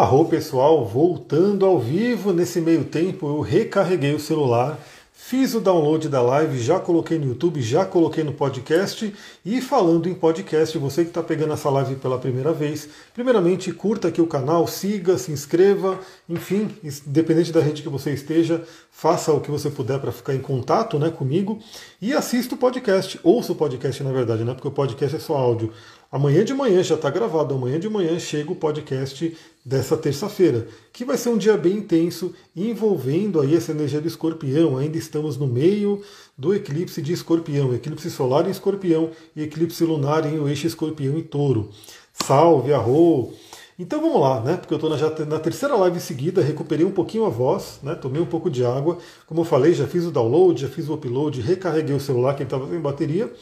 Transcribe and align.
Arro 0.00 0.24
pessoal, 0.24 0.82
voltando 0.86 1.66
ao 1.66 1.78
vivo 1.78 2.32
nesse 2.32 2.58
meio 2.58 2.84
tempo, 2.84 3.28
eu 3.28 3.42
recarreguei 3.42 4.14
o 4.14 4.18
celular, 4.18 4.80
fiz 5.12 5.54
o 5.54 5.60
download 5.60 6.08
da 6.08 6.22
live, 6.22 6.58
já 6.58 6.80
coloquei 6.80 7.18
no 7.18 7.26
YouTube, 7.26 7.60
já 7.60 7.84
coloquei 7.84 8.24
no 8.24 8.32
podcast. 8.32 9.14
E 9.44 9.60
falando 9.60 10.08
em 10.08 10.14
podcast, 10.14 10.78
você 10.78 11.02
que 11.02 11.10
está 11.10 11.22
pegando 11.22 11.52
essa 11.52 11.68
live 11.68 11.96
pela 11.96 12.18
primeira 12.18 12.50
vez, 12.50 12.88
primeiramente 13.12 13.70
curta 13.72 14.08
aqui 14.08 14.22
o 14.22 14.26
canal, 14.26 14.66
siga, 14.66 15.18
se 15.18 15.32
inscreva, 15.32 16.00
enfim, 16.26 16.70
independente 16.82 17.52
da 17.52 17.60
rede 17.60 17.82
que 17.82 17.88
você 17.90 18.14
esteja, 18.14 18.64
faça 18.90 19.30
o 19.34 19.40
que 19.40 19.50
você 19.50 19.68
puder 19.68 20.00
para 20.00 20.12
ficar 20.12 20.34
em 20.34 20.40
contato 20.40 20.98
né, 20.98 21.10
comigo 21.10 21.58
e 22.00 22.14
assista 22.14 22.54
o 22.54 22.58
podcast, 22.58 23.20
ouça 23.22 23.52
o 23.52 23.54
podcast 23.54 24.02
na 24.02 24.12
verdade, 24.12 24.44
né, 24.44 24.54
porque 24.54 24.68
o 24.68 24.72
podcast 24.72 25.14
é 25.14 25.20
só 25.20 25.36
áudio. 25.36 25.70
Amanhã 26.12 26.44
de 26.44 26.52
manhã 26.52 26.82
já 26.82 26.96
está 26.96 27.08
gravado, 27.08 27.54
amanhã 27.54 27.78
de 27.78 27.88
manhã 27.88 28.18
chega 28.18 28.50
o 28.50 28.56
podcast 28.56 29.32
dessa 29.64 29.96
terça-feira, 29.96 30.66
que 30.92 31.04
vai 31.04 31.16
ser 31.16 31.28
um 31.28 31.38
dia 31.38 31.56
bem 31.56 31.74
intenso, 31.74 32.34
envolvendo 32.56 33.40
aí 33.40 33.54
essa 33.54 33.70
energia 33.70 34.00
do 34.00 34.08
escorpião. 34.08 34.76
Ainda 34.76 34.98
estamos 34.98 35.36
no 35.36 35.46
meio 35.46 36.02
do 36.36 36.52
eclipse 36.52 37.00
de 37.00 37.12
escorpião, 37.12 37.72
eclipse 37.72 38.10
solar 38.10 38.48
em 38.48 38.50
escorpião 38.50 39.10
e 39.36 39.42
eclipse 39.44 39.84
lunar 39.84 40.26
em 40.26 40.40
o 40.40 40.48
eixo 40.48 40.66
escorpião 40.66 41.16
e 41.16 41.22
touro. 41.22 41.70
Salve, 42.12 42.72
arro! 42.72 43.32
Então 43.78 44.00
vamos 44.00 44.20
lá, 44.20 44.40
né? 44.40 44.56
Porque 44.56 44.74
eu 44.74 44.76
estou 44.76 44.98
já 44.98 45.08
na 45.24 45.38
terceira 45.38 45.74
live 45.76 46.00
seguida, 46.00 46.42
recuperei 46.42 46.84
um 46.84 46.90
pouquinho 46.90 47.24
a 47.24 47.30
voz, 47.30 47.78
né? 47.84 47.94
Tomei 47.94 48.20
um 48.20 48.26
pouco 48.26 48.50
de 48.50 48.64
água. 48.64 48.98
Como 49.26 49.42
eu 49.42 49.44
falei, 49.44 49.72
já 49.72 49.86
fiz 49.86 50.04
o 50.04 50.10
download, 50.10 50.60
já 50.60 50.68
fiz 50.68 50.88
o 50.88 50.94
upload, 50.94 51.40
recarreguei 51.40 51.94
o 51.94 52.00
celular 52.00 52.34
que 52.34 52.42
estava 52.42 52.68
sem 52.68 52.80
bateria. 52.80 53.32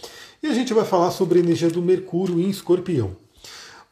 E 0.40 0.46
a 0.46 0.54
gente 0.54 0.72
vai 0.72 0.84
falar 0.84 1.10
sobre 1.10 1.38
a 1.38 1.42
energia 1.42 1.68
do 1.68 1.82
Mercúrio 1.82 2.38
em 2.38 2.48
Escorpião. 2.48 3.16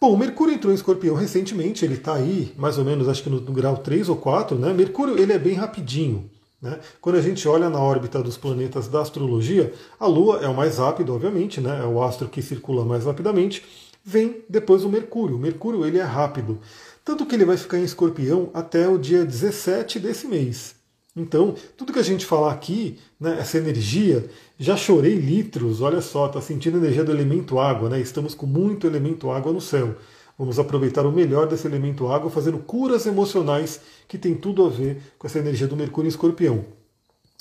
Bom, 0.00 0.12
o 0.12 0.16
Mercúrio 0.16 0.54
entrou 0.54 0.73
em 0.73 0.77
Escorpião 0.77 1.16
recentemente, 1.16 1.84
ele 1.84 1.95
está 1.95 2.14
aí 2.14 2.52
mais 2.56 2.78
ou 2.78 2.84
menos, 2.84 3.09
acho 3.09 3.24
que 3.24 3.30
no, 3.30 3.41
no, 3.41 3.52
grau 3.52 3.78
3 3.78 4.09
ou 4.09 4.16
4, 4.16 4.57
né? 4.57 4.73
Mercúrio 4.73 5.18
ele 5.18 5.32
é 5.32 5.38
bem 5.38 5.54
rapidinho. 5.54 6.30
Né? 6.62 6.79
Quando 7.01 7.16
a 7.16 7.20
gente 7.20 7.48
olha 7.48 7.68
na 7.68 7.80
órbita 7.80 8.23
dos 8.23 8.37
planetas 8.37 8.87
da 8.87 9.01
astrologia, 9.01 9.74
a 9.98 10.07
Lua 10.07 10.38
é 10.40 10.46
o 10.46 10.54
mais 10.54 10.79
rápido, 10.79 11.12
obviamente, 11.12 11.60
né? 11.60 11.80
é 11.82 11.87
o 11.87 12.01
astro 12.01 12.29
que 12.29 12.40
circula 12.40 12.85
mais 12.85 13.04
rapidamente. 13.04 13.65
Vem 14.04 14.45
depois 14.48 14.85
o 14.85 14.88
Mercúrio. 14.88 15.35
O 15.35 15.40
Mercúrio 15.40 15.85
ele 15.85 15.98
é 15.98 16.04
rápido. 16.04 16.60
Tanto 17.04 17.26
que 17.26 17.35
ele 17.35 17.45
vai 17.45 17.57
ficar 17.57 17.79
em 17.79 17.85
escorpião 17.85 18.51
até 18.54 18.88
o 18.88 18.98
dia 18.98 19.24
17 19.24 19.98
desse 19.98 20.29
mês. 20.29 20.76
Então, 21.16 21.54
tudo 21.78 21.95
que 21.95 21.98
a 21.98 22.04
gente 22.04 22.26
falar 22.26 22.52
aqui, 22.52 22.98
né, 23.18 23.38
essa 23.40 23.56
energia, 23.56 24.28
já 24.59 24.76
chorei 24.76 25.14
litros, 25.14 25.80
olha 25.80 26.02
só, 26.02 26.26
está 26.26 26.42
sentindo 26.42 26.76
a 26.76 26.80
energia 26.80 27.02
do 27.02 27.10
elemento 27.10 27.58
água, 27.58 27.88
né? 27.88 27.98
Estamos 27.98 28.34
com 28.34 28.45
muito 28.45 28.86
elemento 28.86 29.30
água 29.30 29.50
no 29.50 29.60
céu. 29.60 29.95
Vamos 30.38 30.58
aproveitar 30.58 31.06
o 31.06 31.12
melhor 31.12 31.46
desse 31.46 31.66
elemento 31.66 32.06
água, 32.08 32.30
fazendo 32.30 32.58
curas 32.58 33.06
emocionais 33.06 33.80
que 34.06 34.18
tem 34.18 34.34
tudo 34.34 34.66
a 34.66 34.68
ver 34.68 35.00
com 35.18 35.26
essa 35.26 35.38
energia 35.38 35.66
do 35.66 35.74
Mercúrio 35.74 36.06
em 36.06 36.10
Escorpião. 36.10 36.66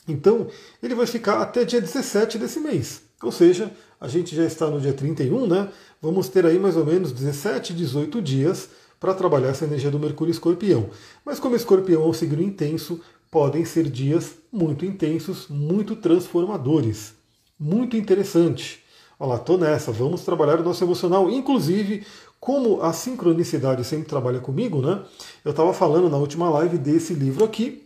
Então, 0.07 0.47
ele 0.81 0.95
vai 0.95 1.05
ficar 1.05 1.41
até 1.41 1.65
dia 1.65 1.81
17 1.81 2.37
desse 2.37 2.61
mês. 2.61 3.01
Ou 3.21 3.31
seja, 3.31 3.71
a 3.99 4.07
gente 4.07 4.33
já 4.33 4.45
está 4.45 4.67
no 4.67 4.79
dia 4.79 4.93
31, 4.93 5.47
né? 5.47 5.69
Vamos 6.01 6.29
ter 6.29 6.45
aí 6.45 6.57
mais 6.57 6.77
ou 6.77 6.85
menos 6.85 7.11
17, 7.11 7.73
18 7.73 8.21
dias 8.21 8.69
para 8.99 9.13
trabalhar 9.13 9.49
essa 9.49 9.65
energia 9.65 9.91
do 9.91 9.99
Mercúrio 9.99 10.31
Escorpião. 10.31 10.89
Mas 11.25 11.39
como 11.39 11.55
Escorpião 11.55 12.03
é 12.03 12.07
um 12.07 12.13
signo 12.13 12.41
intenso, 12.41 13.01
podem 13.36 13.66
ser 13.66 13.89
dias 13.89 14.36
muito 14.50 14.86
intensos, 14.86 15.47
muito 15.50 15.97
transformadores. 15.97 17.16
Muito 17.59 17.97
interessante. 17.97 18.81
Olha 19.19 19.31
lá, 19.31 19.38
tô 19.38 19.58
nessa, 19.58 19.91
vamos 19.91 20.23
trabalhar 20.23 20.61
o 20.61 20.64
nosso 20.64 20.81
emocional. 20.86 21.30
Inclusive, 21.30 22.06
como 22.39 22.81
a 22.81 22.94
sincronicidade 22.94 23.83
sempre 23.83 24.08
trabalha 24.08 24.39
comigo, 24.39 24.81
né? 24.81 25.02
Eu 25.44 25.52
estava 25.52 25.73
falando 25.73 26.09
na 26.09 26.16
última 26.16 26.50
live 26.50 26.78
desse 26.78 27.13
livro 27.13 27.44
aqui, 27.44 27.83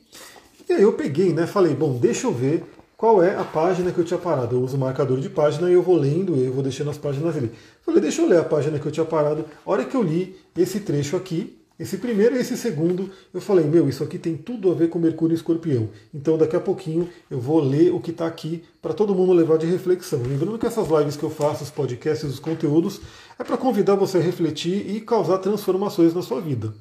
e 0.69 0.73
aí 0.73 0.83
eu 0.83 0.93
peguei, 0.93 1.33
né? 1.33 1.47
Falei, 1.47 1.73
bom, 1.73 1.97
deixa 1.97 2.27
eu 2.27 2.31
ver 2.31 2.63
qual 2.95 3.23
é 3.23 3.35
a 3.35 3.43
página 3.43 3.91
que 3.91 3.97
eu 3.97 4.05
tinha 4.05 4.19
parado. 4.19 4.55
Eu 4.55 4.61
uso 4.61 4.77
o 4.77 4.79
marcador 4.79 5.19
de 5.19 5.31
página 5.31 5.67
e 5.67 5.73
eu 5.73 5.81
vou 5.81 5.97
lendo, 5.97 6.35
eu 6.35 6.53
vou 6.53 6.61
deixando 6.61 6.91
as 6.91 6.97
páginas 6.99 7.35
ali. 7.35 7.51
Falei, 7.83 7.99
deixa 7.99 8.21
eu 8.21 8.29
ler 8.29 8.37
a 8.37 8.43
página 8.43 8.77
que 8.77 8.85
eu 8.85 8.91
tinha 8.91 9.05
parado. 9.05 9.45
A 9.65 9.71
hora 9.71 9.83
que 9.83 9.97
eu 9.97 10.03
li 10.03 10.37
esse 10.55 10.81
trecho 10.81 11.15
aqui, 11.17 11.58
esse 11.79 11.97
primeiro 11.97 12.35
e 12.35 12.39
esse 12.39 12.57
segundo, 12.57 13.09
eu 13.33 13.39
falei, 13.39 13.65
meu, 13.65 13.87
isso 13.87 14.03
aqui 14.03 14.17
tem 14.19 14.35
tudo 14.35 14.69
a 14.69 14.73
ver 14.73 14.89
com 14.89 14.99
Mercúrio 14.99 15.33
e 15.33 15.37
Escorpião. 15.37 15.89
Então 16.13 16.37
daqui 16.37 16.55
a 16.55 16.59
pouquinho 16.59 17.07
eu 17.31 17.39
vou 17.39 17.61
ler 17.61 17.93
o 17.93 18.01
que 18.01 18.11
está 18.11 18.27
aqui 18.27 18.63
para 18.81 18.93
todo 18.93 19.15
mundo 19.15 19.31
levar 19.31 19.57
de 19.57 19.65
reflexão. 19.65 20.21
Lembrando 20.21 20.59
que 20.59 20.65
essas 20.65 20.89
lives 20.89 21.15
que 21.15 21.23
eu 21.23 21.29
faço, 21.29 21.63
os 21.63 21.71
podcasts, 21.71 22.29
os 22.29 22.39
conteúdos, 22.39 22.99
é 23.39 23.43
para 23.43 23.55
convidar 23.55 23.95
você 23.95 24.17
a 24.17 24.21
refletir 24.21 24.93
e 24.93 24.99
causar 24.99 25.37
transformações 25.37 26.13
na 26.13 26.21
sua 26.21 26.41
vida. 26.41 26.73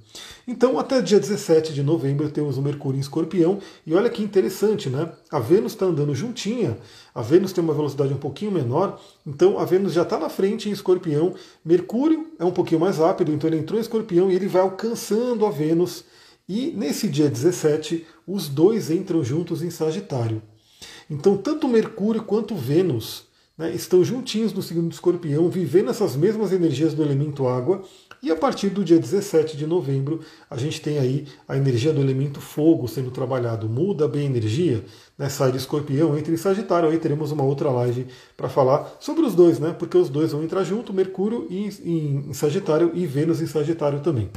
Então, 0.46 0.76
até 0.76 1.00
dia 1.00 1.20
17 1.20 1.72
de 1.72 1.84
novembro 1.84 2.28
temos 2.28 2.58
o 2.58 2.62
Mercúrio 2.62 2.98
em 2.98 3.00
Escorpião, 3.00 3.60
e 3.86 3.94
olha 3.94 4.10
que 4.10 4.24
interessante, 4.24 4.90
né? 4.90 5.12
A 5.30 5.38
Vênus 5.38 5.72
está 5.72 5.86
andando 5.86 6.16
juntinha, 6.16 6.76
a 7.14 7.22
Vênus 7.22 7.52
tem 7.52 7.62
uma 7.62 7.72
velocidade 7.72 8.12
um 8.12 8.18
pouquinho 8.18 8.50
menor, 8.50 9.00
então 9.24 9.56
a 9.56 9.64
Vênus 9.64 9.92
já 9.92 10.02
está 10.02 10.18
na 10.18 10.28
frente 10.28 10.68
em 10.68 10.72
Escorpião, 10.72 11.34
Mercúrio 11.64 12.26
é 12.40 12.44
um 12.44 12.50
pouquinho 12.50 12.80
mais 12.80 12.98
rápido, 12.98 13.32
então 13.32 13.48
ele 13.48 13.58
entrou 13.58 13.78
em 13.78 13.82
Escorpião 13.82 14.28
e 14.28 14.34
ele 14.34 14.48
vai 14.48 14.62
alcançando 14.62 15.46
a 15.46 15.50
Vênus, 15.50 16.04
e 16.48 16.72
nesse 16.76 17.08
dia 17.08 17.28
17, 17.28 18.04
os 18.26 18.48
dois 18.48 18.90
entram 18.90 19.22
juntos 19.22 19.62
em 19.62 19.70
Sagitário. 19.70 20.42
Então, 21.08 21.36
tanto 21.36 21.68
Mercúrio 21.68 22.24
quanto 22.24 22.56
Vênus 22.56 23.27
né, 23.58 23.74
estão 23.74 24.04
juntinhos 24.04 24.52
no 24.52 24.62
signo 24.62 24.88
do 24.88 24.92
escorpião, 24.92 25.48
vivendo 25.48 25.90
essas 25.90 26.14
mesmas 26.14 26.52
energias 26.52 26.94
do 26.94 27.02
elemento 27.02 27.48
água, 27.48 27.82
e 28.22 28.30
a 28.30 28.36
partir 28.36 28.68
do 28.68 28.84
dia 28.84 28.98
17 28.98 29.56
de 29.56 29.66
novembro, 29.66 30.20
a 30.50 30.56
gente 30.56 30.80
tem 30.80 30.98
aí 30.98 31.26
a 31.46 31.56
energia 31.56 31.92
do 31.92 32.00
elemento 32.00 32.40
fogo 32.40 32.88
sendo 32.88 33.10
trabalhado. 33.12 33.68
Muda 33.68 34.08
bem 34.08 34.22
a 34.22 34.30
energia, 34.30 34.84
né? 35.16 35.28
sai 35.28 35.52
de 35.52 35.58
escorpião, 35.58 36.18
entra 36.18 36.32
em 36.32 36.36
Sagitário. 36.36 36.88
Aí 36.88 36.98
teremos 36.98 37.30
uma 37.30 37.44
outra 37.44 37.70
live 37.70 38.06
para 38.36 38.48
falar 38.48 38.96
sobre 38.98 39.24
os 39.24 39.36
dois, 39.36 39.60
né? 39.60 39.74
Porque 39.78 39.96
os 39.96 40.08
dois 40.08 40.32
vão 40.32 40.42
entrar 40.42 40.64
junto, 40.64 40.92
Mercúrio 40.92 41.46
em, 41.48 41.68
em, 41.84 42.24
em 42.28 42.32
Sagitário 42.34 42.90
e 42.92 43.06
Vênus 43.06 43.40
em 43.40 43.46
Sagitário 43.46 44.00
também. 44.00 44.28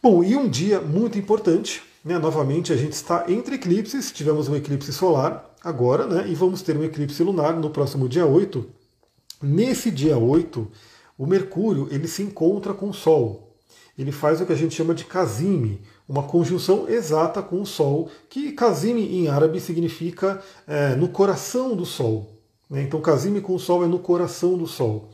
Bom, 0.00 0.22
e 0.22 0.36
um 0.36 0.48
dia 0.48 0.80
muito 0.80 1.18
importante, 1.18 1.82
né? 2.04 2.16
Novamente 2.16 2.72
a 2.72 2.76
gente 2.76 2.92
está 2.92 3.24
entre 3.28 3.56
eclipses, 3.56 4.12
tivemos 4.12 4.48
um 4.48 4.54
eclipse 4.54 4.92
solar 4.92 5.48
agora, 5.68 6.06
né? 6.06 6.28
E 6.28 6.34
vamos 6.34 6.62
ter 6.62 6.76
um 6.76 6.84
eclipse 6.84 7.22
lunar 7.22 7.54
no 7.54 7.70
próximo 7.70 8.08
dia 8.08 8.26
8. 8.26 8.66
Nesse 9.42 9.90
dia 9.90 10.18
8, 10.18 10.66
o 11.16 11.26
Mercúrio 11.26 11.88
ele 11.90 12.08
se 12.08 12.22
encontra 12.22 12.74
com 12.74 12.90
o 12.90 12.94
Sol. 12.94 13.54
Ele 13.96 14.12
faz 14.12 14.40
o 14.40 14.46
que 14.46 14.52
a 14.52 14.56
gente 14.56 14.74
chama 14.74 14.94
de 14.94 15.04
casime, 15.04 15.80
uma 16.08 16.22
conjunção 16.22 16.88
exata 16.88 17.42
com 17.42 17.60
o 17.60 17.66
Sol, 17.66 18.08
que 18.30 18.52
casime 18.52 19.02
em 19.02 19.28
árabe 19.28 19.60
significa 19.60 20.40
é, 20.66 20.94
no 20.94 21.08
coração 21.08 21.74
do 21.74 21.84
Sol. 21.84 22.32
Né? 22.70 22.82
Então, 22.82 23.00
casime 23.00 23.40
com 23.40 23.54
o 23.54 23.58
Sol 23.58 23.84
é 23.84 23.88
no 23.88 23.98
coração 23.98 24.56
do 24.56 24.66
Sol. 24.66 25.10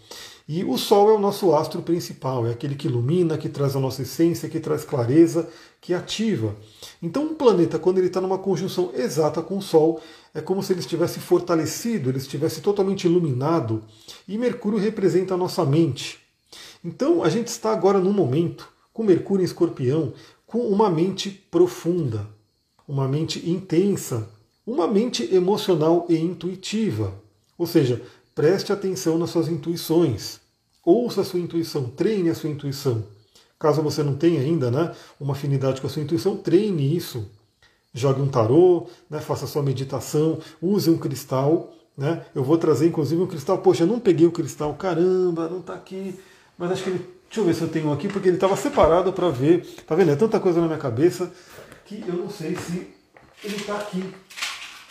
E 0.47 0.63
o 0.63 0.77
Sol 0.77 1.09
é 1.09 1.13
o 1.15 1.19
nosso 1.19 1.55
astro 1.55 1.81
principal, 1.81 2.47
é 2.47 2.51
aquele 2.51 2.75
que 2.75 2.87
ilumina, 2.87 3.39
que 3.39 3.49
traz 3.49 3.75
a 3.75 3.81
nossa 3.81 4.03
essência, 4.03 4.49
que 4.49 4.61
traz 4.61 4.85
clareza, 4.85 5.49
que 5.81 5.95
ativa. 5.95 6.55
Então, 7.03 7.25
um 7.25 7.35
planeta, 7.35 7.79
quando 7.79 7.97
ele 7.97 8.09
está 8.09 8.21
numa 8.21 8.37
conjunção 8.37 8.91
exata 8.95 9.41
com 9.41 9.57
o 9.57 9.63
Sol, 9.63 10.03
é 10.35 10.41
como 10.41 10.63
se 10.63 10.73
ele 10.73 10.81
estivesse 10.81 11.21
fortalecido, 11.21 12.11
ele 12.11 12.19
estivesse 12.19 12.61
totalmente 12.61 13.05
iluminado. 13.05 13.83
E 14.29 14.37
Mercúrio 14.37 14.79
representa 14.79 15.35
a 15.35 15.39
nossa 15.39 15.65
mente. 15.65 16.19
Então, 16.85 17.23
a 17.23 17.31
gente 17.31 17.47
está 17.47 17.73
agora 17.73 18.01
num 18.01 18.13
momento, 18.13 18.69
com 18.93 19.05
Mercúrio 19.05 19.43
em 19.43 19.47
escorpião, 19.47 20.13
com 20.47 20.59
uma 20.59 20.91
mente 20.91 21.31
profunda, 21.31 22.29
uma 22.87 23.09
mente 23.09 23.49
intensa, 23.49 24.29
uma 24.67 24.87
mente 24.87 25.35
emocional 25.35 26.05
e 26.09 26.17
intuitiva. 26.17 27.15
Ou 27.57 27.67
seja, 27.67 28.03
Preste 28.35 28.73
atenção 28.73 29.17
nas 29.17 29.31
suas 29.31 29.47
intuições. 29.47 30.41
Ouça 30.85 31.21
a 31.21 31.25
sua 31.25 31.39
intuição, 31.39 31.85
treine 31.85 32.31
a 32.31 32.35
sua 32.35 32.51
intuição. 32.51 33.05
Caso 33.57 33.81
você 33.81 34.03
não 34.03 34.17
tenha 34.17 34.41
ainda 34.41 34.73
né, 34.73 34.93
uma 35.21 35.35
afinidade 35.35 35.81
com 35.81 35.87
a 35.87 35.91
sua 35.91 36.03
intuição, 36.03 36.37
treine 36.37 36.97
isso. 36.97 37.31
Jogue 37.95 38.21
um 38.21 38.29
tarô, 38.29 38.89
né, 39.09 39.21
faça 39.21 39.47
sua 39.47 39.63
meditação, 39.63 40.39
use 40.61 40.91
um 40.91 40.99
cristal. 40.99 41.73
Né? 41.97 42.25
Eu 42.35 42.43
vou 42.43 42.59
trazer 42.59 42.89
inclusive 42.89 43.23
um 43.23 43.27
cristal. 43.27 43.59
Poxa, 43.59 43.87
não 43.87 44.01
peguei 44.01 44.27
o 44.27 44.33
cristal, 44.33 44.75
caramba, 44.75 45.49
não 45.49 45.61
está 45.61 45.75
aqui. 45.75 46.19
Mas 46.59 46.73
acho 46.73 46.83
que 46.83 46.91
ele. 46.91 47.15
Deixa 47.27 47.41
eu 47.41 47.45
ver 47.47 47.55
se 47.55 47.63
eu 47.63 47.69
tenho 47.69 47.93
aqui, 47.93 48.07
porque 48.07 48.29
ele 48.29 48.37
estava 48.37 48.57
separado 48.57 49.13
para 49.13 49.29
ver. 49.29 49.65
Tá 49.87 49.95
vendo? 49.95 50.11
É 50.11 50.17
tanta 50.17 50.39
coisa 50.39 50.61
na 50.61 50.67
minha 50.67 50.79
cabeça 50.79 51.33
que 51.85 52.05
eu 52.07 52.15
não 52.15 52.31
sei 52.31 52.55
se 52.57 52.87
ele 53.43 53.57
está 53.57 53.77
aqui. 53.77 54.05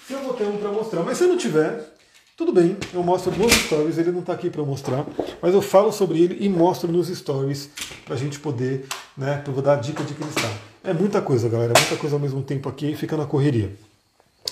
Se 0.06 0.13
eu 0.13 0.19
vou 0.21 0.33
ter 0.33 0.45
um 0.45 0.57
para 0.57 0.71
mostrar. 0.71 1.03
Mas 1.03 1.17
se 1.17 1.23
eu 1.23 1.29
não 1.29 1.38
tiver, 1.38 1.94
tudo 2.35 2.51
bem, 2.51 2.75
eu 2.94 3.03
mostro 3.03 3.31
nos 3.38 3.53
stories, 3.53 3.97
ele 3.97 4.11
não 4.11 4.19
está 4.19 4.33
aqui 4.33 4.49
para 4.49 4.63
mostrar, 4.63 5.06
mas 5.39 5.53
eu 5.53 5.61
falo 5.61 5.91
sobre 5.91 6.19
ele 6.19 6.44
e 6.44 6.49
mostro 6.49 6.91
nos 6.91 7.07
stories 7.07 7.69
para 8.03 8.15
a 8.15 8.17
gente 8.17 8.39
poder, 8.39 8.88
né, 9.15 9.44
eu 9.45 9.53
vou 9.53 9.61
dar 9.61 9.73
a 9.73 9.75
dica 9.75 10.03
de 10.03 10.15
cristal. 10.15 10.51
É 10.83 10.94
muita 10.94 11.21
coisa, 11.21 11.47
galera, 11.47 11.74
é 11.74 11.80
muita 11.80 11.95
coisa 11.95 12.15
ao 12.15 12.19
mesmo 12.19 12.44
tempo 12.44 12.68
aqui 12.68 12.91
e 12.91 12.95
fica 12.95 13.15
na 13.15 13.25
correria. 13.25 13.74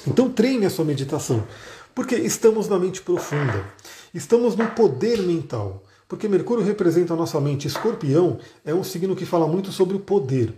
Então 0.07 0.29
treine 0.29 0.65
a 0.65 0.69
sua 0.69 0.85
meditação, 0.85 1.43
porque 1.93 2.15
estamos 2.15 2.69
na 2.69 2.79
mente 2.79 3.01
profunda, 3.01 3.65
estamos 4.13 4.55
no 4.55 4.65
poder 4.69 5.21
mental. 5.23 5.83
Porque 6.07 6.27
Mercúrio 6.27 6.61
representa 6.61 7.13
a 7.13 7.15
nossa 7.15 7.39
mente. 7.39 7.67
Escorpião 7.69 8.37
é 8.65 8.73
um 8.73 8.83
signo 8.83 9.15
que 9.15 9.25
fala 9.25 9.47
muito 9.47 9.71
sobre 9.71 9.95
o 9.95 9.99
poder. 9.99 10.53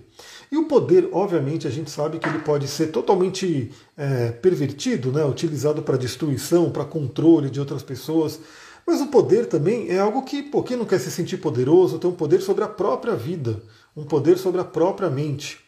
E 0.51 0.57
o 0.57 0.65
poder, 0.65 1.09
obviamente, 1.11 1.67
a 1.67 1.69
gente 1.69 1.91
sabe 1.91 2.17
que 2.17 2.27
ele 2.27 2.39
pode 2.39 2.67
ser 2.67 2.87
totalmente 2.87 3.71
é, 3.95 4.31
pervertido, 4.31 5.11
né? 5.11 5.23
utilizado 5.23 5.83
para 5.83 5.95
destruição, 5.95 6.71
para 6.71 6.83
controle 6.83 7.51
de 7.51 7.59
outras 7.59 7.83
pessoas. 7.83 8.39
Mas 8.85 8.99
o 8.99 9.07
poder 9.07 9.45
também 9.45 9.89
é 9.89 9.99
algo 9.99 10.23
que, 10.23 10.41
pô, 10.41 10.63
quem 10.63 10.75
não 10.75 10.85
quer 10.85 10.99
se 10.99 11.11
sentir 11.11 11.37
poderoso, 11.37 11.99
tem 11.99 12.09
um 12.09 12.15
poder 12.15 12.41
sobre 12.41 12.63
a 12.63 12.67
própria 12.67 13.15
vida, 13.15 13.61
um 13.95 14.03
poder 14.03 14.39
sobre 14.39 14.59
a 14.59 14.65
própria 14.65 15.07
mente, 15.07 15.62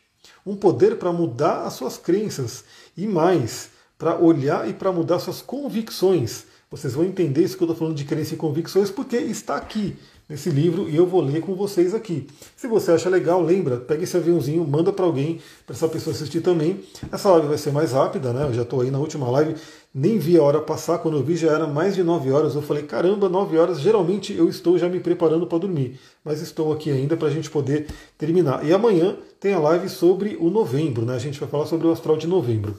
um 0.46 0.56
poder 0.56 0.98
para 0.98 1.12
mudar 1.12 1.64
as 1.64 1.74
suas 1.74 1.98
crenças 1.98 2.64
e 2.96 3.08
mais, 3.08 3.70
para 3.98 4.18
olhar 4.18 4.70
e 4.70 4.74
para 4.74 4.92
mudar 4.92 5.20
suas 5.20 5.42
convicções. 5.42 6.46
Vocês 6.70 6.94
vão 6.94 7.06
entender 7.06 7.44
isso 7.44 7.58
que 7.58 7.64
eu 7.64 7.68
estou 7.68 7.78
falando 7.78 7.96
de 7.96 8.06
crença 8.06 8.34
e 8.34 8.38
convicções 8.38 8.92
porque 8.92 9.18
está 9.18 9.56
aqui 9.56 9.98
nesse 10.28 10.50
livro 10.50 10.90
e 10.90 10.96
eu 10.96 11.06
vou 11.06 11.22
ler 11.22 11.42
com 11.42 11.56
vocês 11.56 11.94
aqui. 11.94 12.28
Se 12.56 12.68
você 12.68 12.92
acha 12.92 13.10
legal, 13.10 13.42
lembra, 13.42 13.78
pega 13.78 14.04
esse 14.04 14.18
aviãozinho, 14.18 14.66
manda 14.68 14.92
para 14.92 15.06
alguém, 15.06 15.40
para 15.66 15.76
essa 15.76 15.88
pessoa 15.88 16.16
assistir 16.16 16.42
também. 16.42 16.80
Essa 17.12 17.32
live 17.32 17.48
vai 17.48 17.58
ser 17.58 17.72
mais 17.72 17.92
rápida, 17.92 18.34
né? 18.34 18.46
Eu 18.46 18.54
já 18.54 18.64
estou 18.64 18.82
aí 18.82 18.90
na 18.90 19.00
última 19.00 19.30
live, 19.30 19.56
nem 19.94 20.18
vi 20.18 20.38
a 20.38 20.44
hora 20.44 20.60
passar, 20.60 20.98
quando 21.00 21.18
eu 21.18 21.24
vi 21.24 21.36
já 21.36 21.52
era 21.52 21.68
mais 21.68 21.96
de 21.96 22.04
9 22.04 22.32
horas. 22.32 22.56
Eu 22.56 22.62
falei, 22.62 22.84
caramba, 22.84 23.30
9 23.30 23.58
horas, 23.58 23.80
geralmente 23.80 24.34
eu 24.34 24.50
estou 24.50 24.78
já 24.78 24.90
me 24.90 25.00
preparando 25.00 25.46
para 25.46 25.60
dormir, 25.60 26.00
mas 26.24 26.42
estou 26.42 26.74
aqui 26.74 26.92
ainda 26.92 27.16
para 27.16 27.28
a 27.28 27.32
gente 27.32 27.50
poder 27.50 27.88
terminar. 28.18 28.66
E 28.66 28.74
amanhã 28.74 29.16
tem 29.40 29.54
a 29.54 29.60
live 29.60 29.88
sobre 29.90 30.38
o 30.40 30.50
novembro, 30.50 31.06
né? 31.06 31.16
A 31.16 31.20
gente 31.20 31.40
vai 31.40 31.48
falar 31.48 31.66
sobre 31.68 31.88
o 31.88 31.92
astral 31.92 32.18
de 32.18 32.28
novembro. 32.28 32.76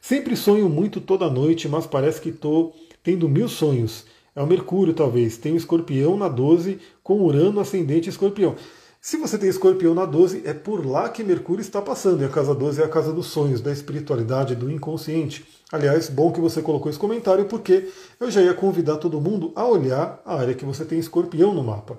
Sempre 0.00 0.36
sonho 0.36 0.68
muito 0.68 1.00
toda 1.00 1.28
noite, 1.28 1.68
mas 1.68 1.86
parece 1.86 2.20
que 2.20 2.30
estou 2.30 2.74
tendo 3.02 3.28
mil 3.28 3.48
sonhos. 3.48 4.04
É 4.34 4.42
o 4.42 4.46
Mercúrio, 4.46 4.94
talvez. 4.94 5.36
Tem 5.36 5.52
o 5.52 5.56
escorpião 5.56 6.16
na 6.16 6.28
12 6.28 6.78
com 7.02 7.22
Urano 7.22 7.60
ascendente 7.60 8.08
escorpião. 8.08 8.54
Se 9.00 9.16
você 9.16 9.38
tem 9.38 9.48
escorpião 9.48 9.94
na 9.94 10.04
12, 10.04 10.42
é 10.44 10.52
por 10.52 10.84
lá 10.84 11.08
que 11.08 11.22
Mercúrio 11.22 11.60
está 11.62 11.80
passando. 11.80 12.22
E 12.22 12.24
a 12.24 12.28
casa 12.28 12.54
12 12.54 12.82
é 12.82 12.84
a 12.84 12.88
casa 12.88 13.12
dos 13.12 13.26
sonhos, 13.26 13.60
da 13.60 13.72
espiritualidade, 13.72 14.56
do 14.56 14.70
inconsciente. 14.70 15.46
Aliás, 15.72 16.08
bom 16.08 16.32
que 16.32 16.40
você 16.40 16.60
colocou 16.60 16.90
esse 16.90 16.98
comentário, 16.98 17.44
porque 17.44 17.88
eu 18.18 18.30
já 18.30 18.42
ia 18.42 18.54
convidar 18.54 18.96
todo 18.96 19.20
mundo 19.20 19.52
a 19.54 19.64
olhar 19.64 20.20
a 20.24 20.34
área 20.34 20.54
que 20.54 20.64
você 20.64 20.84
tem 20.84 20.98
escorpião 20.98 21.54
no 21.54 21.62
mapa. 21.62 21.98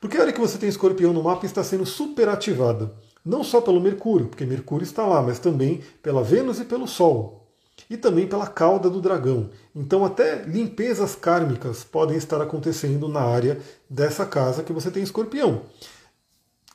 Porque 0.00 0.16
a 0.16 0.20
área 0.20 0.32
que 0.32 0.40
você 0.40 0.56
tem 0.58 0.68
escorpião 0.68 1.12
no 1.12 1.22
mapa 1.22 1.44
está 1.44 1.64
sendo 1.64 1.84
superativada. 1.84 2.92
Não 3.24 3.42
só 3.42 3.60
pelo 3.60 3.80
Mercúrio, 3.80 4.28
porque 4.28 4.46
Mercúrio 4.46 4.84
está 4.84 5.04
lá, 5.04 5.20
mas 5.20 5.38
também 5.40 5.80
pela 6.02 6.22
Vênus 6.22 6.60
e 6.60 6.64
pelo 6.64 6.86
Sol 6.86 7.37
e 7.90 7.96
também 7.96 8.26
pela 8.26 8.46
cauda 8.46 8.90
do 8.90 9.00
dragão. 9.00 9.50
Então, 9.74 10.04
até 10.04 10.42
limpezas 10.42 11.14
kármicas 11.14 11.84
podem 11.84 12.16
estar 12.16 12.40
acontecendo 12.40 13.08
na 13.08 13.20
área 13.20 13.58
dessa 13.88 14.26
casa 14.26 14.62
que 14.62 14.72
você 14.72 14.90
tem 14.90 15.02
escorpião. 15.02 15.62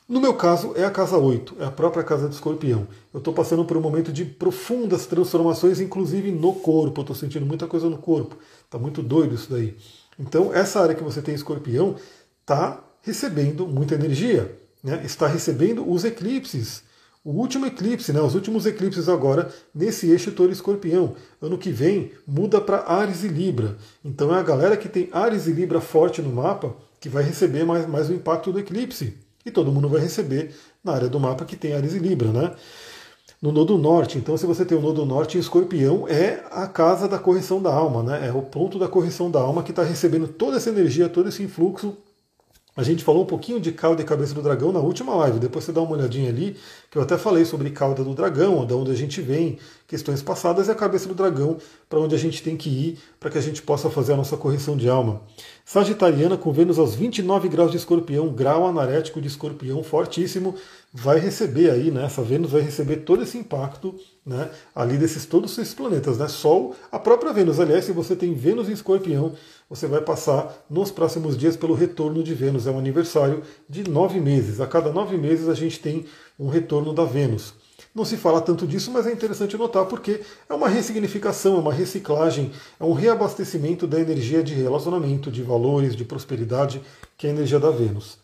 No 0.06 0.20
meu 0.20 0.34
caso, 0.34 0.74
é 0.76 0.84
a 0.84 0.90
casa 0.90 1.16
8, 1.16 1.56
é 1.60 1.64
a 1.64 1.70
própria 1.70 2.04
casa 2.04 2.28
do 2.28 2.34
escorpião. 2.34 2.86
Eu 3.12 3.18
estou 3.18 3.32
passando 3.32 3.64
por 3.64 3.76
um 3.76 3.80
momento 3.80 4.12
de 4.12 4.24
profundas 4.24 5.06
transformações, 5.06 5.80
inclusive 5.80 6.30
no 6.30 6.52
corpo. 6.54 7.00
Estou 7.00 7.16
sentindo 7.16 7.46
muita 7.46 7.66
coisa 7.66 7.88
no 7.88 7.96
corpo. 7.96 8.36
Está 8.64 8.78
muito 8.78 9.02
doido 9.02 9.34
isso 9.34 9.50
daí. 9.50 9.76
Então, 10.18 10.52
essa 10.52 10.80
área 10.80 10.94
que 10.94 11.02
você 11.02 11.22
tem 11.22 11.34
escorpião 11.34 11.96
está 12.42 12.84
recebendo 13.00 13.66
muita 13.66 13.94
energia. 13.94 14.54
Né? 14.82 15.00
Está 15.04 15.26
recebendo 15.26 15.90
os 15.90 16.04
eclipses 16.04 16.82
o 17.24 17.30
último 17.30 17.64
eclipse, 17.64 18.12
né, 18.12 18.20
os 18.20 18.34
últimos 18.34 18.66
eclipses 18.66 19.08
agora 19.08 19.50
nesse 19.74 20.10
eixo 20.10 20.30
Touro 20.30 20.52
Escorpião. 20.52 21.14
Ano 21.40 21.56
que 21.56 21.70
vem 21.70 22.12
muda 22.26 22.60
para 22.60 22.86
Ares 22.86 23.24
e 23.24 23.28
Libra. 23.28 23.78
Então 24.04 24.34
é 24.34 24.38
a 24.38 24.42
galera 24.42 24.76
que 24.76 24.90
tem 24.90 25.08
Ares 25.10 25.46
e 25.46 25.52
Libra 25.52 25.80
forte 25.80 26.20
no 26.20 26.30
mapa 26.30 26.76
que 27.00 27.08
vai 27.08 27.22
receber 27.22 27.64
mais, 27.64 27.88
mais 27.88 28.10
o 28.10 28.12
impacto 28.12 28.52
do 28.52 28.60
eclipse. 28.60 29.14
E 29.44 29.50
todo 29.50 29.72
mundo 29.72 29.88
vai 29.88 30.02
receber 30.02 30.54
na 30.82 30.92
área 30.92 31.08
do 31.08 31.18
mapa 31.18 31.46
que 31.46 31.56
tem 31.56 31.72
Ares 31.72 31.94
e 31.94 31.98
Libra, 31.98 32.30
né? 32.30 32.54
No 33.40 33.52
nodo 33.52 33.76
norte, 33.78 34.16
então 34.18 34.36
se 34.36 34.46
você 34.46 34.64
tem 34.64 34.76
o 34.76 34.80
nodo 34.80 35.04
norte 35.04 35.38
escorpião, 35.38 36.06
é 36.08 36.44
a 36.50 36.66
casa 36.66 37.08
da 37.08 37.18
correção 37.18 37.60
da 37.60 37.72
alma, 37.72 38.02
né? 38.02 38.28
É 38.28 38.32
o 38.32 38.42
ponto 38.42 38.78
da 38.78 38.88
correção 38.88 39.30
da 39.30 39.40
alma 39.40 39.62
que 39.62 39.70
está 39.70 39.82
recebendo 39.82 40.28
toda 40.28 40.58
essa 40.58 40.70
energia, 40.70 41.08
todo 41.08 41.28
esse 41.28 41.42
influxo 41.42 41.96
a 42.76 42.82
gente 42.82 43.04
falou 43.04 43.22
um 43.22 43.26
pouquinho 43.26 43.60
de 43.60 43.70
cauda 43.70 44.02
e 44.02 44.04
cabeça 44.04 44.34
do 44.34 44.42
dragão 44.42 44.72
na 44.72 44.80
última 44.80 45.14
live. 45.14 45.38
Depois 45.38 45.64
você 45.64 45.72
dá 45.72 45.80
uma 45.80 45.92
olhadinha 45.92 46.28
ali, 46.28 46.56
que 46.90 46.98
eu 46.98 47.02
até 47.02 47.16
falei 47.16 47.44
sobre 47.44 47.70
cauda 47.70 48.02
do 48.02 48.14
dragão, 48.14 48.66
de 48.66 48.74
onde 48.74 48.90
a 48.90 48.94
gente 48.94 49.20
vem, 49.20 49.58
questões 49.86 50.22
passadas, 50.22 50.66
e 50.66 50.70
a 50.72 50.74
cabeça 50.74 51.06
do 51.06 51.14
dragão, 51.14 51.58
para 51.88 52.00
onde 52.00 52.16
a 52.16 52.18
gente 52.18 52.42
tem 52.42 52.56
que 52.56 52.68
ir 52.68 52.98
para 53.20 53.30
que 53.30 53.38
a 53.38 53.40
gente 53.40 53.62
possa 53.62 53.88
fazer 53.88 54.14
a 54.14 54.16
nossa 54.16 54.36
correção 54.36 54.76
de 54.76 54.88
alma. 54.88 55.22
Sagitariana 55.64 56.36
com 56.36 56.52
Vênus 56.52 56.78
aos 56.78 56.94
29 56.96 57.48
graus 57.48 57.70
de 57.70 57.76
escorpião, 57.76 58.28
grau 58.28 58.66
anarético 58.66 59.20
de 59.20 59.28
escorpião 59.28 59.82
fortíssimo, 59.84 60.56
vai 60.92 61.18
receber 61.18 61.70
aí, 61.70 61.90
né? 61.90 62.04
Essa 62.04 62.22
Vênus 62.22 62.50
vai 62.50 62.60
receber 62.60 62.98
todo 62.98 63.22
esse 63.22 63.38
impacto 63.38 63.94
né, 64.24 64.50
ali 64.74 64.96
desses 64.96 65.26
todos 65.26 65.56
esses 65.58 65.74
planetas, 65.74 66.18
né? 66.18 66.28
Sol, 66.28 66.74
a 66.90 66.98
própria 66.98 67.32
Vênus. 67.32 67.60
Aliás, 67.60 67.84
se 67.84 67.92
você 67.92 68.14
tem 68.16 68.34
Vênus 68.34 68.68
em 68.68 68.72
escorpião, 68.72 69.32
você 69.74 69.88
vai 69.88 70.00
passar 70.00 70.64
nos 70.70 70.92
próximos 70.92 71.36
dias 71.36 71.56
pelo 71.56 71.74
retorno 71.74 72.22
de 72.22 72.32
Vênus. 72.32 72.66
É 72.66 72.70
um 72.70 72.78
aniversário 72.78 73.42
de 73.68 73.88
nove 73.90 74.20
meses. 74.20 74.60
A 74.60 74.66
cada 74.66 74.92
nove 74.92 75.16
meses 75.16 75.48
a 75.48 75.54
gente 75.54 75.80
tem 75.80 76.06
um 76.38 76.48
retorno 76.48 76.92
da 76.92 77.04
Vênus. 77.04 77.54
Não 77.92 78.04
se 78.04 78.16
fala 78.16 78.40
tanto 78.40 78.66
disso, 78.66 78.90
mas 78.92 79.06
é 79.06 79.12
interessante 79.12 79.56
notar 79.56 79.86
porque 79.86 80.20
é 80.48 80.54
uma 80.54 80.68
ressignificação, 80.68 81.56
é 81.56 81.60
uma 81.60 81.72
reciclagem, 81.72 82.52
é 82.78 82.84
um 82.84 82.92
reabastecimento 82.92 83.86
da 83.86 84.00
energia 84.00 84.42
de 84.42 84.54
relacionamento, 84.54 85.30
de 85.30 85.42
valores, 85.42 85.96
de 85.96 86.04
prosperidade, 86.04 86.80
que 87.16 87.26
é 87.26 87.30
a 87.30 87.32
energia 87.32 87.58
da 87.58 87.70
Vênus. 87.70 88.18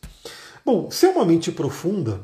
Bom, 0.64 0.90
se 0.90 1.06
é 1.06 1.10
uma 1.10 1.24
mente 1.24 1.50
profunda, 1.50 2.20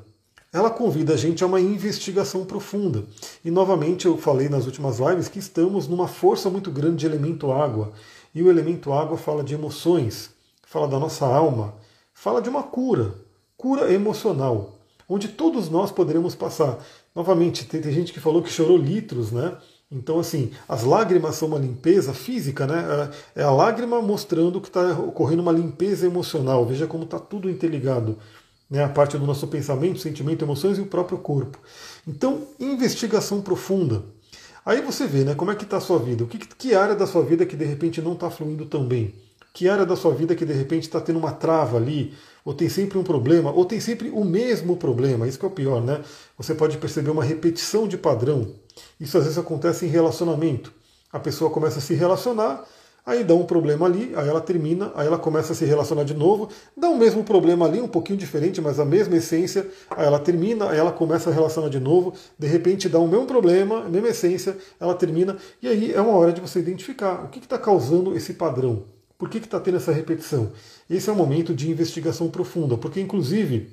ela 0.52 0.70
convida 0.70 1.14
a 1.14 1.16
gente 1.16 1.44
a 1.44 1.46
uma 1.46 1.60
investigação 1.60 2.44
profunda. 2.44 3.04
E 3.44 3.50
novamente 3.50 4.06
eu 4.06 4.16
falei 4.16 4.48
nas 4.48 4.66
últimas 4.66 4.98
lives 4.98 5.28
que 5.28 5.38
estamos 5.38 5.86
numa 5.86 6.08
força 6.08 6.48
muito 6.48 6.70
grande 6.70 6.96
de 6.96 7.06
elemento 7.06 7.52
água. 7.52 7.92
E 8.36 8.42
o 8.42 8.50
elemento 8.50 8.92
água 8.92 9.16
fala 9.16 9.42
de 9.42 9.54
emoções, 9.54 10.28
fala 10.66 10.86
da 10.86 10.98
nossa 10.98 11.24
alma, 11.24 11.72
fala 12.12 12.42
de 12.42 12.50
uma 12.50 12.62
cura, 12.62 13.14
cura 13.56 13.90
emocional, 13.90 14.78
onde 15.08 15.28
todos 15.28 15.70
nós 15.70 15.90
poderemos 15.90 16.34
passar. 16.34 16.78
Novamente, 17.14 17.64
tem, 17.64 17.80
tem 17.80 17.90
gente 17.90 18.12
que 18.12 18.20
falou 18.20 18.42
que 18.42 18.52
chorou 18.52 18.76
litros, 18.76 19.32
né? 19.32 19.56
Então, 19.90 20.20
assim, 20.20 20.50
as 20.68 20.84
lágrimas 20.84 21.36
são 21.36 21.48
uma 21.48 21.58
limpeza 21.58 22.12
física, 22.12 22.66
né? 22.66 23.10
É, 23.34 23.40
é 23.40 23.42
a 23.42 23.50
lágrima 23.50 24.02
mostrando 24.02 24.60
que 24.60 24.68
está 24.68 24.92
ocorrendo 24.92 25.40
uma 25.40 25.52
limpeza 25.52 26.04
emocional. 26.04 26.66
Veja 26.66 26.86
como 26.86 27.04
está 27.04 27.18
tudo 27.18 27.48
interligado. 27.48 28.18
Né? 28.68 28.84
A 28.84 28.88
parte 28.90 29.16
do 29.16 29.24
nosso 29.24 29.46
pensamento, 29.46 29.98
sentimento, 29.98 30.44
emoções 30.44 30.76
e 30.76 30.82
o 30.82 30.86
próprio 30.86 31.16
corpo. 31.16 31.58
Então, 32.06 32.42
investigação 32.60 33.40
profunda. 33.40 34.02
Aí 34.66 34.82
você 34.82 35.06
vê, 35.06 35.22
né, 35.22 35.32
como 35.36 35.52
é 35.52 35.54
que 35.54 35.62
está 35.62 35.76
a 35.76 35.80
sua 35.80 35.96
vida. 35.96 36.24
O 36.24 36.26
que, 36.26 36.38
que 36.38 36.74
área 36.74 36.96
da 36.96 37.06
sua 37.06 37.22
vida 37.22 37.46
que 37.46 37.54
de 37.54 37.64
repente 37.64 38.02
não 38.02 38.14
está 38.14 38.28
fluindo 38.28 38.66
tão 38.66 38.84
bem? 38.84 39.14
Que 39.54 39.68
área 39.68 39.86
da 39.86 39.94
sua 39.94 40.12
vida 40.12 40.34
que 40.34 40.44
de 40.44 40.52
repente 40.52 40.82
está 40.82 41.00
tendo 41.00 41.20
uma 41.20 41.30
trava 41.30 41.76
ali, 41.76 42.12
ou 42.44 42.52
tem 42.52 42.68
sempre 42.68 42.98
um 42.98 43.04
problema, 43.04 43.52
ou 43.52 43.64
tem 43.64 43.78
sempre 43.78 44.10
o 44.10 44.24
mesmo 44.24 44.76
problema. 44.76 45.28
Isso 45.28 45.38
que 45.38 45.44
é 45.44 45.48
o 45.48 45.52
pior, 45.52 45.80
né? 45.80 46.02
Você 46.36 46.52
pode 46.52 46.78
perceber 46.78 47.10
uma 47.10 47.22
repetição 47.22 47.86
de 47.86 47.96
padrão. 47.96 48.56
Isso 48.98 49.16
às 49.16 49.22
vezes 49.22 49.38
acontece 49.38 49.86
em 49.86 49.88
relacionamento. 49.88 50.72
A 51.12 51.20
pessoa 51.20 51.48
começa 51.48 51.78
a 51.78 51.82
se 51.82 51.94
relacionar 51.94 52.66
Aí 53.06 53.22
dá 53.22 53.34
um 53.34 53.44
problema 53.44 53.86
ali, 53.86 54.12
aí 54.16 54.28
ela 54.28 54.40
termina, 54.40 54.90
aí 54.96 55.06
ela 55.06 55.16
começa 55.16 55.52
a 55.52 55.54
se 55.56 55.64
relacionar 55.64 56.02
de 56.02 56.12
novo, 56.12 56.48
dá 56.76 56.88
o 56.88 56.98
mesmo 56.98 57.22
problema 57.22 57.64
ali, 57.64 57.80
um 57.80 57.86
pouquinho 57.86 58.18
diferente, 58.18 58.60
mas 58.60 58.80
a 58.80 58.84
mesma 58.84 59.14
essência, 59.14 59.70
aí 59.88 60.04
ela 60.04 60.18
termina, 60.18 60.70
aí 60.70 60.76
ela 60.76 60.90
começa 60.90 61.30
a 61.30 61.32
relacionar 61.32 61.68
de 61.68 61.78
novo, 61.78 62.14
de 62.36 62.48
repente 62.48 62.88
dá 62.88 62.98
o 62.98 63.06
mesmo 63.06 63.24
problema, 63.24 63.84
a 63.84 63.88
mesma 63.88 64.08
essência, 64.08 64.58
ela 64.80 64.92
termina, 64.92 65.36
e 65.62 65.68
aí 65.68 65.92
é 65.92 66.00
uma 66.00 66.14
hora 66.14 66.32
de 66.32 66.40
você 66.40 66.58
identificar 66.58 67.24
o 67.24 67.28
que 67.28 67.38
está 67.38 67.56
causando 67.56 68.16
esse 68.16 68.32
padrão, 68.32 68.86
por 69.16 69.30
que 69.30 69.38
está 69.38 69.60
tendo 69.60 69.76
essa 69.76 69.92
repetição. 69.92 70.50
Esse 70.90 71.08
é 71.08 71.12
um 71.12 71.16
momento 71.16 71.54
de 71.54 71.70
investigação 71.70 72.28
profunda, 72.28 72.76
porque 72.76 73.00
inclusive 73.00 73.72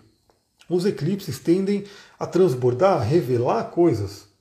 os 0.70 0.86
eclipses 0.86 1.40
tendem 1.40 1.86
a 2.20 2.28
transbordar, 2.28 3.02
a 3.02 3.04
revelar 3.04 3.63
coisas. 3.72 4.33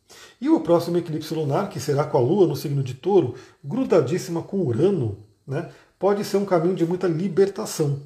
E 0.43 0.49
o 0.49 0.59
próximo 0.59 0.99
eclipse 0.99 1.33
lunar, 1.33 1.69
que 1.69 1.79
será 1.79 2.03
com 2.03 2.19
a 2.19 2.21
Lua 2.21 2.49
no 2.49 2.57
signo 2.57 2.83
de 2.83 2.95
Touro, 2.95 3.37
grudadíssima 3.63 4.43
com 4.43 4.59
Urano, 4.59 5.19
né, 5.47 5.71
pode 6.01 6.25
ser 6.25 6.37
um 6.37 6.45
caminho 6.45 6.75
de 6.75 6.85
muita 6.85 7.07
libertação. 7.07 8.01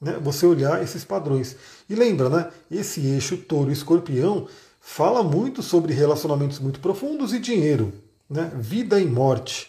Né, 0.00 0.16
você 0.22 0.46
olhar 0.46 0.80
esses 0.84 1.02
padrões. 1.02 1.56
E 1.88 1.96
lembra, 1.96 2.28
né, 2.28 2.48
esse 2.70 3.04
eixo 3.04 3.36
Touro-Escorpião 3.36 4.46
fala 4.80 5.20
muito 5.24 5.64
sobre 5.64 5.92
relacionamentos 5.92 6.60
muito 6.60 6.78
profundos 6.78 7.34
e 7.34 7.40
dinheiro, 7.40 7.92
né, 8.30 8.52
vida 8.54 9.00
e 9.00 9.06
morte, 9.06 9.68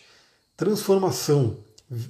transformação, 0.56 1.58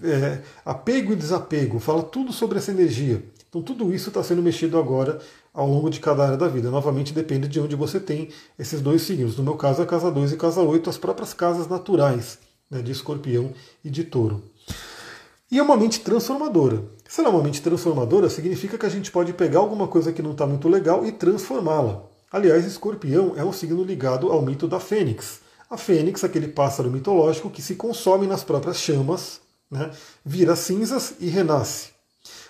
é, 0.04 0.42
apego 0.64 1.14
e 1.14 1.16
desapego, 1.16 1.80
fala 1.80 2.04
tudo 2.04 2.32
sobre 2.32 2.58
essa 2.58 2.72
energia. 2.72 3.24
Então 3.50 3.62
tudo 3.62 3.94
isso 3.94 4.10
está 4.10 4.24
sendo 4.24 4.42
mexido 4.42 4.78
agora 4.78 5.20
ao 5.54 5.68
longo 5.68 5.90
de 5.90 6.00
cada 6.00 6.24
área 6.24 6.38
da 6.38 6.48
vida. 6.48 6.70
Novamente 6.72 7.14
depende 7.14 7.48
de 7.48 7.60
onde 7.60 7.76
você 7.76 8.00
tem 8.00 8.30
esses 8.58 8.80
dois 8.80 9.02
signos. 9.02 9.36
No 9.38 9.44
meu 9.44 9.56
caso, 9.56 9.82
a 9.82 9.86
casa 9.86 10.10
2 10.10 10.32
e 10.32 10.38
casa 10.38 10.62
8, 10.62 10.90
as 10.90 10.98
próprias 10.98 11.34
casas 11.34 11.68
naturais 11.68 12.40
né, 12.70 12.82
de 12.82 12.92
escorpião 12.92 13.52
e 13.84 13.90
de 13.90 14.06
touro. 14.06 14.42
E 15.52 15.60
é 15.60 15.62
uma 15.62 15.76
mente 15.76 16.00
transformadora. 16.00 16.82
Se 17.06 17.20
ela 17.20 17.30
é 17.30 17.34
uma 17.34 17.44
mente 17.44 17.62
transformadora, 17.62 18.30
significa 18.30 18.78
que 18.78 18.86
a 18.86 18.90
gente 18.90 19.12
pode 19.12 19.34
pegar 19.34 19.60
alguma 19.60 19.86
coisa 19.86 20.14
que 20.14 20.22
não 20.22 20.32
está 20.32 20.48
muito 20.48 20.70
legal 20.70 21.06
e 21.06 21.12
transformá-la. 21.12 22.04
Aliás, 22.32 22.66
escorpião 22.66 23.34
é 23.36 23.44
um 23.44 23.52
signo 23.52 23.84
ligado 23.84 24.32
ao 24.32 24.42
mito 24.42 24.66
da 24.66 24.80
fênix. 24.80 25.42
A 25.70 25.76
fênix, 25.76 26.24
aquele 26.24 26.48
pássaro 26.48 26.90
mitológico 26.90 27.50
que 27.50 27.62
se 27.62 27.76
consome 27.76 28.26
nas 28.26 28.46
próprias 28.46 28.78
chamas, 28.78 29.42
né, 29.72 29.90
vira 30.24 30.56
cinzas 30.56 31.16
e 31.20 31.28
renasce. 31.28 31.90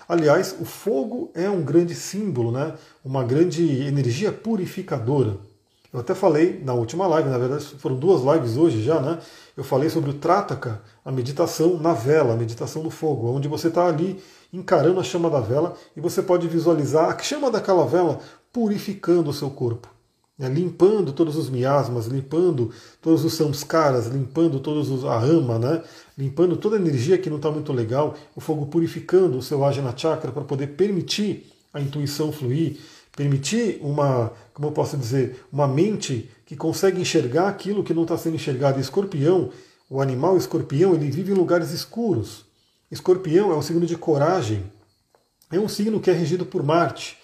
Aliás, 0.10 0.56
o 0.60 0.66
fogo 0.66 1.32
é 1.34 1.50
um 1.50 1.62
grande 1.62 1.96
símbolo, 1.96 2.52
né, 2.52 2.74
uma 3.06 3.24
grande 3.24 3.64
energia 3.86 4.32
purificadora. 4.32 5.38
Eu 5.94 6.00
até 6.00 6.16
falei 6.16 6.62
na 6.64 6.74
última 6.74 7.06
live, 7.06 7.30
na 7.30 7.38
verdade 7.38 7.66
foram 7.66 7.98
duas 7.98 8.22
lives 8.22 8.56
hoje 8.56 8.82
já, 8.82 9.02
né? 9.02 9.20
Eu 9.58 9.64
falei 9.64 9.90
sobre 9.90 10.10
o 10.10 10.14
Trataka, 10.14 10.82
a 11.04 11.12
meditação 11.12 11.78
na 11.78 11.92
vela, 11.92 12.34
a 12.34 12.38
meditação 12.38 12.82
no 12.82 12.90
fogo, 12.90 13.30
onde 13.30 13.50
você 13.50 13.68
está 13.68 13.88
ali 13.88 14.24
encarando 14.54 15.02
a 15.02 15.04
chama 15.04 15.30
da 15.30 15.42
vela 15.42 15.76
e 15.96 16.00
você 16.00 16.22
pode 16.22 16.48
visualizar 16.48 17.10
a 17.10 17.20
chama 17.20 17.52
daquela 17.52 17.86
vela 17.86 18.20
purificando 18.54 19.30
o 19.30 19.34
seu 19.34 19.50
corpo, 19.50 19.90
né? 20.42 20.50
limpando 20.50 21.14
todos 21.14 21.36
os 21.38 21.52
miasmas, 21.52 22.08
limpando 22.08 22.72
todos 23.00 23.24
os 23.24 23.36
samskaras, 23.36 24.08
limpando 24.08 24.60
todos 24.60 24.90
os 24.90 25.06
a 25.06 25.20
ama, 25.20 25.60
né? 25.60 25.84
limpando 26.18 26.58
toda 26.58 26.76
a 26.76 26.80
energia 26.80 27.18
que 27.20 27.30
não 27.30 27.38
está 27.38 27.52
muito 27.52 27.72
legal, 27.72 28.16
o 28.36 28.42
fogo 28.42 28.66
purificando 28.66 29.38
o 29.38 29.42
seu 29.42 29.64
ajna 29.64 29.96
chakra 29.96 30.32
para 30.32 30.44
poder 30.44 30.68
permitir 30.68 31.46
a 31.72 31.80
intuição 31.80 32.32
fluir, 32.32 32.78
permitir 33.16 33.78
uma, 33.82 34.34
como 34.52 34.70
eu 34.70 34.72
posso 34.72 34.98
dizer, 34.98 35.46
uma 35.54 35.68
mente 35.68 36.28
que 36.46 36.56
consegue 36.56 37.00
enxergar 37.00 37.48
aquilo 37.48 37.84
que 37.84 37.94
não 37.94 38.02
está 38.02 38.18
sendo 38.18 38.36
enxergado. 38.36 38.80
Escorpião, 38.80 39.52
o 39.88 40.02
animal 40.02 40.38
escorpião, 40.38 40.96
ele 40.96 41.12
vive 41.12 41.32
em 41.32 41.36
lugares 41.36 41.72
escuros. 41.72 42.46
Escorpião 42.90 43.52
é 43.52 43.56
um 43.56 43.62
signo 43.62 43.86
de 43.86 43.96
coragem, 43.96 44.64
é 45.52 45.60
um 45.60 45.68
signo 45.68 46.00
que 46.00 46.10
é 46.10 46.14
regido 46.14 46.46
por 46.46 46.64
Marte. 46.64 47.21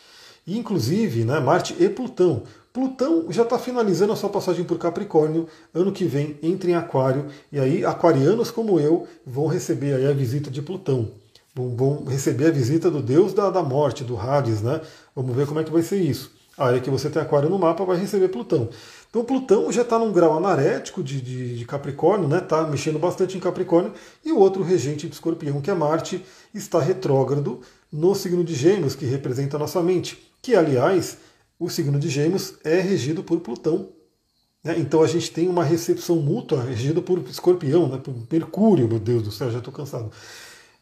Inclusive, 0.48 1.26
né, 1.26 1.40
Marte 1.40 1.76
e 1.78 1.90
Plutão. 1.90 2.44
Plutão 2.72 3.26
já 3.30 3.44
está 3.44 3.60
finalizando 3.60 4.14
a 4.14 4.16
sua 4.16 4.30
passagem 4.30 4.64
por 4.64 4.78
Capricórnio, 4.78 5.48
ano 5.74 5.92
que 5.92 6.06
vem 6.06 6.38
entra 6.42 6.70
em 6.70 6.76
Aquário, 6.76 7.26
e 7.52 7.60
aí 7.60 7.84
aquarianos 7.84 8.52
como 8.52 8.80
eu 8.80 9.08
vão 9.26 9.48
receber 9.48 9.96
aí 9.96 10.08
a 10.08 10.14
visita 10.14 10.50
de 10.50 10.62
Plutão 10.62 11.12
vão 11.76 12.04
receber 12.06 12.48
a 12.48 12.52
visita 12.52 12.92
do 12.92 13.02
deus 13.02 13.34
da, 13.34 13.50
da 13.50 13.64
morte, 13.64 14.04
do 14.04 14.18
Hades, 14.18 14.62
né? 14.62 14.82
Vamos 15.16 15.36
ver 15.36 15.48
como 15.48 15.60
é 15.60 15.64
que 15.64 15.72
vai 15.72 15.82
ser 15.82 16.00
isso. 16.00 16.32
A 16.58 16.68
área 16.68 16.80
que 16.80 16.90
você 16.90 17.10
tem 17.10 17.22
aquário 17.22 17.50
no 17.50 17.60
mapa 17.60 17.86
vai 17.86 17.98
receber 17.98 18.28
Plutão. 18.30 18.70
Então 19.10 19.24
Plutão 19.24 19.72
já 19.72 19.84
está 19.84 19.98
num 19.98 20.12
grau 20.12 20.38
anarético 20.38 21.04
de, 21.04 21.22
de, 21.22 21.58
de 21.58 21.66
Capricórnio, 21.66 22.28
né? 22.28 22.40
Está 22.40 22.64
mexendo 22.64 23.00
bastante 23.00 23.38
em 23.38 23.40
Capricórnio, 23.40 23.94
e 24.26 24.32
o 24.32 24.40
outro 24.40 24.64
regente 24.64 25.08
de 25.08 25.14
escorpião, 25.14 25.62
que 25.62 25.72
é 25.72 25.74
Marte, 25.74 26.24
está 26.54 26.80
retrógrado 26.80 27.62
no 27.92 28.14
signo 28.16 28.44
de 28.44 28.54
Gêmeos, 28.54 28.96
que 28.96 29.06
representa 29.06 29.58
a 29.58 29.60
nossa 29.60 29.82
mente. 29.82 30.18
Que, 30.42 30.56
aliás, 30.56 31.18
o 31.60 31.70
signo 31.70 32.00
de 32.00 32.10
Gêmeos 32.10 32.56
é 32.64 32.80
regido 32.80 33.24
por 33.24 33.40
Plutão. 33.40 33.90
Né? 34.64 34.76
Então 34.78 35.02
a 35.02 35.08
gente 35.08 35.32
tem 35.32 35.48
uma 35.48 35.64
recepção 35.64 36.18
mútua 36.18 36.64
regida 36.64 37.02
por 37.02 37.20
escorpião, 37.30 37.88
né? 37.88 37.98
por 37.98 38.14
Mercúrio, 38.32 38.88
meu 38.88 39.00
Deus 39.00 39.24
do 39.24 39.32
céu, 39.32 39.52
já 39.52 39.60
estou 39.60 39.74
cansado. 39.74 40.12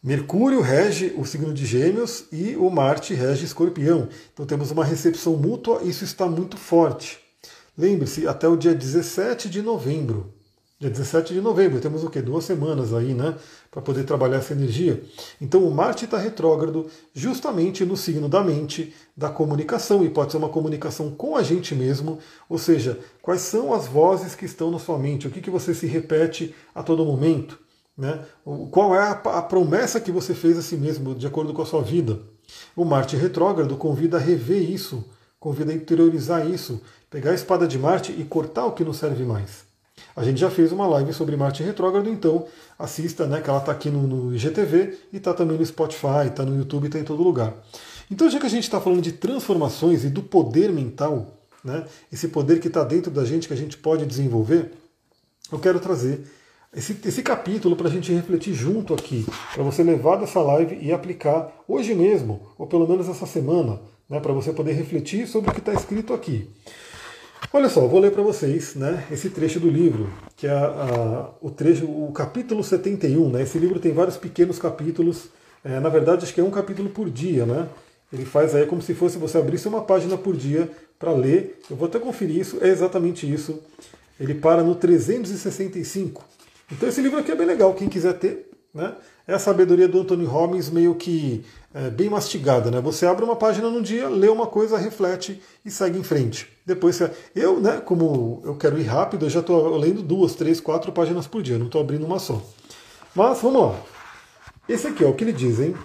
Mercúrio 0.03 0.61
rege 0.61 1.13
o 1.17 1.25
signo 1.25 1.51
de 1.53 1.65
Gêmeos 1.65 2.25
e 2.31 2.55
o 2.55 2.69
Marte 2.69 3.13
rege 3.13 3.45
Escorpião. 3.45 4.07
Então 4.33 4.45
temos 4.45 4.69
uma 4.69 4.85
recepção 4.85 5.35
mútua, 5.35 5.81
isso 5.83 6.03
está 6.03 6.27
muito 6.27 6.57
forte. 6.57 7.17
Lembre-se, 7.77 8.27
até 8.27 8.47
o 8.47 8.55
dia 8.55 8.75
17 8.75 9.49
de 9.49 9.61
novembro. 9.61 10.34
Dia 10.77 10.89
17 10.89 11.33
de 11.33 11.39
novembro, 11.39 11.79
temos 11.79 12.03
o 12.03 12.09
quê? 12.09 12.21
Duas 12.21 12.43
semanas 12.43 12.93
aí, 12.93 13.13
né? 13.13 13.37
Para 13.71 13.81
poder 13.81 14.03
trabalhar 14.03 14.39
essa 14.39 14.51
energia. 14.51 15.01
Então 15.39 15.63
o 15.63 15.73
Marte 15.73 16.03
está 16.03 16.17
retrógrado 16.17 16.87
justamente 17.13 17.85
no 17.85 17.95
signo 17.95 18.27
da 18.27 18.43
mente, 18.43 18.93
da 19.15 19.29
comunicação, 19.29 20.03
e 20.03 20.09
pode 20.09 20.33
ser 20.33 20.37
uma 20.37 20.49
comunicação 20.49 21.11
com 21.11 21.37
a 21.37 21.43
gente 21.43 21.73
mesmo, 21.73 22.19
ou 22.49 22.57
seja, 22.57 22.99
quais 23.21 23.39
são 23.39 23.73
as 23.73 23.87
vozes 23.87 24.35
que 24.35 24.43
estão 24.43 24.69
na 24.69 24.77
sua 24.77 24.99
mente, 24.99 25.29
o 25.29 25.31
que, 25.31 25.39
que 25.39 25.49
você 25.49 25.73
se 25.73 25.87
repete 25.87 26.53
a 26.73 26.83
todo 26.83 27.05
momento. 27.05 27.57
Né? 27.97 28.25
Qual 28.69 28.93
é 28.93 28.99
a 28.99 29.41
promessa 29.41 30.01
que 30.01 30.11
você 30.11 30.33
fez 30.33 30.57
a 30.57 30.61
si 30.61 30.75
mesmo, 30.75 31.15
de 31.15 31.25
acordo 31.25 31.53
com 31.53 31.61
a 31.61 31.65
sua 31.65 31.81
vida? 31.81 32.19
O 32.75 32.83
Marte 32.83 33.15
retrógrado 33.15 33.77
convida 33.77 34.17
a 34.17 34.19
rever 34.19 34.69
isso, 34.69 35.05
convida 35.39 35.71
a 35.71 35.75
interiorizar 35.75 36.45
isso, 36.45 36.81
pegar 37.09 37.31
a 37.31 37.35
espada 37.35 37.65
de 37.65 37.79
Marte 37.79 38.11
e 38.11 38.25
cortar 38.25 38.65
o 38.65 38.73
que 38.73 38.83
não 38.83 38.91
serve 38.91 39.23
mais. 39.23 39.64
A 40.15 40.23
gente 40.23 40.39
já 40.39 40.49
fez 40.49 40.71
uma 40.71 40.87
live 40.87 41.11
sobre 41.13 41.35
Marte 41.35 41.61
retrógrado, 41.61 42.09
então 42.09 42.45
assista, 42.79 43.27
né, 43.27 43.41
que 43.41 43.49
ela 43.49 43.59
está 43.59 43.71
aqui 43.71 43.89
no, 43.89 44.07
no 44.07 44.35
IGTV 44.35 44.97
e 45.11 45.17
está 45.17 45.33
também 45.33 45.57
no 45.57 45.65
Spotify, 45.65 46.27
está 46.27 46.45
no 46.45 46.57
YouTube, 46.57 46.87
está 46.87 46.97
em 46.97 47.03
todo 47.03 47.21
lugar. 47.21 47.53
Então, 48.09 48.29
já 48.29 48.39
que 48.39 48.45
a 48.45 48.49
gente 48.49 48.63
está 48.63 48.79
falando 48.79 49.01
de 49.01 49.11
transformações 49.11 50.05
e 50.05 50.09
do 50.09 50.21
poder 50.23 50.71
mental, 50.71 51.27
né, 51.63 51.85
esse 52.11 52.29
poder 52.29 52.59
que 52.61 52.67
está 52.67 52.83
dentro 52.83 53.11
da 53.11 53.25
gente, 53.25 53.47
que 53.47 53.53
a 53.53 53.57
gente 53.57 53.77
pode 53.77 54.05
desenvolver, 54.05 54.71
eu 55.51 55.59
quero 55.59 55.79
trazer 55.79 56.25
esse, 56.73 56.97
esse 57.05 57.21
capítulo 57.21 57.75
para 57.75 57.87
a 57.87 57.91
gente 57.91 58.11
refletir 58.13 58.53
junto 58.53 58.93
aqui, 58.93 59.25
para 59.53 59.63
você 59.63 59.83
levar 59.83 60.17
dessa 60.17 60.39
live 60.39 60.77
e 60.81 60.93
aplicar 60.93 61.51
hoje 61.67 61.93
mesmo, 61.93 62.53
ou 62.57 62.67
pelo 62.67 62.87
menos 62.87 63.09
essa 63.09 63.25
semana, 63.25 63.81
né, 64.09 64.19
para 64.19 64.31
você 64.31 64.53
poder 64.53 64.73
refletir 64.73 65.27
sobre 65.27 65.49
o 65.49 65.53
que 65.53 65.59
está 65.59 65.73
escrito 65.73 66.13
aqui. 66.13 66.49
Olha 67.53 67.69
só, 67.69 67.87
vou 67.87 67.99
ler 67.99 68.11
para 68.11 68.21
vocês 68.21 68.75
né, 68.75 69.05
esse 69.11 69.29
trecho 69.29 69.59
do 69.59 69.69
livro, 69.69 70.11
que 70.35 70.47
é 70.47 70.51
a, 70.51 71.29
o 71.41 71.49
trecho, 71.49 71.85
o 71.85 72.11
capítulo 72.11 72.63
71. 72.63 73.29
Né, 73.29 73.43
esse 73.43 73.57
livro 73.57 73.79
tem 73.79 73.93
vários 73.93 74.17
pequenos 74.17 74.59
capítulos, 74.59 75.29
é, 75.63 75.79
na 75.79 75.89
verdade 75.89 76.23
acho 76.23 76.33
que 76.33 76.41
é 76.41 76.43
um 76.43 76.51
capítulo 76.51 76.89
por 76.89 77.09
dia, 77.09 77.45
né? 77.45 77.67
Ele 78.11 78.25
faz 78.25 78.53
aí 78.55 78.65
como 78.65 78.81
se 78.81 78.93
fosse 78.93 79.17
você 79.17 79.37
abrisse 79.37 79.67
uma 79.67 79.81
página 79.81 80.17
por 80.17 80.35
dia 80.35 80.69
para 80.99 81.11
ler. 81.11 81.59
Eu 81.69 81.75
vou 81.75 81.87
até 81.87 81.99
conferir 81.99 82.37
isso, 82.37 82.57
é 82.61 82.69
exatamente 82.69 83.31
isso. 83.31 83.61
Ele 84.19 84.33
para 84.33 84.63
no 84.63 84.75
365. 84.75 86.23
Então 86.71 86.87
esse 86.87 87.01
livro 87.01 87.19
aqui 87.19 87.31
é 87.31 87.35
bem 87.35 87.47
legal, 87.47 87.73
quem 87.73 87.89
quiser 87.89 88.13
ter, 88.13 88.49
né? 88.73 88.93
É 89.27 89.33
a 89.33 89.39
sabedoria 89.39 89.87
do 89.87 89.99
Anthony 89.99 90.23
Robbins 90.25 90.69
meio 90.69 90.93
que 90.93 91.43
é, 91.73 91.89
bem 91.89 92.09
mastigada, 92.09 92.69
né? 92.69 92.79
Você 92.81 93.07
abre 93.07 93.25
uma 93.25 93.35
página 93.35 93.69
no 93.69 93.81
dia, 93.81 94.07
lê 94.07 94.27
uma 94.27 94.45
coisa, 94.45 94.77
reflete 94.77 95.41
e 95.63 95.71
segue 95.71 95.97
em 95.97 96.03
frente. 96.03 96.47
Depois 96.65 96.95
você... 96.95 97.11
eu, 97.35 97.59
né? 97.59 97.81
Como 97.83 98.41
eu 98.45 98.55
quero 98.55 98.79
ir 98.79 98.83
rápido, 98.83 99.25
eu 99.25 99.29
já 99.29 99.39
estou 99.39 99.75
lendo 99.77 100.03
duas, 100.03 100.35
três, 100.35 100.59
quatro 100.59 100.91
páginas 100.91 101.25
por 101.25 101.41
dia, 101.41 101.57
não 101.57 101.65
estou 101.65 101.81
abrindo 101.81 102.05
uma 102.05 102.19
só. 102.19 102.41
Mas 103.15 103.41
vamos 103.41 103.61
lá. 103.61 103.81
Esse 104.69 104.87
aqui 104.87 105.03
é 105.03 105.07
o 105.07 105.13
que 105.13 105.23
ele 105.23 105.33
diz, 105.33 105.59
hein? 105.59 105.75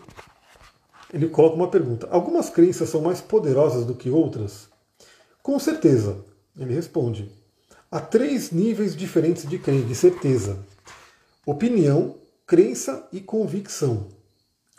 Ele 1.13 1.29
coloca 1.29 1.57
uma 1.57 1.69
pergunta: 1.69 2.09
algumas 2.11 2.51
crenças 2.51 2.89
são 2.89 3.01
mais 3.01 3.21
poderosas 3.21 3.85
do 3.87 3.95
que 3.95 4.11
outras? 4.11 4.69
Com 5.43 5.59
certeza, 5.59 6.19
ele 6.59 6.75
responde. 6.75 7.31
Há 7.91 8.01
três 8.01 8.51
níveis 8.51 8.95
diferentes 8.95 9.49
de 9.49 9.59
crença, 9.59 9.87
de 9.87 9.95
certeza: 9.95 10.59
opinião, 11.45 12.15
crença 12.51 13.07
e 13.13 13.21
convicção. 13.21 14.09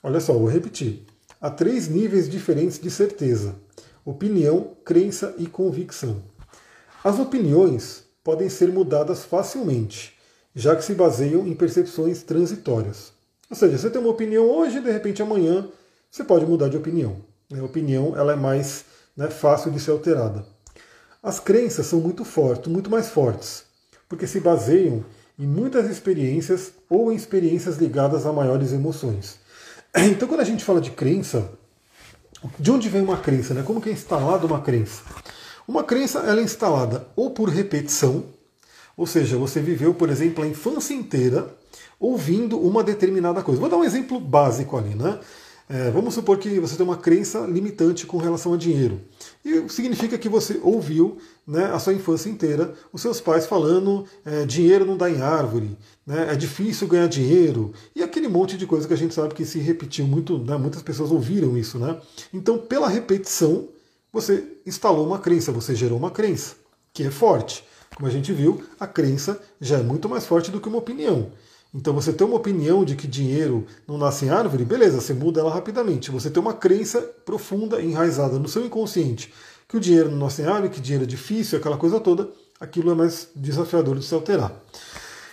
Olha 0.03 0.19
só, 0.19 0.33
vou 0.33 0.49
repetir. 0.49 1.05
Há 1.39 1.49
três 1.49 1.87
níveis 1.87 2.27
diferentes 2.27 2.77
de 2.77 2.91
certeza: 2.91 3.55
opinião, 4.03 4.75
crença 4.83 5.33
e 5.37 5.47
convicção. 5.47 6.21
As 7.01 7.17
opiniões 7.17 8.03
podem 8.25 8.49
ser 8.49 8.73
mudadas 8.73 9.23
facilmente, 9.23 10.17
já 10.53 10.75
que 10.75 10.83
se 10.83 10.93
baseiam 10.93 11.47
em 11.47 11.55
percepções 11.55 12.21
transitórias. 12.23 13.13
Ou 13.49 13.55
seja, 13.55 13.77
você 13.77 13.89
tem 13.89 14.01
uma 14.01 14.11
opinião 14.11 14.49
hoje, 14.49 14.81
de 14.81 14.91
repente 14.91 15.21
amanhã 15.21 15.65
você 16.09 16.25
pode 16.25 16.45
mudar 16.45 16.67
de 16.67 16.75
opinião. 16.75 17.23
A 17.57 17.63
opinião 17.63 18.17
ela 18.17 18.33
é 18.33 18.35
mais 18.35 18.83
né, 19.15 19.29
fácil 19.29 19.71
de 19.71 19.79
ser 19.79 19.91
alterada. 19.91 20.45
As 21.23 21.39
crenças 21.39 21.85
são 21.85 22.01
muito 22.01 22.25
fortes, 22.25 22.69
muito 22.69 22.89
mais 22.89 23.07
fortes, 23.07 23.63
porque 24.09 24.27
se 24.27 24.41
baseiam 24.41 25.05
em 25.37 25.47
muitas 25.47 25.89
experiências 25.89 26.71
ou 26.89 27.11
em 27.11 27.15
experiências 27.15 27.77
ligadas 27.77 28.25
a 28.25 28.33
maiores 28.33 28.71
emoções. 28.71 29.39
Então, 30.11 30.27
quando 30.27 30.39
a 30.39 30.45
gente 30.45 30.63
fala 30.63 30.79
de 30.79 30.91
crença, 30.91 31.51
de 32.57 32.71
onde 32.71 32.87
vem 32.87 33.01
uma 33.01 33.17
crença? 33.17 33.53
Né? 33.53 33.61
Como 33.61 33.81
que 33.81 33.89
é 33.89 33.91
instalada 33.91 34.45
uma 34.45 34.61
crença? 34.61 35.03
Uma 35.67 35.83
crença 35.83 36.19
ela 36.19 36.39
é 36.39 36.43
instalada 36.43 37.07
ou 37.15 37.31
por 37.31 37.49
repetição, 37.49 38.23
ou 38.95 39.05
seja, 39.05 39.37
você 39.37 39.59
viveu, 39.59 39.93
por 39.93 40.09
exemplo, 40.09 40.43
a 40.43 40.47
infância 40.47 40.93
inteira 40.93 41.53
ouvindo 41.99 42.59
uma 42.59 42.83
determinada 42.83 43.43
coisa. 43.43 43.59
Vou 43.59 43.69
dar 43.69 43.77
um 43.77 43.83
exemplo 43.83 44.19
básico 44.19 44.77
ali, 44.77 44.95
né? 44.95 45.19
É, 45.73 45.89
vamos 45.89 46.13
supor 46.13 46.37
que 46.37 46.59
você 46.59 46.75
tem 46.75 46.85
uma 46.85 46.97
crença 46.97 47.39
limitante 47.47 48.05
com 48.05 48.17
relação 48.17 48.53
a 48.53 48.57
dinheiro. 48.57 48.99
E 49.43 49.69
significa 49.69 50.17
que 50.17 50.27
você 50.27 50.59
ouviu 50.61 51.17
né, 51.47 51.67
a 51.67 51.79
sua 51.79 51.93
infância 51.93 52.29
inteira 52.29 52.73
os 52.91 53.01
seus 53.01 53.21
pais 53.21 53.45
falando 53.45 54.05
é, 54.25 54.45
dinheiro 54.45 54.83
não 54.83 54.97
dá 54.97 55.09
em 55.09 55.21
árvore, 55.21 55.77
né, 56.05 56.27
é 56.29 56.35
difícil 56.35 56.89
ganhar 56.89 57.07
dinheiro, 57.07 57.71
e 57.95 58.03
aquele 58.03 58.27
monte 58.27 58.57
de 58.57 58.67
coisa 58.67 58.85
que 58.85 58.93
a 58.93 58.97
gente 58.97 59.13
sabe 59.13 59.33
que 59.33 59.45
se 59.45 59.59
repetiu 59.59 60.05
muito, 60.05 60.37
né, 60.39 60.57
muitas 60.57 60.81
pessoas 60.81 61.09
ouviram 61.09 61.57
isso. 61.57 61.79
Né? 61.79 61.97
Então, 62.33 62.57
pela 62.57 62.89
repetição, 62.89 63.69
você 64.11 64.43
instalou 64.65 65.07
uma 65.07 65.19
crença, 65.19 65.53
você 65.53 65.73
gerou 65.73 65.97
uma 65.97 66.11
crença, 66.11 66.55
que 66.91 67.03
é 67.03 67.09
forte. 67.09 67.63
Como 67.95 68.09
a 68.09 68.11
gente 68.11 68.33
viu, 68.33 68.61
a 68.77 68.85
crença 68.85 69.41
já 69.61 69.79
é 69.79 69.83
muito 69.83 70.09
mais 70.09 70.25
forte 70.25 70.51
do 70.51 70.59
que 70.59 70.67
uma 70.67 70.79
opinião. 70.79 71.31
Então 71.73 71.93
você 71.93 72.11
tem 72.11 72.27
uma 72.27 72.35
opinião 72.35 72.83
de 72.83 72.95
que 72.95 73.07
dinheiro 73.07 73.65
não 73.87 73.97
nasce 73.97 74.25
em 74.25 74.29
árvore, 74.29 74.65
beleza, 74.65 74.99
você 74.99 75.13
muda 75.13 75.39
ela 75.39 75.53
rapidamente. 75.53 76.11
Você 76.11 76.29
tem 76.29 76.41
uma 76.41 76.53
crença 76.53 76.99
profunda, 77.25 77.81
enraizada 77.81 78.37
no 78.37 78.47
seu 78.47 78.65
inconsciente, 78.65 79.33
que 79.69 79.77
o 79.77 79.79
dinheiro 79.79 80.11
não 80.11 80.17
nasce 80.17 80.41
em 80.41 80.45
árvore, 80.45 80.69
que 80.69 80.81
dinheiro 80.81 81.05
é 81.05 81.07
difícil, 81.07 81.57
aquela 81.57 81.77
coisa 81.77 81.99
toda, 81.99 82.29
aquilo 82.59 82.91
é 82.91 82.95
mais 82.95 83.29
desafiador 83.33 83.97
de 83.97 84.05
se 84.05 84.13
alterar. 84.13 84.53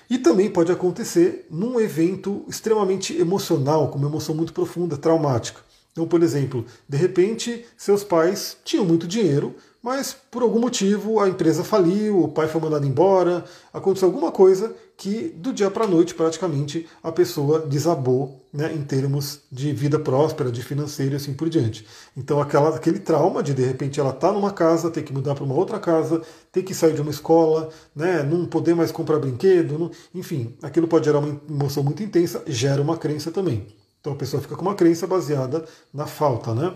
E 0.09 0.17
também 0.17 0.49
pode 0.49 0.71
acontecer 0.71 1.47
num 1.51 1.79
evento 1.81 2.45
extremamente 2.49 3.19
emocional, 3.19 3.89
com 3.89 3.99
uma 3.99 4.09
emoção 4.09 4.35
muito 4.35 4.53
profunda, 4.53 4.97
traumática. 4.97 5.61
Então, 5.93 6.07
por 6.07 6.23
exemplo, 6.23 6.65
de 6.89 6.97
repente, 6.97 7.67
seus 7.77 8.05
pais 8.05 8.57
tinham 8.65 8.85
muito 8.85 9.07
dinheiro, 9.07 9.57
mas 9.83 10.13
por 10.13 10.43
algum 10.43 10.59
motivo 10.59 11.21
a 11.21 11.29
empresa 11.29 11.63
faliu, 11.63 12.25
o 12.25 12.29
pai 12.29 12.49
foi 12.49 12.61
mandado 12.61 12.87
embora, 12.87 13.45
aconteceu 13.73 14.09
alguma 14.09 14.33
coisa 14.33 14.75
que 14.97 15.29
do 15.29 15.53
dia 15.53 15.71
para 15.71 15.85
a 15.85 15.89
noite 15.89 16.15
praticamente 16.15 16.87
a 17.03 17.13
pessoa 17.13 17.61
desabou 17.61 18.45
né, 18.53 18.73
em 18.75 18.83
termos 18.83 19.41
de 19.51 19.73
vida 19.73 19.99
próspera, 19.99 20.51
de 20.51 20.63
financeiro 20.63 21.13
e 21.13 21.17
assim 21.17 21.33
por 21.33 21.49
diante. 21.49 21.87
Então 22.17 22.41
aquela, 22.41 22.75
aquele 22.75 22.99
trauma 22.99 23.41
de 23.43 23.55
de 23.55 23.65
repente 23.65 24.01
ela 24.01 24.11
está 24.11 24.33
numa 24.33 24.53
casa, 24.53 24.91
ter 24.91 25.03
que 25.03 25.13
mudar 25.13 25.37
para 25.37 25.45
uma 25.45 25.55
outra 25.55 25.79
casa, 25.79 26.23
ter 26.51 26.65
que 26.65 26.75
sair 26.75 26.95
de 26.95 27.01
uma 27.01 27.11
escola, 27.11 27.69
né, 27.95 28.25
não 28.25 28.47
poder 28.47 28.75
mais 28.75 28.91
comprar 28.91 29.21
brinquedo, 29.21 29.79
não, 29.79 29.91
enfim, 30.13 30.57
aquilo 30.61 30.89
pode 30.89 31.05
gerar 31.05 31.21
uma 31.21 31.41
emoção 31.49 31.85
muito 31.85 32.03
intensa, 32.03 32.43
gera 32.47 32.83
uma 32.83 32.97
crença 32.97 33.31
também. 33.31 33.69
Então 34.01 34.13
a 34.13 34.17
pessoa 34.17 34.43
fica 34.43 34.57
com 34.57 34.63
uma 34.63 34.75
crença 34.75 35.07
baseada 35.07 35.65
na 35.93 36.07
falta, 36.07 36.55
né? 36.55 36.75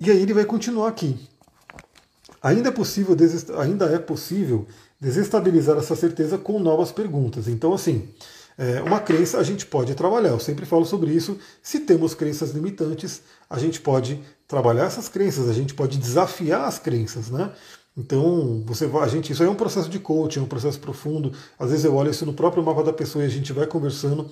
E 0.00 0.10
aí 0.10 0.20
ele 0.22 0.34
vai 0.34 0.44
continuar 0.44 0.88
aqui. 0.88 1.18
Ainda 2.42 2.68
é 2.68 2.72
possível, 2.72 3.16
ainda 3.58 3.86
é 3.86 3.98
possível 3.98 4.66
desestabilizar 5.00 5.76
essa 5.76 5.96
certeza 5.96 6.38
com 6.38 6.58
novas 6.58 6.92
perguntas. 6.92 7.48
Então, 7.48 7.72
assim, 7.72 8.08
é, 8.56 8.82
uma 8.82 8.98
crença 8.98 9.38
a 9.38 9.42
gente 9.42 9.64
pode 9.66 9.94
trabalhar. 9.94 10.30
Eu 10.30 10.40
sempre 10.40 10.66
falo 10.66 10.84
sobre 10.84 11.12
isso. 11.12 11.38
Se 11.62 11.80
temos 11.80 12.14
crenças 12.14 12.50
limitantes, 12.50 13.22
a 13.48 13.58
gente 13.58 13.80
pode 13.80 14.20
trabalhar 14.48 14.84
essas 14.84 15.08
crenças, 15.08 15.48
a 15.48 15.52
gente 15.52 15.74
pode 15.74 15.98
desafiar 15.98 16.66
as 16.66 16.78
crenças, 16.78 17.30
né? 17.30 17.52
Então, 17.96 18.62
você 18.64 18.86
vai, 18.86 19.04
a 19.04 19.08
gente, 19.08 19.32
isso 19.32 19.42
aí 19.42 19.48
é 19.48 19.50
um 19.50 19.56
processo 19.56 19.88
de 19.88 19.98
coaching, 19.98 20.38
é 20.38 20.42
um 20.42 20.46
processo 20.46 20.78
profundo. 20.78 21.32
Às 21.58 21.70
vezes 21.70 21.84
eu 21.84 21.94
olho 21.94 22.10
isso 22.10 22.24
no 22.24 22.32
próprio 22.32 22.62
mapa 22.62 22.82
da 22.84 22.92
pessoa 22.92 23.24
e 23.24 23.26
a 23.26 23.30
gente 23.30 23.52
vai 23.52 23.66
conversando. 23.66 24.30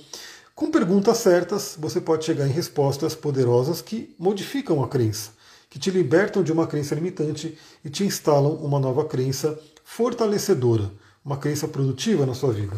Com 0.54 0.70
perguntas 0.70 1.18
certas, 1.18 1.76
você 1.78 2.00
pode 2.00 2.24
chegar 2.24 2.46
em 2.46 2.50
respostas 2.50 3.14
poderosas 3.14 3.82
que 3.82 4.14
modificam 4.18 4.82
a 4.82 4.88
crença, 4.88 5.32
que 5.76 5.80
te 5.80 5.90
libertam 5.90 6.42
de 6.42 6.50
uma 6.50 6.66
crença 6.66 6.94
limitante 6.94 7.58
e 7.84 7.90
te 7.90 8.02
instalam 8.02 8.54
uma 8.54 8.80
nova 8.80 9.04
crença 9.04 9.60
fortalecedora, 9.84 10.90
uma 11.22 11.36
crença 11.36 11.68
produtiva 11.68 12.24
na 12.24 12.32
sua 12.32 12.50
vida. 12.50 12.74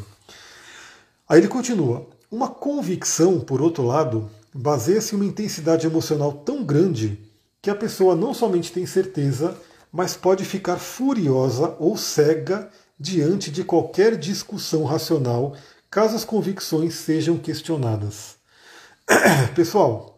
Aí 1.29 1.39
ele 1.39 1.47
continua: 1.47 2.09
uma 2.29 2.49
convicção, 2.49 3.39
por 3.39 3.63
outro 3.63 3.85
lado, 3.85 4.29
baseia-se 4.53 5.15
em 5.15 5.19
uma 5.19 5.25
intensidade 5.25 5.87
emocional 5.87 6.33
tão 6.33 6.65
grande 6.65 7.21
que 7.63 7.71
a 7.71 7.75
pessoa 7.77 8.17
não 8.17 8.35
somente 8.35 8.73
tem 8.73 8.85
certeza, 8.85 9.57
mas 9.93 10.17
pode 10.17 10.45
ficar 10.45 10.79
furiosa 10.79 11.77
ou 11.79 11.97
cega 11.97 12.69
diante 12.99 13.49
de 13.49 13.63
qualquer 13.63 14.17
discussão 14.17 14.83
racional 14.83 15.55
caso 15.89 16.17
as 16.17 16.25
convicções 16.25 16.95
sejam 16.95 17.39
questionadas. 17.39 18.35
Pessoal, 19.55 20.18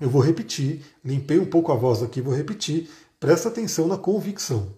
eu 0.00 0.08
vou 0.08 0.22
repetir, 0.22 0.82
limpei 1.04 1.38
um 1.38 1.44
pouco 1.44 1.70
a 1.70 1.74
voz 1.74 2.02
aqui, 2.02 2.20
vou 2.20 2.34
repetir, 2.34 2.88
presta 3.18 3.48
atenção 3.48 3.86
na 3.86 3.98
convicção. 3.98 4.68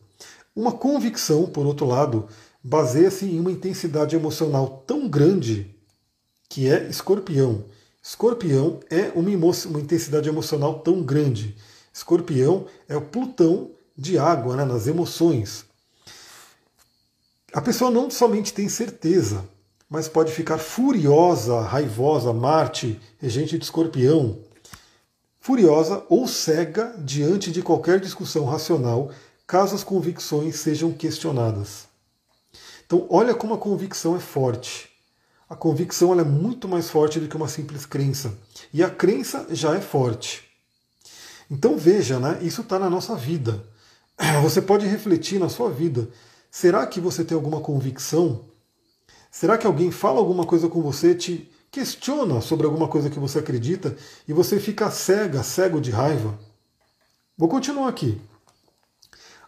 Uma 0.55 0.73
convicção, 0.73 1.47
por 1.47 1.64
outro 1.64 1.87
lado, 1.87 2.29
baseia-se 2.62 3.25
em 3.25 3.41
uma 3.41 3.52
intensidade 3.52 4.17
emocional 4.17 4.83
tão 4.87 5.09
grande 5.09 5.75
que 6.49 6.69
é 6.69 6.88
escorpião. 6.88 7.64
Escorpião 8.02 8.81
é 8.91 9.12
uma, 9.14 9.31
uma 9.31 9.81
intensidade 9.81 10.29
emocional 10.29 10.81
tão 10.81 11.02
grande. 11.02 11.57
Escorpião 11.93 12.67
é 12.88 12.97
o 12.97 13.02
Plutão 13.02 13.71
de 13.97 14.19
água, 14.19 14.57
né, 14.57 14.64
nas 14.64 14.87
emoções. 14.87 15.64
A 17.52 17.61
pessoa 17.61 17.91
não 17.91 18.11
somente 18.11 18.52
tem 18.52 18.69
certeza, 18.69 19.45
mas 19.89 20.08
pode 20.08 20.32
ficar 20.32 20.58
furiosa, 20.58 21.61
raivosa, 21.61 22.32
Marte, 22.32 22.99
regente 23.19 23.58
de 23.58 23.65
escorpião, 23.65 24.39
furiosa 25.43 26.02
ou 26.09 26.26
cega 26.26 26.95
diante 26.97 27.52
de 27.52 27.61
qualquer 27.61 28.00
discussão 28.00 28.47
racional, 28.47 29.11
caso 29.47 29.75
as 29.75 29.85
convicções 29.85 30.57
sejam 30.57 30.91
questionadas. 30.93 31.87
Então, 32.87 33.07
olha 33.11 33.35
como 33.35 33.52
a 33.52 33.59
convicção 33.59 34.17
é 34.17 34.21
forte. 34.21 34.89
A 35.50 35.55
convicção 35.55 36.19
é 36.19 36.25
muito 36.25 36.67
mais 36.67 36.89
forte 36.89 37.21
do 37.21 37.28
que 37.28 37.37
uma 37.37 37.49
simples 37.49 37.85
crença. 37.85 38.33
E 38.73 38.83
a 38.83 38.89
crença 38.89 39.47
já 39.50 39.75
é 39.76 39.81
forte. 39.81 40.45
Então 41.50 41.76
veja, 41.76 42.19
né? 42.19 42.39
isso 42.41 42.63
está 42.63 42.78
na 42.78 42.89
nossa 42.89 43.15
vida. 43.15 43.63
Você 44.43 44.63
pode 44.63 44.87
refletir 44.87 45.39
na 45.39 45.50
sua 45.50 45.69
vida. 45.69 46.09
Será 46.50 46.87
que 46.87 47.00
você 47.00 47.25
tem 47.25 47.35
alguma 47.35 47.61
convicção 47.61 48.45
Será 49.33 49.57
que 49.57 49.67
alguém 49.67 49.91
fala 49.91 50.19
alguma 50.19 50.45
coisa 50.45 50.69
com 50.69 50.83
você, 50.83 51.15
te 51.15 51.50
questiona 51.73 52.43
sobre 52.43 52.67
alguma 52.67 52.87
coisa 52.87 53.08
que 53.08 53.19
você 53.19 53.39
acredita 53.39 53.97
e 54.28 54.32
você 54.32 54.61
fica 54.61 54.91
cega, 54.91 55.43
cego 55.43 55.80
de 55.80 55.91
raiva? 55.91 56.39
Vou 57.37 57.49
continuar 57.49 57.89
aqui. 57.89 58.21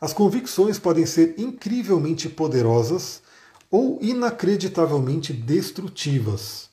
As 0.01 0.15
convicções 0.15 0.79
podem 0.79 1.05
ser 1.05 1.39
incrivelmente 1.39 2.29
poderosas 2.29 3.23
ou 3.71 3.99
inacreditavelmente 4.03 5.33
destrutivas. 5.33 6.71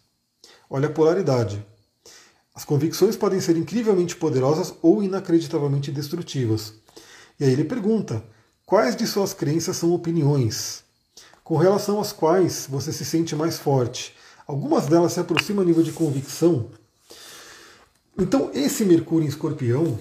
Olha 0.69 0.87
a 0.87 0.91
polaridade. 0.91 1.63
As 2.55 2.63
convicções 2.63 3.17
podem 3.17 3.41
ser 3.41 3.57
incrivelmente 3.57 4.15
poderosas 4.15 4.73
ou 4.81 5.03
inacreditavelmente 5.03 5.91
destrutivas. 5.91 6.73
E 7.39 7.43
aí 7.43 7.51
ele 7.51 7.65
pergunta: 7.65 8.23
quais 8.65 8.95
de 8.95 9.05
suas 9.05 9.33
crenças 9.33 9.75
são 9.77 9.93
opiniões? 9.93 10.83
com 11.51 11.57
relação 11.57 11.99
às 11.99 12.13
quais 12.13 12.65
você 12.69 12.93
se 12.93 13.03
sente 13.03 13.35
mais 13.35 13.57
forte. 13.59 14.15
Algumas 14.51 14.85
delas 14.87 15.13
se 15.13 15.19
aproximam 15.21 15.63
a 15.63 15.65
nível 15.65 15.81
de 15.81 15.93
convicção. 15.93 16.65
Então, 18.17 18.51
esse 18.53 18.83
Mercúrio 18.83 19.25
em 19.25 19.29
Escorpião, 19.29 19.97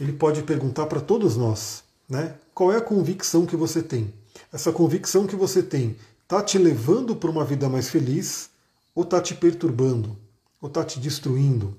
ele 0.00 0.12
pode 0.12 0.42
perguntar 0.42 0.86
para 0.86 1.00
todos 1.00 1.36
nós, 1.36 1.84
né? 2.08 2.34
Qual 2.52 2.72
é 2.72 2.78
a 2.78 2.80
convicção 2.80 3.46
que 3.46 3.54
você 3.54 3.80
tem? 3.80 4.12
Essa 4.52 4.72
convicção 4.72 5.24
que 5.24 5.36
você 5.36 5.62
tem 5.62 5.94
está 6.20 6.42
te 6.42 6.58
levando 6.58 7.14
para 7.14 7.30
uma 7.30 7.44
vida 7.44 7.68
mais 7.68 7.90
feliz 7.90 8.50
ou 8.92 9.04
está 9.04 9.20
te 9.20 9.36
perturbando? 9.36 10.18
Ou 10.60 10.66
está 10.66 10.82
te 10.82 10.98
destruindo? 10.98 11.78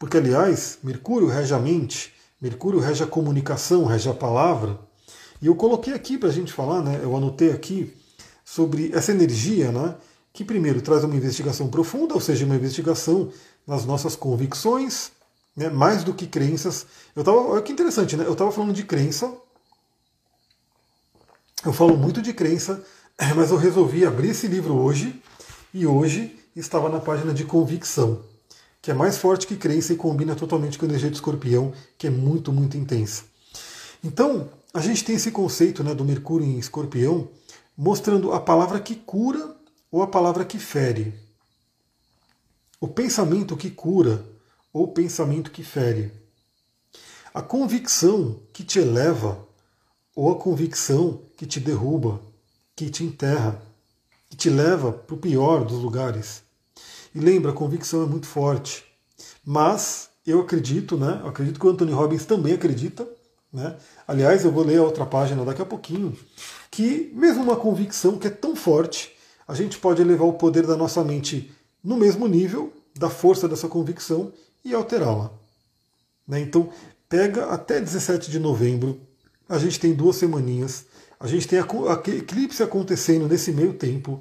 Porque, 0.00 0.16
aliás, 0.16 0.78
Mercúrio 0.82 1.28
rege 1.28 1.54
a 1.54 1.60
mente, 1.60 2.12
Mercúrio 2.40 2.80
rege 2.80 3.04
a 3.04 3.06
comunicação, 3.06 3.84
rege 3.84 4.08
a 4.08 4.14
palavra. 4.14 4.80
E 5.40 5.46
eu 5.46 5.54
coloquei 5.54 5.94
aqui 5.94 6.18
para 6.18 6.28
a 6.28 6.32
gente 6.32 6.52
falar, 6.52 6.82
né? 6.82 6.98
Eu 7.00 7.16
anotei 7.16 7.52
aqui 7.52 7.94
sobre 8.44 8.90
essa 8.92 9.12
energia, 9.12 9.70
né, 9.70 9.94
que 10.36 10.44
primeiro 10.44 10.82
traz 10.82 11.02
uma 11.02 11.16
investigação 11.16 11.66
profunda, 11.68 12.12
ou 12.12 12.20
seja, 12.20 12.44
uma 12.44 12.56
investigação 12.56 13.32
nas 13.66 13.86
nossas 13.86 14.14
convicções, 14.14 15.10
né, 15.56 15.70
mais 15.70 16.04
do 16.04 16.12
que 16.12 16.26
crenças. 16.26 16.86
Eu 17.16 17.24
tava, 17.24 17.38
olha 17.38 17.62
que 17.62 17.72
interessante, 17.72 18.18
né? 18.18 18.26
Eu 18.26 18.34
estava 18.34 18.52
falando 18.52 18.74
de 18.74 18.84
crença, 18.84 19.32
eu 21.64 21.72
falo 21.72 21.96
muito 21.96 22.20
de 22.20 22.34
crença, 22.34 22.84
mas 23.34 23.50
eu 23.50 23.56
resolvi 23.56 24.04
abrir 24.04 24.28
esse 24.28 24.46
livro 24.46 24.74
hoje 24.74 25.18
e 25.72 25.86
hoje 25.86 26.38
estava 26.54 26.90
na 26.90 27.00
página 27.00 27.32
de 27.32 27.44
convicção, 27.44 28.20
que 28.82 28.90
é 28.90 28.94
mais 28.94 29.16
forte 29.16 29.46
que 29.46 29.56
crença 29.56 29.94
e 29.94 29.96
combina 29.96 30.34
totalmente 30.34 30.78
com 30.78 30.84
a 30.84 30.88
energia 30.88 31.08
de 31.08 31.16
escorpião, 31.16 31.72
que 31.96 32.08
é 32.08 32.10
muito, 32.10 32.52
muito 32.52 32.76
intensa. 32.76 33.24
Então, 34.04 34.50
a 34.74 34.80
gente 34.82 35.02
tem 35.02 35.16
esse 35.16 35.30
conceito 35.30 35.82
né, 35.82 35.94
do 35.94 36.04
Mercúrio 36.04 36.46
em 36.46 36.58
escorpião, 36.58 37.26
mostrando 37.74 38.32
a 38.32 38.40
palavra 38.40 38.78
que 38.78 38.94
cura 38.94 39.55
ou 39.90 40.02
a 40.02 40.06
palavra 40.06 40.44
que 40.44 40.58
fere. 40.58 41.14
O 42.80 42.88
pensamento 42.88 43.56
que 43.56 43.70
cura 43.70 44.24
ou 44.72 44.84
o 44.84 44.88
pensamento 44.88 45.50
que 45.50 45.62
fere. 45.62 46.12
A 47.32 47.42
convicção 47.42 48.40
que 48.52 48.64
te 48.64 48.78
eleva 48.78 49.46
ou 50.14 50.32
a 50.32 50.36
convicção 50.36 51.20
que 51.36 51.46
te 51.46 51.60
derruba, 51.60 52.20
que 52.74 52.90
te 52.90 53.04
enterra, 53.04 53.60
que 54.28 54.36
te 54.36 54.50
leva 54.50 54.92
para 54.92 55.14
o 55.14 55.18
pior 55.18 55.64
dos 55.64 55.78
lugares. 55.78 56.42
E 57.14 57.20
lembra, 57.20 57.50
a 57.50 57.54
convicção 57.54 58.02
é 58.02 58.06
muito 58.06 58.26
forte. 58.26 58.84
Mas 59.44 60.10
eu 60.26 60.40
acredito, 60.40 60.96
né? 60.96 61.20
Eu 61.22 61.28
acredito 61.28 61.58
que 61.58 61.66
o 61.66 61.70
Anthony 61.70 61.92
Robbins 61.92 62.24
também 62.26 62.52
acredita. 62.52 63.06
Né? 63.52 63.74
Aliás, 64.06 64.44
eu 64.44 64.52
vou 64.52 64.64
ler 64.64 64.78
a 64.78 64.82
outra 64.82 65.06
página 65.06 65.44
daqui 65.44 65.62
a 65.62 65.66
pouquinho, 65.66 66.14
que, 66.70 67.10
mesmo 67.14 67.42
uma 67.42 67.56
convicção 67.56 68.18
que 68.18 68.26
é 68.26 68.30
tão 68.30 68.54
forte, 68.54 69.15
a 69.46 69.54
gente 69.54 69.78
pode 69.78 70.02
elevar 70.02 70.26
o 70.26 70.32
poder 70.32 70.66
da 70.66 70.76
nossa 70.76 71.04
mente 71.04 71.52
no 71.82 71.96
mesmo 71.96 72.26
nível 72.26 72.72
da 72.98 73.08
força 73.08 73.48
dessa 73.48 73.68
convicção 73.68 74.32
e 74.64 74.74
alterá-la. 74.74 75.30
Né? 76.26 76.40
Então, 76.40 76.70
pega 77.08 77.46
até 77.46 77.80
17 77.80 78.30
de 78.30 78.38
novembro, 78.38 79.00
a 79.48 79.58
gente 79.58 79.78
tem 79.78 79.94
duas 79.94 80.16
semaninhas, 80.16 80.86
a 81.20 81.26
gente 81.26 81.46
tem 81.46 81.58
a, 81.58 81.62
a 81.64 82.10
eclipse 82.10 82.62
acontecendo 82.62 83.28
nesse 83.28 83.52
meio 83.52 83.74
tempo. 83.74 84.20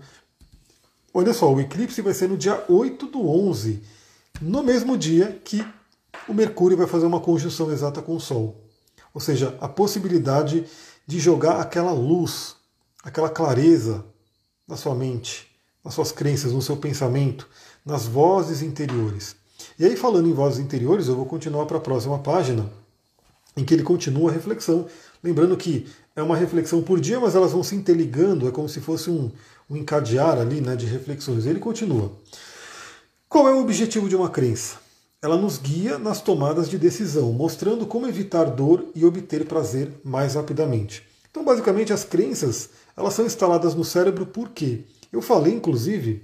olha 1.13 1.33
só, 1.33 1.51
o 1.51 1.59
eclipse 1.59 2.01
vai 2.01 2.13
ser 2.13 2.29
no 2.29 2.37
dia 2.37 2.63
8 2.69 3.07
do 3.07 3.27
11, 3.27 3.81
no 4.41 4.63
mesmo 4.63 4.97
dia 4.97 5.41
que 5.43 5.65
o 6.27 6.33
Mercúrio 6.33 6.77
vai 6.77 6.87
fazer 6.87 7.05
uma 7.05 7.19
conjunção 7.19 7.71
exata 7.71 8.01
com 8.01 8.15
o 8.15 8.19
Sol. 8.19 8.61
Ou 9.13 9.21
seja, 9.21 9.57
a 9.59 9.67
possibilidade 9.67 10.65
de 11.07 11.19
jogar 11.19 11.59
aquela 11.59 11.91
luz, 11.91 12.55
aquela 13.03 13.29
clareza 13.29 14.03
na 14.67 14.75
sua 14.75 14.95
mente, 14.95 15.47
nas 15.83 15.93
suas 15.93 16.11
crenças, 16.11 16.51
no 16.51 16.61
seu 16.61 16.77
pensamento, 16.77 17.47
nas 17.85 18.05
vozes 18.05 18.61
interiores. 18.61 19.35
E 19.77 19.85
aí, 19.85 19.95
falando 19.95 20.27
em 20.27 20.33
vozes 20.33 20.59
interiores, 20.59 21.07
eu 21.07 21.15
vou 21.15 21.25
continuar 21.25 21.65
para 21.65 21.77
a 21.77 21.81
próxima 21.81 22.19
página, 22.19 22.69
em 23.55 23.63
que 23.63 23.73
ele 23.73 23.83
continua 23.83 24.29
a 24.29 24.33
reflexão. 24.33 24.87
Lembrando 25.23 25.55
que 25.55 25.87
é 26.15 26.21
uma 26.21 26.35
reflexão 26.35 26.81
por 26.81 26.99
dia, 26.99 27.19
mas 27.19 27.35
elas 27.35 27.51
vão 27.51 27.63
se 27.63 27.75
interligando, 27.75 28.47
é 28.47 28.51
como 28.51 28.67
se 28.67 28.81
fosse 28.81 29.09
um, 29.09 29.31
um 29.69 29.75
encadear 29.75 30.39
ali 30.39 30.61
né, 30.61 30.75
de 30.75 30.85
reflexões. 30.85 31.45
Ele 31.45 31.59
continua. 31.59 32.11
Qual 33.29 33.47
é 33.47 33.53
o 33.53 33.61
objetivo 33.61 34.09
de 34.09 34.15
uma 34.15 34.29
crença? 34.29 34.77
Ela 35.21 35.37
nos 35.37 35.57
guia 35.57 35.97
nas 35.97 36.21
tomadas 36.21 36.69
de 36.69 36.77
decisão, 36.77 37.31
mostrando 37.33 37.85
como 37.85 38.07
evitar 38.07 38.45
dor 38.45 38.85
e 38.93 39.03
obter 39.03 39.45
prazer 39.45 39.91
mais 40.03 40.35
rapidamente. 40.35 41.03
Então, 41.31 41.43
basicamente, 41.43 41.91
as 41.91 42.03
crenças 42.03 42.69
elas 42.95 43.13
são 43.13 43.25
instaladas 43.25 43.75
no 43.75 43.83
cérebro 43.83 44.25
por 44.25 44.49
quê? 44.49 44.83
Eu 45.11 45.21
falei, 45.21 45.53
inclusive, 45.53 46.23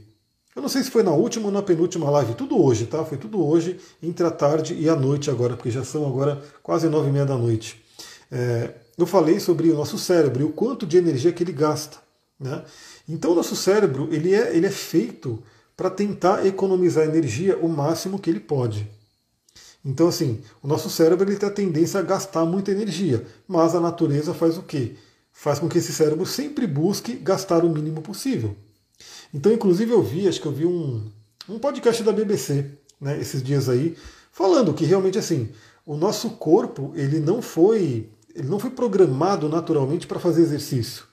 eu 0.55 0.61
não 0.61 0.69
sei 0.69 0.83
se 0.83 0.91
foi 0.91 1.03
na 1.03 1.11
última 1.11 1.45
ou 1.45 1.51
na 1.51 1.61
penúltima 1.61 2.09
live, 2.09 2.33
tudo 2.33 2.61
hoje, 2.61 2.85
tá? 2.85 3.05
Foi 3.05 3.17
tudo 3.17 3.45
hoje, 3.45 3.79
entre 4.03 4.25
a 4.25 4.31
tarde 4.31 4.73
e 4.73 4.89
a 4.89 4.95
noite 4.95 5.29
agora, 5.29 5.55
porque 5.55 5.71
já 5.71 5.83
são 5.83 6.05
agora 6.05 6.41
quase 6.61 6.89
nove 6.89 7.09
e 7.09 7.11
meia 7.11 7.25
da 7.25 7.37
noite. 7.37 7.83
É, 8.29 8.71
eu 8.97 9.05
falei 9.05 9.39
sobre 9.39 9.69
o 9.69 9.75
nosso 9.75 9.97
cérebro 9.97 10.41
e 10.41 10.45
o 10.45 10.51
quanto 10.51 10.85
de 10.85 10.97
energia 10.97 11.31
que 11.31 11.43
ele 11.43 11.53
gasta. 11.53 11.97
Né? 12.39 12.63
Então, 13.07 13.31
o 13.31 13.35
nosso 13.35 13.55
cérebro 13.55 14.09
ele 14.11 14.33
é, 14.33 14.55
ele 14.55 14.65
é 14.65 14.71
feito 14.71 15.41
para 15.75 15.89
tentar 15.89 16.45
economizar 16.45 17.05
energia 17.05 17.57
o 17.57 17.69
máximo 17.69 18.19
que 18.19 18.29
ele 18.29 18.39
pode. 18.39 18.87
Então, 19.83 20.07
assim, 20.07 20.41
o 20.61 20.67
nosso 20.67 20.89
cérebro 20.89 21.27
ele 21.27 21.37
tem 21.37 21.49
a 21.49 21.51
tendência 21.51 21.99
a 21.99 22.03
gastar 22.03 22.45
muita 22.45 22.71
energia, 22.71 23.25
mas 23.47 23.73
a 23.73 23.79
natureza 23.79 24.33
faz 24.33 24.57
o 24.57 24.63
quê? 24.63 24.95
Faz 25.41 25.57
com 25.57 25.67
que 25.67 25.79
esse 25.79 25.91
cérebro 25.91 26.23
sempre 26.23 26.67
busque 26.67 27.15
gastar 27.15 27.65
o 27.65 27.69
mínimo 27.69 27.99
possível. 27.99 28.55
Então, 29.33 29.51
inclusive, 29.51 29.91
eu 29.91 30.03
vi, 30.03 30.27
acho 30.27 30.39
que 30.39 30.45
eu 30.45 30.51
vi 30.51 30.67
um, 30.67 31.11
um 31.49 31.57
podcast 31.57 32.03
da 32.03 32.11
BBC, 32.11 32.69
né, 32.99 33.19
esses 33.19 33.41
dias 33.41 33.67
aí, 33.67 33.97
falando 34.31 34.71
que 34.71 34.85
realmente 34.85 35.17
assim, 35.17 35.49
o 35.83 35.97
nosso 35.97 36.29
corpo 36.29 36.91
ele 36.93 37.19
não 37.19 37.41
foi 37.41 38.07
ele 38.35 38.47
não 38.47 38.59
foi 38.59 38.69
programado 38.69 39.49
naturalmente 39.49 40.05
para 40.05 40.19
fazer 40.19 40.43
exercício. 40.43 41.05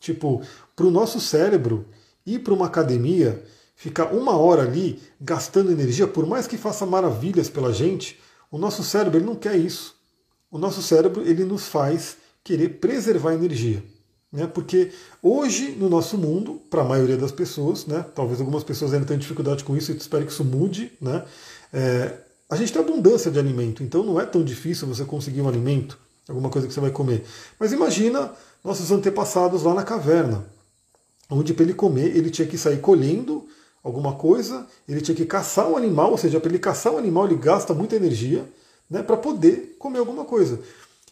Tipo, 0.00 0.40
para 0.74 0.86
o 0.86 0.90
nosso 0.90 1.20
cérebro 1.20 1.84
ir 2.24 2.38
para 2.38 2.54
uma 2.54 2.68
academia, 2.68 3.44
ficar 3.76 4.14
uma 4.14 4.34
hora 4.34 4.62
ali 4.62 4.98
gastando 5.20 5.70
energia, 5.70 6.08
por 6.08 6.26
mais 6.26 6.46
que 6.46 6.56
faça 6.56 6.86
maravilhas 6.86 7.50
pela 7.50 7.70
gente, 7.70 8.18
o 8.50 8.56
nosso 8.56 8.82
cérebro 8.82 9.18
ele 9.18 9.26
não 9.26 9.36
quer 9.36 9.56
isso. 9.56 9.94
O 10.50 10.56
nosso 10.56 10.80
cérebro 10.80 11.20
ele 11.28 11.44
nos 11.44 11.68
faz 11.68 12.16
querer 12.48 12.70
preservar 12.80 13.34
energia. 13.34 13.82
Né? 14.32 14.46
Porque 14.46 14.90
hoje, 15.22 15.72
no 15.72 15.86
nosso 15.90 16.16
mundo, 16.16 16.62
para 16.70 16.80
a 16.80 16.84
maioria 16.84 17.18
das 17.18 17.30
pessoas, 17.30 17.84
né, 17.84 18.06
talvez 18.14 18.40
algumas 18.40 18.64
pessoas 18.64 18.94
ainda 18.94 19.04
tenham 19.04 19.20
dificuldade 19.20 19.62
com 19.64 19.76
isso, 19.76 19.92
e 19.92 19.96
espero 19.96 20.24
que 20.24 20.32
isso 20.32 20.44
mude, 20.44 20.90
né, 20.98 21.24
é, 21.70 22.14
a 22.48 22.56
gente 22.56 22.72
tem 22.72 22.80
abundância 22.80 23.30
de 23.30 23.38
alimento, 23.38 23.82
então 23.82 24.02
não 24.02 24.18
é 24.18 24.24
tão 24.24 24.42
difícil 24.42 24.88
você 24.88 25.04
conseguir 25.04 25.42
um 25.42 25.48
alimento 25.48 25.98
alguma 26.26 26.48
coisa 26.48 26.66
que 26.66 26.72
você 26.72 26.80
vai 26.80 26.90
comer. 26.90 27.24
Mas 27.58 27.72
imagina 27.72 28.32
nossos 28.64 28.90
antepassados 28.90 29.62
lá 29.62 29.74
na 29.74 29.82
caverna, 29.82 30.46
onde 31.30 31.52
para 31.52 31.64
ele 31.64 31.74
comer 31.74 32.16
ele 32.16 32.30
tinha 32.30 32.48
que 32.48 32.56
sair 32.56 32.80
colhendo 32.80 33.46
alguma 33.84 34.14
coisa, 34.14 34.66
ele 34.88 35.02
tinha 35.02 35.14
que 35.14 35.26
caçar 35.26 35.68
um 35.68 35.76
animal, 35.76 36.10
ou 36.10 36.18
seja, 36.18 36.40
para 36.40 36.50
ele 36.50 36.58
caçar 36.58 36.94
um 36.94 36.98
animal 36.98 37.26
ele 37.26 37.36
gasta 37.36 37.74
muita 37.74 37.96
energia 37.96 38.44
né, 38.90 39.02
para 39.02 39.16
poder 39.16 39.76
comer 39.78 39.98
alguma 39.98 40.24
coisa. 40.24 40.60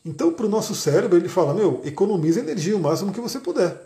Então, 0.07 0.33
para 0.33 0.47
o 0.47 0.49
nosso 0.49 0.73
cérebro, 0.73 1.19
ele 1.19 1.29
fala: 1.29 1.53
meu, 1.53 1.83
economize 1.85 2.39
energia 2.39 2.77
o 2.77 2.81
máximo 2.81 3.13
que 3.13 3.21
você 3.21 3.41
puder. 3.41 3.77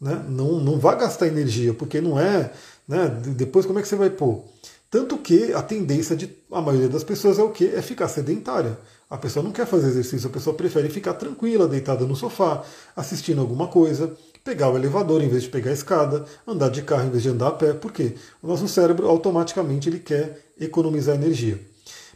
Né? 0.00 0.24
Não, 0.28 0.58
não 0.58 0.78
vá 0.78 0.96
gastar 0.96 1.28
energia, 1.28 1.72
porque 1.72 2.00
não 2.00 2.18
é. 2.18 2.52
Né, 2.86 3.08
depois, 3.36 3.64
como 3.64 3.78
é 3.78 3.82
que 3.82 3.88
você 3.88 3.96
vai 3.96 4.10
pôr? 4.10 4.44
Tanto 4.90 5.16
que 5.18 5.52
a 5.52 5.62
tendência 5.62 6.16
de 6.16 6.34
a 6.50 6.60
maioria 6.60 6.88
das 6.88 7.04
pessoas 7.04 7.38
é 7.38 7.42
o 7.42 7.50
que? 7.50 7.66
É 7.66 7.80
ficar 7.80 8.08
sedentária. 8.08 8.76
A 9.08 9.16
pessoa 9.16 9.42
não 9.42 9.52
quer 9.52 9.66
fazer 9.66 9.88
exercício, 9.88 10.28
a 10.28 10.32
pessoa 10.32 10.56
prefere 10.56 10.88
ficar 10.88 11.14
tranquila, 11.14 11.68
deitada 11.68 12.04
no 12.06 12.16
sofá, 12.16 12.64
assistindo 12.96 13.40
alguma 13.40 13.68
coisa, 13.68 14.12
pegar 14.42 14.70
o 14.70 14.76
elevador 14.76 15.22
em 15.22 15.28
vez 15.28 15.44
de 15.44 15.48
pegar 15.48 15.70
a 15.70 15.74
escada, 15.74 16.24
andar 16.46 16.70
de 16.70 16.82
carro 16.82 17.06
em 17.06 17.10
vez 17.10 17.22
de 17.22 17.28
andar 17.28 17.48
a 17.48 17.52
pé. 17.52 17.72
Por 17.72 17.92
quê? 17.92 18.14
O 18.42 18.48
nosso 18.48 18.66
cérebro 18.66 19.06
automaticamente 19.06 19.88
ele 19.88 19.98
quer 19.98 20.40
economizar 20.58 21.14
energia. 21.14 21.58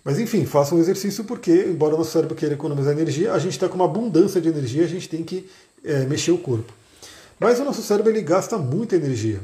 Mas 0.05 0.19
enfim, 0.19 0.45
faça 0.45 0.75
um 0.75 0.79
exercício 0.79 1.25
porque, 1.25 1.67
embora 1.69 1.95
o 1.95 1.99
nosso 1.99 2.11
cérebro 2.11 2.35
queira 2.35 2.55
economizar 2.55 2.93
energia, 2.93 3.33
a 3.33 3.38
gente 3.38 3.53
está 3.53 3.69
com 3.69 3.77
uma 3.77 3.85
abundância 3.85 4.41
de 4.41 4.49
energia, 4.49 4.85
a 4.85 4.88
gente 4.88 5.09
tem 5.09 5.23
que 5.23 5.49
é, 5.85 6.05
mexer 6.07 6.33
o 6.33 6.38
corpo. 6.38 6.73
Mas 7.38 7.61
o 7.61 7.65
nosso 7.65 7.83
cérebro 7.83 8.11
ele 8.11 8.23
gasta 8.23 8.59
muita 8.59 8.97
energia. 8.97 9.41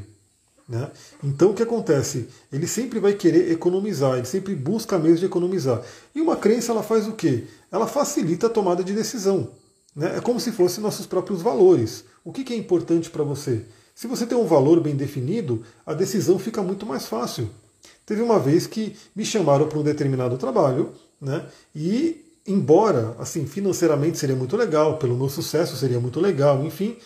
Né? 0.67 0.89
Então 1.23 1.51
o 1.51 1.53
que 1.53 1.63
acontece? 1.63 2.27
Ele 2.51 2.67
sempre 2.67 2.99
vai 2.99 3.13
querer 3.13 3.51
economizar, 3.51 4.17
ele 4.17 4.25
sempre 4.25 4.53
busca 4.53 4.99
meios 4.99 5.19
de 5.19 5.25
economizar. 5.25 5.81
E 6.13 6.21
uma 6.21 6.35
crença 6.35 6.71
ela 6.71 6.83
faz 6.83 7.07
o 7.07 7.13
quê? 7.13 7.45
Ela 7.71 7.87
facilita 7.87 8.47
a 8.47 8.49
tomada 8.49 8.83
de 8.83 8.93
decisão. 8.93 9.49
Né? 9.95 10.17
É 10.17 10.21
como 10.21 10.39
se 10.39 10.51
fossem 10.51 10.83
nossos 10.83 11.07
próprios 11.07 11.41
valores. 11.41 12.03
O 12.23 12.31
que, 12.31 12.43
que 12.43 12.53
é 12.53 12.55
importante 12.55 13.09
para 13.09 13.23
você? 13.23 13.63
Se 13.95 14.07
você 14.07 14.25
tem 14.25 14.37
um 14.37 14.45
valor 14.45 14.79
bem 14.79 14.95
definido, 14.95 15.63
a 15.85 15.93
decisão 15.93 16.37
fica 16.37 16.61
muito 16.61 16.85
mais 16.85 17.05
fácil. 17.05 17.49
Teve 18.09 18.23
uma 18.23 18.39
vez 18.39 18.65
que 18.65 18.95
me 19.15 19.23
chamaram 19.23 19.67
para 19.67 19.77
um 19.77 19.83
determinado 19.83 20.35
trabalho, 20.35 20.93
né? 21.21 21.45
E 21.75 22.25
embora 22.47 23.15
assim 23.19 23.45
financeiramente 23.45 24.17
seria 24.17 24.35
muito 24.35 24.57
legal, 24.57 24.97
pelo 24.97 25.15
meu 25.15 25.29
sucesso 25.29 25.77
seria 25.77 25.99
muito 25.99 26.19
legal, 26.19 26.65
enfim, 26.65 26.97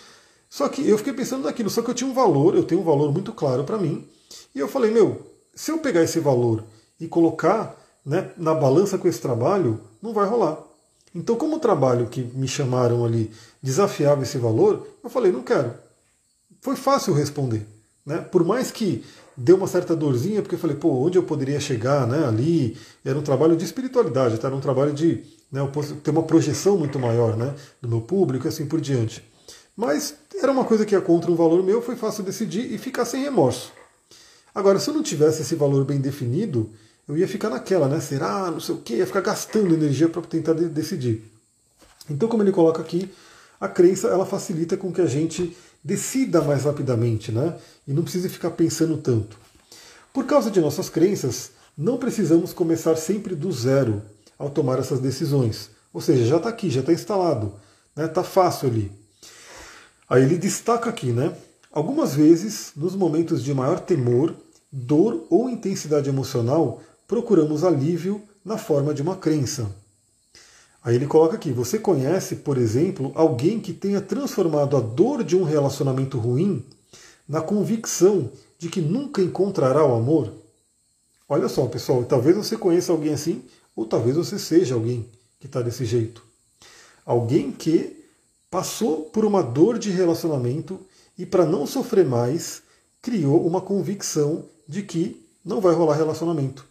só 0.49 0.69
que 0.69 0.87
eu 0.87 0.97
fiquei 0.97 1.11
pensando 1.11 1.43
naquilo, 1.43 1.69
só 1.69 1.81
que 1.81 1.89
eu 1.89 1.93
tinha 1.93 2.09
um 2.09 2.13
valor, 2.13 2.55
eu 2.55 2.63
tenho 2.63 2.79
um 2.79 2.85
valor 2.85 3.11
muito 3.11 3.33
claro 3.33 3.65
para 3.65 3.77
mim, 3.77 4.07
e 4.55 4.59
eu 4.59 4.67
falei, 4.69 4.91
meu, 4.91 5.21
se 5.53 5.71
eu 5.71 5.79
pegar 5.79 6.03
esse 6.03 6.21
valor 6.21 6.63
e 6.97 7.05
colocar 7.05 7.77
né, 8.05 8.31
na 8.37 8.55
balança 8.55 8.97
com 8.97 9.05
esse 9.05 9.19
trabalho, 9.19 9.81
não 10.01 10.13
vai 10.13 10.25
rolar. 10.25 10.57
Então, 11.13 11.35
como 11.35 11.57
o 11.57 11.59
trabalho 11.59 12.07
que 12.07 12.21
me 12.21 12.47
chamaram 12.47 13.03
ali 13.03 13.29
desafiava 13.61 14.23
esse 14.23 14.37
valor, 14.37 14.87
eu 15.03 15.09
falei, 15.09 15.33
não 15.33 15.43
quero. 15.43 15.73
Foi 16.61 16.77
fácil 16.77 17.13
responder. 17.13 17.67
Né? 18.05 18.19
Por 18.19 18.45
mais 18.45 18.71
que 18.71 19.03
deu 19.35 19.55
uma 19.55 19.67
certa 19.67 19.95
dorzinha, 19.95 20.41
porque 20.41 20.55
eu 20.55 20.59
falei, 20.59 20.75
pô, 20.75 20.89
onde 21.05 21.17
eu 21.17 21.23
poderia 21.23 21.59
chegar 21.59 22.07
né, 22.07 22.25
ali? 22.25 22.77
Era 23.03 23.17
um 23.17 23.21
trabalho 23.21 23.55
de 23.55 23.65
espiritualidade, 23.65 24.37
tá? 24.37 24.47
era 24.47 24.55
um 24.55 24.61
trabalho 24.61 24.93
de 24.93 25.23
né, 25.51 25.61
ter 26.03 26.11
uma 26.11 26.23
projeção 26.23 26.77
muito 26.77 26.99
maior 26.99 27.35
né, 27.35 27.53
do 27.81 27.87
meu 27.87 28.01
público 28.01 28.45
e 28.45 28.49
assim 28.49 28.65
por 28.65 28.79
diante. 28.79 29.23
Mas 29.75 30.15
era 30.41 30.51
uma 30.51 30.65
coisa 30.65 30.85
que 30.85 30.93
ia 30.93 31.01
contra 31.01 31.31
um 31.31 31.35
valor 31.35 31.63
meu, 31.63 31.81
foi 31.81 31.95
fácil 31.95 32.23
decidir 32.23 32.71
e 32.71 32.77
ficar 32.77 33.05
sem 33.05 33.23
remorso. 33.23 33.71
Agora, 34.53 34.79
se 34.79 34.89
eu 34.89 34.93
não 34.93 35.01
tivesse 35.01 35.41
esse 35.41 35.55
valor 35.55 35.83
bem 35.83 35.99
definido, 35.99 36.69
eu 37.07 37.17
ia 37.17 37.27
ficar 37.27 37.49
naquela, 37.49 37.87
né? 37.87 37.99
Será, 37.99 38.51
não 38.51 38.59
sei 38.59 38.75
o 38.75 38.77
quê, 38.77 38.95
ia 38.97 39.07
ficar 39.07 39.21
gastando 39.21 39.73
energia 39.73 40.07
para 40.07 40.21
tentar 40.21 40.53
de 40.53 40.65
decidir. 40.65 41.23
Então, 42.09 42.29
como 42.29 42.43
ele 42.43 42.51
coloca 42.51 42.81
aqui, 42.81 43.09
a 43.59 43.67
crença 43.67 44.07
ela 44.09 44.25
facilita 44.25 44.77
com 44.77 44.91
que 44.91 45.01
a 45.01 45.05
gente 45.07 45.55
decida 45.83 46.41
mais 46.41 46.63
rapidamente, 46.63 47.31
né? 47.31 47.57
E 47.87 47.93
não 47.93 48.03
precise 48.03 48.29
ficar 48.29 48.51
pensando 48.51 48.97
tanto. 48.97 49.37
Por 50.13 50.25
causa 50.25 50.49
de 50.49 50.61
nossas 50.61 50.89
crenças, 50.89 51.51
não 51.77 51.97
precisamos 51.97 52.53
começar 52.53 52.95
sempre 52.95 53.35
do 53.35 53.51
zero 53.51 54.01
ao 54.37 54.49
tomar 54.49 54.79
essas 54.79 54.99
decisões. 54.99 55.69
Ou 55.91 55.99
seja, 55.99 56.25
já 56.25 56.37
está 56.37 56.49
aqui, 56.49 56.69
já 56.69 56.79
está 56.79 56.93
instalado, 56.93 57.53
né? 57.95 58.07
Tá 58.07 58.23
fácil 58.23 58.69
ali. 58.69 58.91
Aí 60.09 60.23
ele 60.23 60.37
destaca 60.37 60.89
aqui, 60.89 61.11
né? 61.11 61.35
Algumas 61.71 62.13
vezes, 62.13 62.71
nos 62.75 62.95
momentos 62.95 63.43
de 63.43 63.53
maior 63.53 63.79
temor, 63.79 64.35
dor 64.71 65.25
ou 65.29 65.49
intensidade 65.49 66.07
emocional, 66.07 66.81
procuramos 67.07 67.63
alívio 67.63 68.21
na 68.45 68.57
forma 68.57 68.93
de 68.93 69.01
uma 69.01 69.15
crença. 69.15 69.82
Aí 70.83 70.95
ele 70.95 71.07
coloca 71.07 71.35
aqui: 71.35 71.51
você 71.51 71.79
conhece, 71.79 72.37
por 72.37 72.57
exemplo, 72.57 73.11
alguém 73.15 73.59
que 73.59 73.73
tenha 73.73 74.01
transformado 74.01 74.75
a 74.75 74.79
dor 74.79 75.23
de 75.23 75.35
um 75.35 75.43
relacionamento 75.43 76.17
ruim 76.17 76.63
na 77.27 77.41
convicção 77.41 78.29
de 78.59 78.69
que 78.69 78.81
nunca 78.81 79.21
encontrará 79.21 79.85
o 79.85 79.95
amor? 79.95 80.33
Olha 81.27 81.47
só, 81.47 81.65
pessoal, 81.67 82.03
talvez 82.03 82.35
você 82.35 82.57
conheça 82.57 82.91
alguém 82.91 83.13
assim, 83.13 83.43
ou 83.75 83.85
talvez 83.85 84.15
você 84.15 84.37
seja 84.37 84.75
alguém 84.75 85.07
que 85.39 85.47
está 85.47 85.61
desse 85.61 85.85
jeito. 85.85 86.21
Alguém 87.05 87.51
que 87.51 88.03
passou 88.51 89.03
por 89.05 89.25
uma 89.25 89.41
dor 89.41 89.79
de 89.79 89.89
relacionamento 89.89 90.79
e, 91.17 91.25
para 91.25 91.45
não 91.45 91.65
sofrer 91.65 92.05
mais, 92.05 92.61
criou 93.01 93.45
uma 93.45 93.61
convicção 93.61 94.45
de 94.67 94.83
que 94.83 95.25
não 95.43 95.59
vai 95.59 95.73
rolar 95.73 95.95
relacionamento. 95.95 96.65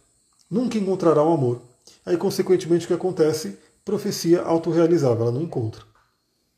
Nunca 0.49 0.77
encontrará 0.77 1.21
o 1.23 1.33
amor. 1.33 1.61
Aí, 2.05 2.15
consequentemente, 2.15 2.85
o 2.85 2.87
que 2.87 2.93
acontece? 2.93 3.57
Profecia 3.85 4.41
autorrealizável, 4.41 5.23
ela 5.23 5.31
não 5.31 5.41
encontra. 5.41 5.83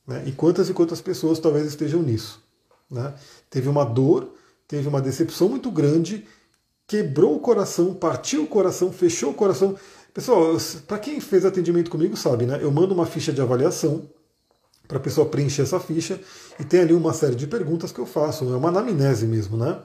Né? 0.07 0.23
E 0.27 0.31
quantas 0.31 0.69
e 0.69 0.73
quantas 0.73 1.01
pessoas 1.01 1.39
talvez 1.39 1.65
estejam 1.65 2.01
nisso? 2.01 2.43
Né? 2.89 3.13
Teve 3.49 3.67
uma 3.67 3.83
dor, 3.83 4.33
teve 4.67 4.87
uma 4.87 5.01
decepção 5.01 5.49
muito 5.49 5.71
grande, 5.71 6.25
quebrou 6.87 7.35
o 7.35 7.39
coração, 7.39 7.93
partiu 7.93 8.43
o 8.43 8.47
coração, 8.47 8.91
fechou 8.91 9.31
o 9.31 9.33
coração. 9.33 9.75
Pessoal, 10.13 10.55
para 10.87 10.99
quem 10.99 11.19
fez 11.19 11.45
atendimento 11.45 11.89
comigo 11.89 12.15
sabe, 12.15 12.45
né? 12.45 12.59
Eu 12.61 12.71
mando 12.71 12.93
uma 12.93 13.05
ficha 13.05 13.33
de 13.33 13.41
avaliação 13.41 14.07
para 14.87 14.97
a 14.97 15.01
pessoa 15.01 15.27
preencher 15.27 15.63
essa 15.63 15.79
ficha 15.79 16.19
e 16.59 16.63
tem 16.63 16.81
ali 16.81 16.93
uma 16.93 17.11
série 17.11 17.35
de 17.35 17.47
perguntas 17.47 17.91
que 17.91 17.99
eu 17.99 18.05
faço, 18.05 18.45
é 18.45 18.55
uma 18.55 18.69
anamnese 18.69 19.25
mesmo, 19.25 19.57
né? 19.57 19.79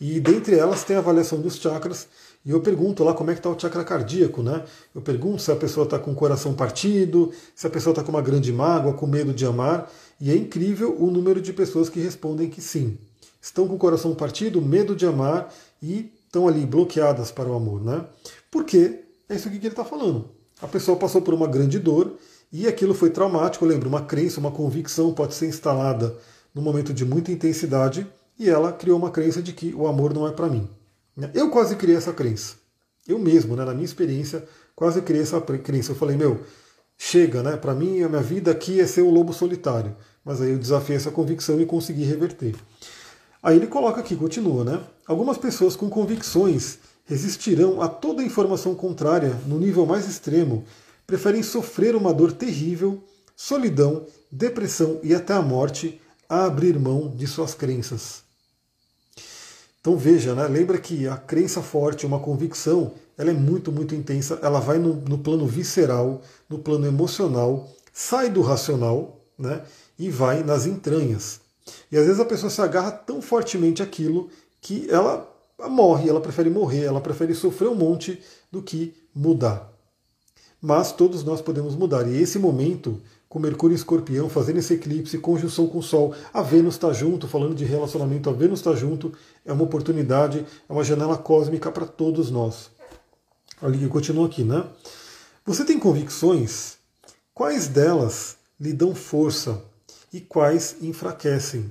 E 0.00 0.20
dentre 0.20 0.58
elas 0.58 0.84
tem 0.84 0.96
a 0.96 1.00
avaliação 1.00 1.40
dos 1.40 1.56
chakras 1.56 2.06
e 2.46 2.52
eu 2.52 2.60
pergunto 2.60 3.02
lá 3.02 3.12
como 3.12 3.28
é 3.28 3.34
que 3.34 3.40
está 3.40 3.50
o 3.50 3.58
chakra 3.58 3.82
cardíaco, 3.82 4.40
né? 4.40 4.62
Eu 4.94 5.00
pergunto 5.00 5.42
se 5.42 5.50
a 5.50 5.56
pessoa 5.56 5.82
está 5.82 5.98
com 5.98 6.12
o 6.12 6.14
coração 6.14 6.54
partido, 6.54 7.32
se 7.56 7.66
a 7.66 7.70
pessoa 7.70 7.90
está 7.90 8.04
com 8.04 8.10
uma 8.10 8.22
grande 8.22 8.52
mágoa, 8.52 8.92
com 8.92 9.04
medo 9.04 9.34
de 9.34 9.44
amar. 9.44 9.90
E 10.20 10.30
é 10.30 10.36
incrível 10.36 10.96
o 10.96 11.10
número 11.10 11.40
de 11.40 11.52
pessoas 11.52 11.88
que 11.88 11.98
respondem 11.98 12.48
que 12.48 12.60
sim. 12.60 12.96
Estão 13.42 13.66
com 13.66 13.74
o 13.74 13.78
coração 13.78 14.14
partido, 14.14 14.62
medo 14.62 14.94
de 14.94 15.04
amar 15.04 15.52
e 15.82 16.12
estão 16.24 16.46
ali 16.46 16.64
bloqueadas 16.64 17.32
para 17.32 17.48
o 17.48 17.54
amor, 17.54 17.84
né? 17.84 18.04
Porque 18.48 19.00
é 19.28 19.34
isso 19.34 19.50
que 19.50 19.56
ele 19.56 19.66
está 19.66 19.84
falando. 19.84 20.30
A 20.62 20.68
pessoa 20.68 20.96
passou 20.96 21.20
por 21.22 21.34
uma 21.34 21.48
grande 21.48 21.80
dor 21.80 22.14
e 22.52 22.68
aquilo 22.68 22.94
foi 22.94 23.10
traumático. 23.10 23.66
Lembra, 23.66 23.88
uma 23.88 24.02
crença, 24.02 24.38
uma 24.38 24.52
convicção 24.52 25.12
pode 25.12 25.34
ser 25.34 25.48
instalada 25.48 26.16
num 26.54 26.62
momento 26.62 26.94
de 26.94 27.04
muita 27.04 27.32
intensidade 27.32 28.06
e 28.38 28.48
ela 28.48 28.72
criou 28.72 28.96
uma 28.96 29.10
crença 29.10 29.42
de 29.42 29.52
que 29.52 29.74
o 29.74 29.88
amor 29.88 30.14
não 30.14 30.28
é 30.28 30.30
para 30.30 30.46
mim. 30.46 30.68
Eu 31.32 31.50
quase 31.50 31.76
criei 31.76 31.96
essa 31.96 32.12
crença. 32.12 32.56
Eu 33.08 33.18
mesmo, 33.18 33.56
né, 33.56 33.64
na 33.64 33.72
minha 33.72 33.84
experiência, 33.84 34.46
quase 34.74 35.00
criei 35.00 35.22
essa 35.22 35.40
crença. 35.40 35.92
Eu 35.92 35.96
falei, 35.96 36.16
meu, 36.16 36.40
chega, 36.98 37.42
né? 37.42 37.56
Para 37.56 37.74
mim, 37.74 38.02
a 38.02 38.08
minha 38.08 38.22
vida 38.22 38.50
aqui 38.50 38.80
é 38.80 38.86
ser 38.86 39.02
um 39.02 39.10
lobo 39.10 39.32
solitário. 39.32 39.96
Mas 40.24 40.40
aí 40.40 40.50
eu 40.50 40.58
desafiei 40.58 40.96
essa 40.96 41.10
convicção 41.10 41.60
e 41.60 41.66
consegui 41.66 42.04
reverter. 42.04 42.54
Aí 43.42 43.56
ele 43.56 43.66
coloca 43.66 44.00
aqui, 44.00 44.16
continua, 44.16 44.64
né? 44.64 44.82
Algumas 45.06 45.38
pessoas 45.38 45.76
com 45.76 45.88
convicções 45.88 46.78
resistirão 47.04 47.80
a 47.80 47.88
toda 47.88 48.22
informação 48.22 48.74
contrária 48.74 49.38
no 49.46 49.58
nível 49.58 49.86
mais 49.86 50.08
extremo, 50.08 50.64
preferem 51.06 51.42
sofrer 51.42 51.94
uma 51.94 52.12
dor 52.12 52.32
terrível, 52.32 53.02
solidão, 53.36 54.04
depressão 54.30 54.98
e 55.02 55.14
até 55.14 55.32
a 55.32 55.40
morte 55.40 56.00
a 56.28 56.44
abrir 56.44 56.76
mão 56.78 57.08
de 57.08 57.26
suas 57.28 57.54
crenças. 57.54 58.25
Então 59.86 59.96
veja, 59.96 60.34
né? 60.34 60.48
lembra 60.48 60.78
que 60.78 61.06
a 61.06 61.16
crença 61.16 61.62
forte, 61.62 62.04
uma 62.04 62.18
convicção, 62.18 62.90
ela 63.16 63.30
é 63.30 63.32
muito, 63.32 63.70
muito 63.70 63.94
intensa, 63.94 64.36
ela 64.42 64.58
vai 64.58 64.78
no, 64.78 64.94
no 64.94 65.16
plano 65.16 65.46
visceral, 65.46 66.22
no 66.48 66.58
plano 66.58 66.88
emocional, 66.88 67.70
sai 67.92 68.28
do 68.28 68.42
racional 68.42 69.20
né? 69.38 69.62
e 69.96 70.10
vai 70.10 70.42
nas 70.42 70.66
entranhas. 70.66 71.40
E 71.88 71.96
às 71.96 72.04
vezes 72.04 72.18
a 72.18 72.24
pessoa 72.24 72.50
se 72.50 72.60
agarra 72.60 72.90
tão 72.90 73.22
fortemente 73.22 73.80
àquilo 73.80 74.28
que 74.60 74.90
ela 74.90 75.32
morre, 75.68 76.08
ela 76.08 76.20
prefere 76.20 76.50
morrer, 76.50 76.82
ela 76.82 77.00
prefere 77.00 77.32
sofrer 77.32 77.68
um 77.68 77.76
monte 77.76 78.20
do 78.50 78.60
que 78.60 78.92
mudar. 79.14 79.72
Mas 80.60 80.90
todos 80.90 81.22
nós 81.22 81.40
podemos 81.40 81.76
mudar. 81.76 82.08
E 82.08 82.20
esse 82.20 82.40
momento 82.40 83.00
com 83.36 83.42
Mercúrio 83.42 83.74
e 83.74 83.76
Escorpião, 83.76 84.30
fazendo 84.30 84.60
esse 84.60 84.72
eclipse, 84.72 85.18
conjunção 85.18 85.66
com 85.66 85.76
o 85.76 85.82
Sol, 85.82 86.14
a 86.32 86.40
Vênus 86.40 86.76
está 86.76 86.90
junto, 86.90 87.28
falando 87.28 87.54
de 87.54 87.66
relacionamento, 87.66 88.30
a 88.30 88.32
Vênus 88.32 88.60
está 88.60 88.74
junto, 88.74 89.12
é 89.44 89.52
uma 89.52 89.62
oportunidade, 89.62 90.46
é 90.66 90.72
uma 90.72 90.82
janela 90.82 91.18
cósmica 91.18 91.70
para 91.70 91.84
todos 91.84 92.30
nós. 92.30 92.70
Olha 93.60 93.76
que 93.76 93.86
continua 93.88 94.24
aqui, 94.24 94.42
né? 94.42 94.64
Você 95.44 95.66
tem 95.66 95.78
convicções? 95.78 96.78
Quais 97.34 97.68
delas 97.68 98.38
lhe 98.58 98.72
dão 98.72 98.94
força 98.94 99.62
e 100.10 100.18
quais 100.18 100.76
enfraquecem? 100.80 101.70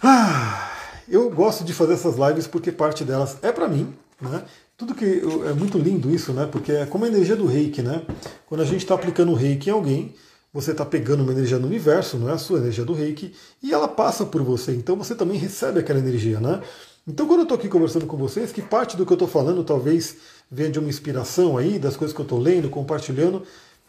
Ah, 0.00 0.70
eu 1.08 1.28
gosto 1.28 1.64
de 1.64 1.74
fazer 1.74 1.94
essas 1.94 2.14
lives 2.14 2.46
porque 2.46 2.70
parte 2.70 3.04
delas 3.04 3.36
é 3.42 3.50
para 3.50 3.66
mim, 3.66 3.92
né? 4.20 4.44
Tudo 4.82 4.96
que 4.96 5.22
é 5.48 5.52
muito 5.52 5.78
lindo 5.78 6.10
isso, 6.12 6.32
né? 6.32 6.44
Porque 6.44 6.72
é 6.72 6.84
como 6.84 7.04
a 7.04 7.08
energia 7.08 7.36
do 7.36 7.46
reiki, 7.46 7.80
né? 7.82 8.04
Quando 8.46 8.62
a 8.62 8.64
gente 8.64 8.78
está 8.78 8.96
aplicando 8.96 9.30
o 9.30 9.34
reiki 9.36 9.70
em 9.70 9.72
alguém, 9.72 10.12
você 10.52 10.72
está 10.72 10.84
pegando 10.84 11.22
uma 11.22 11.30
energia 11.30 11.56
do 11.56 11.68
universo, 11.68 12.18
não 12.18 12.28
é 12.28 12.32
a 12.32 12.38
sua 12.38 12.58
energia 12.58 12.84
do 12.84 12.92
reiki, 12.92 13.32
e 13.62 13.72
ela 13.72 13.86
passa 13.86 14.26
por 14.26 14.42
você. 14.42 14.72
Então 14.72 14.96
você 14.96 15.14
também 15.14 15.38
recebe 15.38 15.78
aquela 15.78 16.00
energia, 16.00 16.40
né? 16.40 16.60
Então 17.06 17.28
quando 17.28 17.38
eu 17.38 17.42
estou 17.44 17.56
aqui 17.56 17.68
conversando 17.68 18.06
com 18.06 18.16
vocês, 18.16 18.50
que 18.50 18.60
parte 18.60 18.96
do 18.96 19.06
que 19.06 19.12
eu 19.12 19.14
estou 19.14 19.28
falando 19.28 19.62
talvez 19.62 20.16
venha 20.50 20.68
de 20.68 20.80
uma 20.80 20.88
inspiração 20.88 21.56
aí, 21.56 21.78
das 21.78 21.96
coisas 21.96 22.12
que 22.12 22.20
eu 22.20 22.24
estou 22.24 22.40
lendo, 22.40 22.68
compartilhando, 22.68 23.44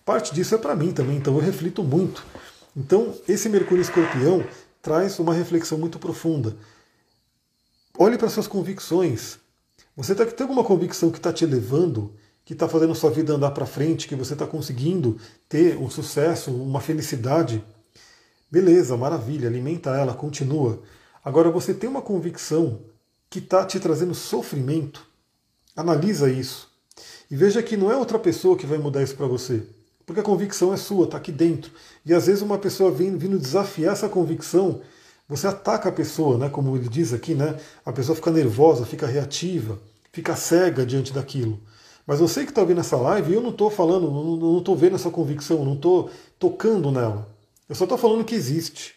parte 0.06 0.32
disso 0.32 0.53
é 0.53 0.60
para 0.60 0.75
mim 0.75 0.91
também, 0.91 1.17
então 1.17 1.34
eu 1.34 1.41
reflito 1.41 1.84
muito. 1.84 2.23
Então 2.77 3.15
esse 3.27 3.49
Mercúrio 3.49 3.82
Escorpião 3.82 4.43
traz 4.79 5.17
uma 5.17 5.34
reflexão 5.34 5.75
muito 5.75 5.97
profunda. 5.97 6.56
Olhe 7.97 8.15
para 8.15 8.29
suas 8.29 8.45
convicções, 8.45 9.39
você 9.95 10.15
tá, 10.15 10.25
tem 10.25 10.43
alguma 10.43 10.63
convicção 10.63 11.12
que 11.12 11.17
está 11.17 11.32
te 11.32 11.45
levando, 11.45 12.13
que 12.43 12.53
está 12.53 12.67
fazendo 12.67 12.95
sua 12.95 13.12
vida 13.12 13.34
andar 13.34 13.51
para 13.51 13.65
frente, 13.65 14.08
que 14.08 14.15
você 14.15 14.34
está 14.34 14.47
conseguindo 14.47 15.17
ter 15.47 15.77
um 15.77 15.89
sucesso, 15.89 16.51
uma 16.51 16.82
felicidade? 16.82 17.63
Beleza, 18.49 18.97
maravilha, 18.97 19.47
alimenta 19.47 19.91
ela, 19.91 20.13
continua. 20.13 20.82
Agora 21.23 21.49
você 21.49 21.73
tem 21.73 21.89
uma 21.89 22.01
convicção 22.01 22.82
que 23.29 23.39
está 23.39 23.65
te 23.65 23.79
trazendo 23.79 24.13
sofrimento. 24.13 25.06
Analisa 25.75 26.29
isso. 26.29 26.71
E 27.32 27.36
veja 27.36 27.63
que 27.63 27.77
não 27.77 27.91
é 27.91 27.95
outra 27.95 28.19
pessoa 28.19 28.58
que 28.58 28.65
vai 28.65 28.77
mudar 28.77 29.01
isso 29.01 29.15
para 29.15 29.25
você. 29.25 29.63
Porque 30.06 30.19
a 30.19 30.23
convicção 30.23 30.73
é 30.73 30.77
sua, 30.77 31.06
está 31.06 31.17
aqui 31.17 31.32
dentro. 31.32 31.71
E 32.06 32.13
às 32.13 32.27
vezes 32.27 32.41
uma 32.41 32.58
pessoa 32.58 32.91
vem 32.91 33.17
vindo 33.17 33.39
desafiar 33.39 33.93
essa 33.93 34.10
convicção 34.10 34.82
você 35.36 35.48
ataca 35.48 35.89
a 35.89 35.91
pessoa, 35.91 36.38
né, 36.38 36.48
como 36.48 36.76
ele 36.76 36.88
diz 36.88 37.12
aqui, 37.12 37.34
né, 37.34 37.58
a 37.84 37.91
pessoa 37.91 38.15
fica 38.15 38.30
nervosa, 38.30 38.86
fica 38.86 39.08
reativa, 39.08 39.80
fica 40.12 40.36
cega 40.36 40.86
diante 40.86 41.12
daquilo. 41.12 41.60
Mas 42.06 42.19
você 42.19 42.43
que 42.43 42.52
está 42.52 42.62
ouvindo 42.62 42.82
essa 42.82 42.98
live, 42.98 43.34
eu 43.34 43.41
não 43.41 43.50
estou 43.50 43.72
falando, 43.72 44.12
não 44.12 44.60
estou 44.60 44.76
vendo 44.76 44.96
essa 44.96 45.10
convicção, 45.10 45.65
não 45.65 45.74
estou 45.74 46.12
tocando 46.38 46.91
nela. 46.91 47.28
Eu 47.67 47.74
só 47.74 47.86
estou 47.86 47.98
falando 47.98 48.24
que 48.24 48.36
existe. 48.36 48.93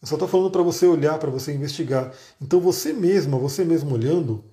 Eu 0.00 0.06
só 0.06 0.14
estou 0.14 0.28
falando 0.28 0.50
para 0.50 0.62
você 0.62 0.86
olhar, 0.86 1.18
para 1.18 1.30
você 1.30 1.52
investigar. 1.52 2.12
Então 2.40 2.60
você 2.60 2.92
mesma, 2.92 3.36
você 3.36 3.64
mesmo 3.64 3.94
olhando, 3.94 4.44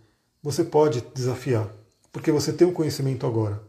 você 0.42 0.64
pode 0.64 1.02
desafiar, 1.14 1.70
porque 2.12 2.32
você 2.32 2.52
tem 2.52 2.66
um 2.66 2.74
conhecimento 2.74 3.28
agora. 3.28 3.62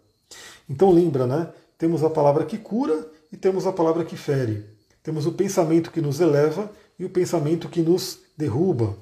Então 0.70 0.90
lembra, 0.90 1.26
né? 1.26 1.52
Temos 1.76 2.02
a 2.02 2.08
palavra 2.08 2.46
que 2.46 2.56
cura 2.56 3.06
e 3.30 3.36
temos 3.36 3.66
a 3.66 3.72
palavra 3.72 4.04
que 4.04 4.16
fere. 4.16 4.64
Temos 5.02 5.26
o 5.26 5.32
pensamento 5.32 5.90
que 5.90 6.00
nos 6.00 6.20
eleva 6.20 6.70
e 6.98 7.04
o 7.04 7.10
pensamento 7.10 7.68
que 7.68 7.80
nos 7.80 8.20
derruba. 8.36 8.96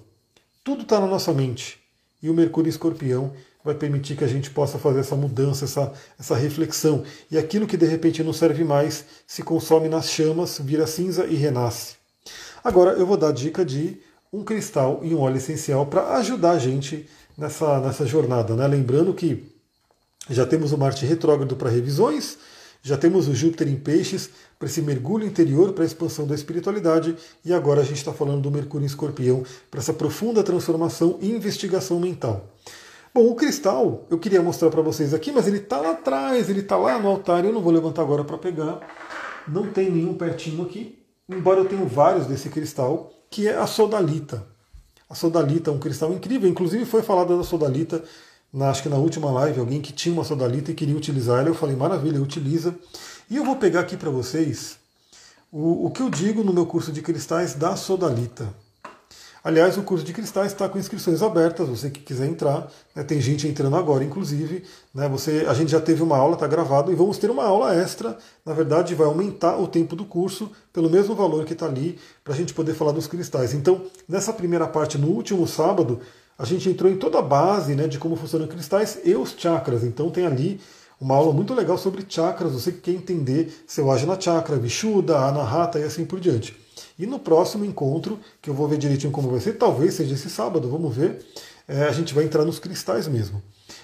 Tudo 0.62 0.82
está 0.82 1.00
na 1.00 1.06
nossa 1.06 1.32
mente. 1.32 1.78
E 2.22 2.28
o 2.28 2.34
Mercúrio 2.34 2.68
Escorpião 2.68 3.32
vai 3.64 3.74
permitir 3.74 4.16
que 4.16 4.24
a 4.24 4.28
gente 4.28 4.50
possa 4.50 4.78
fazer 4.78 5.00
essa 5.00 5.16
mudança, 5.16 5.64
essa, 5.64 5.92
essa 6.18 6.36
reflexão. 6.36 7.04
E 7.30 7.36
aquilo 7.36 7.66
que 7.66 7.76
de 7.76 7.86
repente 7.86 8.22
não 8.22 8.32
serve 8.32 8.64
mais 8.64 9.04
se 9.26 9.42
consome 9.42 9.88
nas 9.88 10.10
chamas, 10.10 10.58
vira 10.62 10.86
cinza 10.86 11.26
e 11.26 11.34
renasce. 11.34 11.96
Agora 12.62 12.92
eu 12.92 13.06
vou 13.06 13.16
dar 13.16 13.32
dica 13.32 13.64
de 13.64 14.00
um 14.32 14.44
cristal 14.44 15.00
e 15.02 15.14
um 15.14 15.20
óleo 15.20 15.36
essencial 15.36 15.86
para 15.86 16.16
ajudar 16.16 16.52
a 16.52 16.58
gente 16.58 17.08
nessa, 17.36 17.80
nessa 17.80 18.06
jornada. 18.06 18.54
Né? 18.54 18.66
Lembrando 18.66 19.14
que 19.14 19.52
já 20.30 20.44
temos 20.44 20.72
o 20.72 20.78
Marte 20.78 21.06
retrógrado 21.06 21.56
para 21.56 21.70
revisões, 21.70 22.38
já 22.82 22.96
temos 22.96 23.28
o 23.28 23.34
Júpiter 23.34 23.68
em 23.68 23.76
peixes 23.76 24.30
para 24.58 24.68
esse 24.68 24.80
mergulho 24.80 25.26
interior, 25.26 25.72
para 25.72 25.84
a 25.84 25.86
expansão 25.86 26.26
da 26.26 26.34
espiritualidade, 26.34 27.16
e 27.44 27.52
agora 27.52 27.80
a 27.80 27.84
gente 27.84 27.98
está 27.98 28.12
falando 28.12 28.42
do 28.42 28.50
Mercúrio 28.50 28.84
em 28.84 28.86
escorpião 28.86 29.44
para 29.70 29.80
essa 29.80 29.92
profunda 29.92 30.42
transformação 30.42 31.18
e 31.20 31.30
investigação 31.30 32.00
mental. 32.00 32.48
Bom, 33.14 33.28
o 33.28 33.34
cristal 33.34 34.06
eu 34.10 34.18
queria 34.18 34.42
mostrar 34.42 34.70
para 34.70 34.82
vocês 34.82 35.14
aqui, 35.14 35.32
mas 35.32 35.46
ele 35.46 35.58
está 35.58 35.78
lá 35.78 35.92
atrás, 35.92 36.48
ele 36.48 36.60
está 36.60 36.76
lá 36.76 36.98
no 36.98 37.08
altar, 37.08 37.44
eu 37.44 37.52
não 37.52 37.60
vou 37.60 37.72
levantar 37.72 38.02
agora 38.02 38.24
para 38.24 38.38
pegar. 38.38 38.80
Não 39.48 39.70
tem 39.70 39.90
nenhum 39.90 40.14
pertinho 40.14 40.62
aqui, 40.62 40.98
embora 41.28 41.60
eu 41.60 41.64
tenha 41.66 41.84
vários 41.84 42.26
desse 42.26 42.48
cristal, 42.48 43.12
que 43.30 43.46
é 43.46 43.56
a 43.56 43.66
sodalita. 43.66 44.46
A 45.08 45.14
sodalita 45.14 45.70
é 45.70 45.72
um 45.72 45.78
cristal 45.78 46.12
incrível, 46.12 46.48
inclusive 46.48 46.84
foi 46.84 47.02
falada 47.02 47.36
da 47.36 47.44
sodalita 47.44 48.02
na, 48.52 48.70
acho 48.70 48.82
que 48.82 48.88
na 48.88 48.96
última 48.96 49.30
live, 49.30 49.60
alguém 49.60 49.80
que 49.80 49.92
tinha 49.92 50.12
uma 50.12 50.24
sodalita 50.24 50.70
e 50.70 50.74
queria 50.74 50.96
utilizar 50.96 51.40
ela. 51.40 51.48
Eu 51.48 51.54
falei, 51.54 51.76
maravilha, 51.76 52.20
utiliza. 52.20 52.74
E 53.28 53.36
eu 53.36 53.44
vou 53.44 53.56
pegar 53.56 53.80
aqui 53.80 53.96
para 53.96 54.08
vocês 54.08 54.78
o, 55.50 55.86
o 55.86 55.90
que 55.90 56.00
eu 56.00 56.08
digo 56.08 56.44
no 56.44 56.52
meu 56.52 56.64
curso 56.64 56.92
de 56.92 57.02
cristais 57.02 57.54
da 57.54 57.74
sodalita. 57.74 58.48
Aliás, 59.42 59.76
o 59.76 59.82
curso 59.82 60.04
de 60.04 60.12
cristais 60.12 60.52
está 60.52 60.68
com 60.68 60.78
inscrições 60.78 61.22
abertas, 61.22 61.68
você 61.68 61.90
que 61.90 62.00
quiser 62.00 62.26
entrar. 62.26 62.70
Né, 62.94 63.02
tem 63.02 63.20
gente 63.20 63.48
entrando 63.48 63.74
agora, 63.74 64.04
inclusive. 64.04 64.62
Né, 64.94 65.08
você, 65.08 65.44
a 65.48 65.54
gente 65.54 65.72
já 65.72 65.80
teve 65.80 66.04
uma 66.04 66.16
aula, 66.16 66.34
está 66.34 66.46
gravado, 66.46 66.92
e 66.92 66.94
vamos 66.94 67.18
ter 67.18 67.28
uma 67.28 67.44
aula 67.44 67.74
extra. 67.74 68.16
Na 68.44 68.52
verdade, 68.52 68.94
vai 68.94 69.08
aumentar 69.08 69.56
o 69.56 69.66
tempo 69.66 69.96
do 69.96 70.04
curso 70.04 70.50
pelo 70.72 70.88
mesmo 70.88 71.14
valor 71.16 71.44
que 71.44 71.52
está 71.52 71.66
ali, 71.66 71.98
para 72.22 72.32
a 72.32 72.36
gente 72.36 72.54
poder 72.54 72.74
falar 72.74 72.92
dos 72.92 73.08
cristais. 73.08 73.54
Então, 73.54 73.86
nessa 74.08 74.32
primeira 74.32 74.68
parte, 74.68 74.98
no 74.98 75.08
último 75.08 75.48
sábado, 75.48 76.00
a 76.38 76.44
gente 76.44 76.68
entrou 76.68 76.90
em 76.90 76.96
toda 76.96 77.18
a 77.18 77.22
base 77.22 77.74
né, 77.74 77.88
de 77.88 77.98
como 77.98 78.14
funcionam 78.14 78.46
cristais 78.46 79.00
e 79.04 79.14
os 79.16 79.34
chakras. 79.36 79.82
Então 79.82 80.10
tem 80.10 80.26
ali 80.26 80.60
uma 81.00 81.14
aula 81.14 81.32
muito 81.32 81.54
legal 81.54 81.76
sobre 81.76 82.04
chakras. 82.08 82.52
Você 82.52 82.72
que 82.72 82.80
quer 82.80 82.92
entender 82.92 83.64
seu 83.66 83.90
Ajna 83.90 84.20
Chakra, 84.20 84.56
Vishuddha, 84.56 85.18
Anahata 85.18 85.78
e 85.78 85.84
assim 85.84 86.04
por 86.04 86.20
diante. 86.20 86.56
E 86.98 87.06
no 87.06 87.18
próximo 87.18 87.64
encontro, 87.64 88.18
que 88.40 88.48
eu 88.48 88.54
vou 88.54 88.66
ver 88.66 88.78
direitinho 88.78 89.12
como 89.12 89.30
vai 89.30 89.40
ser, 89.40 89.54
talvez 89.54 89.94
seja 89.94 90.14
esse 90.14 90.30
sábado, 90.30 90.68
vamos 90.68 90.94
ver, 90.94 91.24
é, 91.68 91.84
a 91.84 91.92
gente 91.92 92.14
vai 92.14 92.24
entrar 92.24 92.44
nos 92.44 92.58
cristais 92.58 93.06
mesmo. 93.06 93.42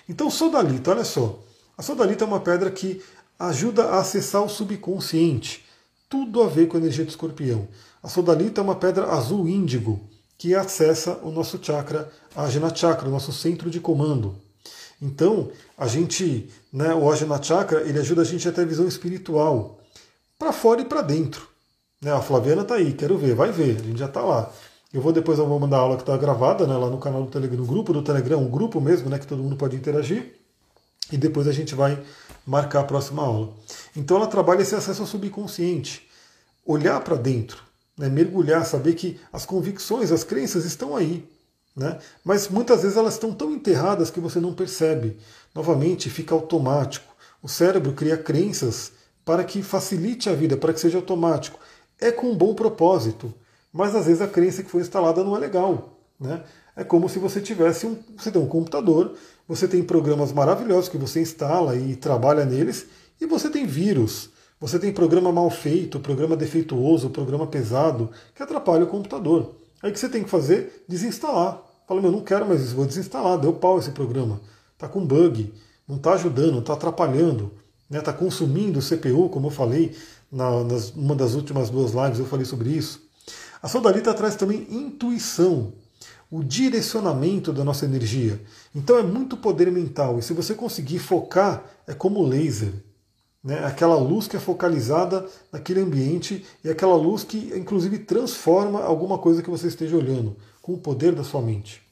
Então, 0.09 0.31
sodalita, 0.31 0.90
olha 0.90 1.05
só. 1.05 1.42
A 1.77 1.83
sodalita 1.83 2.25
é 2.25 2.27
uma 2.27 2.40
pedra 2.40 2.70
que 2.70 3.03
ajuda 3.38 3.85
a 3.85 4.01
acessar 4.01 4.42
o 4.42 4.48
subconsciente. 4.48 5.64
Tudo 6.09 6.42
a 6.42 6.46
ver 6.46 6.68
com 6.68 6.77
a 6.77 6.81
energia 6.81 7.05
do 7.05 7.09
escorpião. 7.09 7.68
A 8.03 8.09
sodalita 8.09 8.61
é 8.61 8.64
uma 8.64 8.75
pedra 8.75 9.07
azul 9.07 9.48
índigo 9.48 10.01
que 10.38 10.55
acessa 10.55 11.20
o 11.22 11.31
nosso 11.31 11.59
chakra, 11.62 12.11
a 12.35 12.44
Ajna 12.44 12.75
Chakra, 12.75 13.09
o 13.09 13.12
nosso 13.12 13.33
centro 13.33 13.70
de 13.70 13.79
comando. 13.79 14.35
Então, 15.02 15.50
a 15.76 15.88
gente, 15.88 16.48
né, 16.72 16.94
o 16.94 17.10
Ajna 17.10 17.42
Chakra, 17.42 17.80
ele 17.80 17.98
ajuda 17.98 18.22
a 18.22 18.24
gente 18.24 18.48
a 18.48 18.52
ter 18.52 18.64
visão 18.64 18.86
espiritual, 18.86 19.80
para 20.38 20.52
fora 20.52 20.80
e 20.80 20.84
para 20.84 21.02
dentro. 21.02 21.48
Né, 22.00 22.12
a 22.12 22.20
Flaviana 22.20 22.62
está 22.62 22.76
aí, 22.76 22.92
quero 22.92 23.18
ver, 23.18 23.34
vai 23.34 23.50
ver, 23.50 23.80
a 23.80 23.82
gente 23.82 23.98
já 23.98 24.06
está 24.06 24.22
lá. 24.22 24.52
Eu 24.92 25.00
vou 25.00 25.12
depois 25.12 25.40
eu 25.40 25.46
vou 25.46 25.58
mandar 25.58 25.78
a 25.78 25.80
aula 25.80 25.96
que 25.96 26.02
está 26.02 26.16
gravada 26.16 26.68
né, 26.68 26.76
lá 26.76 26.88
no 26.88 26.98
canal 26.98 27.24
do 27.24 27.30
Telegram, 27.30 27.58
no 27.58 27.66
grupo 27.66 27.92
do 27.92 28.02
Telegram, 28.02 28.38
um 28.38 28.48
grupo 28.48 28.80
mesmo, 28.80 29.10
né, 29.10 29.18
que 29.18 29.26
todo 29.26 29.42
mundo 29.42 29.56
pode 29.56 29.74
interagir. 29.74 30.36
E 31.10 31.16
depois 31.16 31.48
a 31.48 31.52
gente 31.52 31.74
vai 31.74 32.00
marcar 32.46 32.80
a 32.80 32.84
próxima 32.84 33.24
aula. 33.24 33.52
Então 33.96 34.16
ela 34.18 34.28
trabalha 34.28 34.62
esse 34.62 34.74
acesso 34.74 35.02
ao 35.02 35.08
subconsciente, 35.08 36.08
olhar 36.64 37.00
para 37.00 37.16
dentro, 37.16 37.60
né, 37.98 38.08
mergulhar, 38.08 38.64
saber 38.64 38.94
que 38.94 39.18
as 39.32 39.44
convicções, 39.44 40.12
as 40.12 40.22
crenças 40.22 40.64
estão 40.64 40.94
aí. 40.94 41.28
Né? 41.74 41.98
Mas 42.24 42.48
muitas 42.48 42.82
vezes 42.82 42.96
elas 42.96 43.14
estão 43.14 43.32
tão 43.32 43.50
enterradas 43.52 44.11
que 44.11 44.20
você 44.20 44.38
não 44.38 44.52
percebe. 44.52 45.16
Novamente, 45.54 46.11
fica 46.11 46.35
automático. 46.35 47.14
O 47.42 47.48
cérebro 47.48 47.92
cria 47.92 48.16
crenças 48.16 48.92
para 49.24 49.44
que 49.44 49.62
facilite 49.62 50.28
a 50.28 50.35
vida, 50.35 50.56
para 50.56 50.72
que 50.72 50.80
seja 50.80 50.98
automático. 50.98 51.58
É 52.00 52.11
com 52.11 52.28
um 52.28 52.37
bom 52.37 52.54
propósito, 52.54 53.32
mas 53.72 53.94
às 53.94 54.06
vezes 54.06 54.20
a 54.20 54.28
crença 54.28 54.62
que 54.62 54.70
foi 54.70 54.80
instalada 54.80 55.24
não 55.24 55.37
é 55.37 55.38
legal. 55.38 55.98
Né? 56.18 56.42
É 56.76 56.85
como 56.85 57.08
se 57.08 57.18
você 57.18 57.40
tivesse 57.40 57.87
um, 57.87 57.96
você 58.16 58.30
tem 58.30 58.40
um 58.40 58.46
computador, 58.46 59.14
você 59.46 59.68
tem 59.68 59.82
programas 59.82 60.32
maravilhosos 60.32 60.88
que 60.88 60.96
você 60.96 61.20
instala 61.20 61.76
e 61.76 61.96
trabalha 61.96 62.44
neles, 62.44 62.87
e 63.20 63.26
você 63.26 63.50
tem 63.50 63.66
vírus, 63.66 64.30
você 64.58 64.78
tem 64.78 64.92
programa 64.92 65.30
mal 65.30 65.50
feito, 65.50 66.00
programa 66.00 66.37
defeituoso, 66.37 67.11
programa 67.11 67.46
pesado, 67.46 68.11
que 68.35 68.42
atrapalha 68.42 68.85
o 68.85 68.88
computador. 68.88 69.54
Aí 69.83 69.90
o 69.90 69.92
que 69.92 69.99
você 69.99 70.09
tem 70.09 70.23
que 70.23 70.31
fazer? 70.31 70.85
Desinstalar. 70.88 71.61
Fala, 71.87 72.01
meu, 72.01 72.12
não 72.12 72.21
quero 72.21 72.47
mais 72.47 72.62
isso, 72.62 72.77
vou 72.77 72.87
desinstalar, 72.87 73.38
deu 73.38 73.53
pau 73.53 73.79
esse 73.79 73.90
programa. 73.90 74.40
Está 74.75 74.88
com 74.88 75.05
bug, 75.05 75.53
não 75.87 75.97
está 75.97 76.12
ajudando, 76.12 76.61
está 76.61 76.75
atrapalhando, 76.75 77.53
está 77.85 77.99
né? 77.99 78.01
Tá 78.01 78.12
consumindo 78.12 78.79
o 78.79 78.83
CPU, 78.83 79.29
como 79.29 79.49
eu 79.49 79.51
falei 79.51 79.95
na 80.31 80.64
nas, 80.64 80.90
uma 80.90 81.14
das 81.14 81.35
últimas 81.35 81.68
duas 81.68 81.92
lives, 81.92 82.18
eu 82.18 82.27
falei 82.27 82.47
sobre 82.47 82.71
isso. 82.71 83.03
A 83.62 83.68
Sodalita 83.68 84.14
traz 84.14 84.35
também 84.35 84.66
intuição, 84.71 85.75
o 86.31 86.42
direcionamento 86.42 87.53
da 87.53 87.62
nossa 87.62 87.85
energia. 87.85 88.40
Então 88.75 88.97
é 88.97 89.03
muito 89.03 89.37
poder 89.37 89.71
mental, 89.71 90.18
e 90.18 90.23
se 90.23 90.33
você 90.33 90.55
conseguir 90.55 90.99
focar, 90.99 91.62
é 91.87 91.92
como 91.92 92.27
laser. 92.27 92.73
Né? 93.42 93.64
Aquela 93.64 93.96
luz 93.96 94.28
que 94.28 94.37
é 94.37 94.40
focalizada 94.40 95.26
naquele 95.50 95.81
ambiente 95.81 96.44
e 96.62 96.70
aquela 96.70 96.94
luz 96.94 97.24
que, 97.24 97.52
inclusive, 97.57 97.98
transforma 97.98 98.83
alguma 98.83 99.18
coisa 99.18 99.42
que 99.42 99.50
você 99.50 99.66
esteja 99.66 99.96
olhando, 99.96 100.37
com 100.61 100.74
o 100.74 100.78
poder 100.78 101.12
da 101.12 101.24
sua 101.24 101.42
mente. 101.42 101.83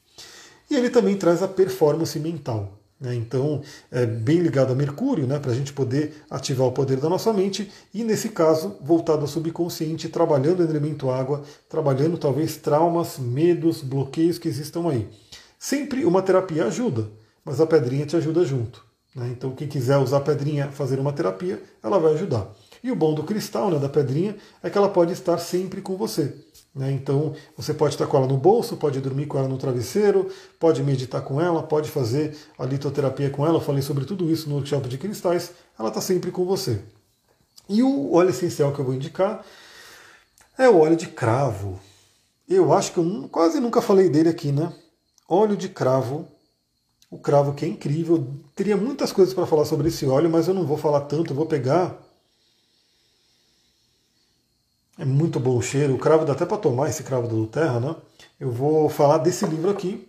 E 0.70 0.76
ele 0.76 0.90
também 0.90 1.16
traz 1.16 1.42
a 1.42 1.48
performance 1.48 2.18
mental. 2.20 2.78
Né? 3.00 3.14
Então, 3.16 3.62
é 3.90 4.06
bem 4.06 4.38
ligado 4.38 4.72
a 4.72 4.76
Mercúrio, 4.76 5.26
né? 5.26 5.38
para 5.38 5.50
a 5.50 5.54
gente 5.54 5.72
poder 5.72 6.22
ativar 6.30 6.68
o 6.68 6.72
poder 6.72 6.98
da 6.98 7.08
nossa 7.08 7.32
mente, 7.32 7.72
e 7.92 8.04
nesse 8.04 8.28
caso, 8.28 8.76
voltado 8.80 9.22
ao 9.22 9.26
subconsciente, 9.26 10.08
trabalhando 10.08 10.60
o 10.60 10.64
elemento 10.64 11.10
água, 11.10 11.42
trabalhando 11.68 12.16
talvez 12.16 12.56
traumas, 12.58 13.18
medos, 13.18 13.82
bloqueios 13.82 14.38
que 14.38 14.46
existam 14.46 14.88
aí. 14.88 15.08
Sempre 15.58 16.04
uma 16.04 16.22
terapia 16.22 16.66
ajuda, 16.66 17.08
mas 17.44 17.60
a 17.60 17.66
pedrinha 17.66 18.06
te 18.06 18.16
ajuda 18.16 18.44
junto. 18.44 18.89
Né? 19.14 19.28
Então, 19.28 19.54
quem 19.54 19.68
quiser 19.68 19.98
usar 19.98 20.18
a 20.18 20.20
pedrinha, 20.20 20.70
fazer 20.70 20.98
uma 20.98 21.12
terapia, 21.12 21.62
ela 21.82 21.98
vai 21.98 22.14
ajudar. 22.14 22.48
E 22.82 22.90
o 22.90 22.96
bom 22.96 23.14
do 23.14 23.24
cristal, 23.24 23.70
né, 23.70 23.78
da 23.78 23.88
pedrinha, 23.88 24.36
é 24.62 24.70
que 24.70 24.78
ela 24.78 24.88
pode 24.88 25.12
estar 25.12 25.36
sempre 25.38 25.80
com 25.80 25.96
você. 25.96 26.34
Né? 26.74 26.92
Então, 26.92 27.34
você 27.56 27.74
pode 27.74 27.94
estar 27.94 28.06
com 28.06 28.16
ela 28.16 28.26
no 28.26 28.36
bolso, 28.36 28.76
pode 28.76 29.00
dormir 29.00 29.26
com 29.26 29.38
ela 29.38 29.48
no 29.48 29.58
travesseiro, 29.58 30.30
pode 30.58 30.82
meditar 30.82 31.22
com 31.22 31.40
ela, 31.40 31.62
pode 31.62 31.90
fazer 31.90 32.36
a 32.58 32.64
litoterapia 32.64 33.28
com 33.28 33.44
ela. 33.44 33.56
Eu 33.56 33.60
falei 33.60 33.82
sobre 33.82 34.04
tudo 34.04 34.30
isso 34.30 34.48
no 34.48 34.54
workshop 34.56 34.88
de 34.88 34.96
cristais. 34.96 35.52
Ela 35.78 35.88
está 35.88 36.00
sempre 36.00 36.30
com 36.30 36.44
você. 36.44 36.80
E 37.68 37.82
o 37.82 38.12
óleo 38.12 38.30
essencial 38.30 38.72
que 38.72 38.78
eu 38.78 38.84
vou 38.84 38.94
indicar 38.94 39.44
é 40.56 40.68
o 40.68 40.78
óleo 40.78 40.96
de 40.96 41.08
cravo. 41.08 41.78
Eu 42.48 42.72
acho 42.72 42.92
que 42.92 42.98
eu 42.98 43.28
quase 43.30 43.60
nunca 43.60 43.82
falei 43.82 44.08
dele 44.08 44.28
aqui, 44.28 44.50
né? 44.50 44.72
Óleo 45.28 45.56
de 45.56 45.68
cravo 45.68 46.26
o 47.10 47.18
cravo 47.18 47.54
que 47.54 47.64
é 47.64 47.68
incrível. 47.68 48.26
Teria 48.54 48.76
muitas 48.76 49.12
coisas 49.12 49.34
para 49.34 49.46
falar 49.46 49.64
sobre 49.64 49.88
esse 49.88 50.06
óleo, 50.06 50.30
mas 50.30 50.46
eu 50.46 50.54
não 50.54 50.64
vou 50.64 50.76
falar 50.76 51.02
tanto, 51.02 51.32
eu 51.32 51.36
vou 51.36 51.46
pegar. 51.46 51.98
É 54.96 55.04
muito 55.04 55.40
bom 55.40 55.56
o 55.56 55.62
cheiro. 55.62 55.94
O 55.94 55.98
cravo 55.98 56.24
dá 56.24 56.32
até 56.34 56.46
para 56.46 56.56
tomar 56.56 56.88
esse 56.88 57.02
cravo 57.02 57.26
do 57.26 57.46
Terra, 57.46 57.80
né? 57.80 57.96
Eu 58.38 58.52
vou 58.52 58.88
falar 58.88 59.18
desse 59.18 59.44
livro 59.46 59.70
aqui. 59.70 60.06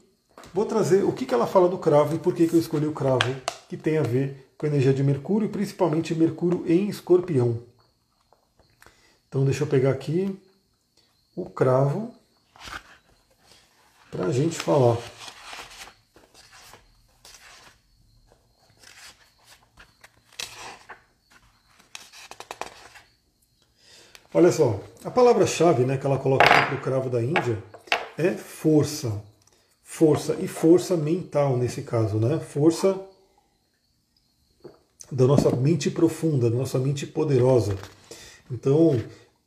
Vou 0.53 0.65
trazer 0.65 1.03
o 1.03 1.13
que, 1.13 1.25
que 1.25 1.33
ela 1.33 1.47
fala 1.47 1.67
do 1.69 1.77
cravo 1.77 2.15
e 2.15 2.19
por 2.19 2.35
que, 2.35 2.47
que 2.47 2.55
eu 2.55 2.59
escolhi 2.59 2.85
o 2.85 2.93
cravo, 2.93 3.19
que 3.69 3.77
tem 3.77 3.97
a 3.97 4.03
ver 4.03 4.51
com 4.57 4.65
a 4.65 4.69
energia 4.69 4.93
de 4.93 5.01
Mercúrio, 5.01 5.49
principalmente 5.49 6.13
Mercúrio 6.13 6.63
em 6.67 6.89
escorpião. 6.89 7.59
Então 9.27 9.45
deixa 9.45 9.63
eu 9.63 9.67
pegar 9.67 9.91
aqui 9.91 10.37
o 11.35 11.49
cravo 11.49 12.13
para 14.11 14.25
a 14.25 14.31
gente 14.31 14.59
falar. 14.59 14.97
Olha 24.33 24.49
só, 24.49 24.79
a 25.03 25.11
palavra-chave 25.11 25.83
né, 25.83 25.97
que 25.97 26.05
ela 26.05 26.17
coloca 26.17 26.45
aqui 26.45 26.67
para 26.67 26.75
o 26.75 26.81
cravo 26.81 27.09
da 27.09 27.21
Índia 27.21 27.61
é 28.17 28.31
força. 28.31 29.21
Força 29.83 30.37
e 30.39 30.47
força 30.47 30.95
mental 30.95 31.57
nesse 31.57 31.81
caso, 31.81 32.15
né? 32.15 32.39
Força 32.39 32.97
da 35.11 35.25
nossa 35.25 35.53
mente 35.53 35.91
profunda, 35.91 36.49
da 36.49 36.55
nossa 36.55 36.79
mente 36.79 37.05
poderosa. 37.05 37.75
Então, 38.49 38.97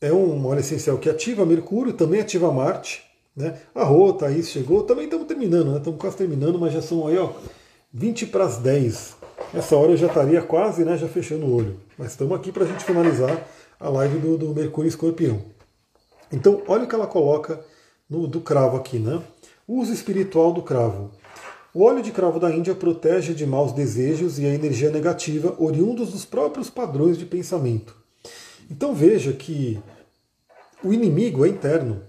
é 0.03 0.13
um 0.13 0.47
óleo 0.47 0.61
essencial 0.61 0.99
que 0.99 1.09
ativa 1.09 1.47
Mercúrio, 1.47 1.95
também 1.95 2.21
ativa 2.21 2.53
Marte. 2.53 3.03
Né? 3.35 3.59
A 3.75 3.85
Rô, 3.85 4.13
Thaís 4.13 4.51
chegou, 4.51 4.83
também 4.83 5.07
estamos 5.07 5.27
terminando, 5.27 5.73
né? 5.73 5.79
Estamos 5.79 5.99
quase 5.99 6.19
terminando, 6.19 6.59
mas 6.59 6.75
já 6.75 6.83
são 6.83 7.07
aí, 7.07 7.17
ó, 7.17 7.33
20 7.91 8.27
para 8.27 8.45
as 8.45 8.59
10. 8.59 9.17
Essa 9.55 9.77
hora 9.77 9.93
eu 9.93 9.97
já 9.97 10.09
estaria 10.09 10.43
quase, 10.43 10.85
né, 10.85 10.99
já 10.99 11.09
fechando 11.09 11.47
o 11.47 11.57
olho. 11.57 11.81
Mas 11.97 12.11
estamos 12.11 12.37
aqui 12.37 12.53
para 12.53 12.65
a 12.65 12.67
gente 12.67 12.85
finalizar 12.85 13.49
a 13.79 13.89
live 13.89 14.19
do, 14.19 14.39
do 14.39 14.55
Mercúrio 14.55 14.89
Escorpião. 14.89 15.41
Então, 16.33 16.63
olha 16.67 16.85
o 16.85 16.89
que 16.89 16.95
ela 16.95 17.07
coloca 17.07 17.61
no, 18.09 18.27
do 18.27 18.41
cravo 18.41 18.77
aqui, 18.77 18.99
né? 18.99 19.23
Uso 19.67 19.93
espiritual 19.93 20.53
do 20.53 20.63
cravo. 20.63 21.11
O 21.73 21.83
óleo 21.83 22.03
de 22.03 22.13
cravo 22.13 22.39
da 22.39 22.51
Índia 22.51 22.75
protege 22.75 23.35
de 23.35 23.45
maus 23.45 23.73
desejos 23.73 24.39
e 24.39 24.47
a 24.47 24.55
energia 24.55 24.91
negativa 24.91 25.57
oriundos 25.59 26.13
dos 26.13 26.25
próprios 26.25 26.71
padrões 26.71 27.19
de 27.19 27.27
pensamento. 27.27 27.97
Então 28.71 28.95
veja 28.95 29.33
que 29.33 29.83
o 30.83 30.93
inimigo 30.93 31.45
é 31.45 31.49
interno. 31.49 32.03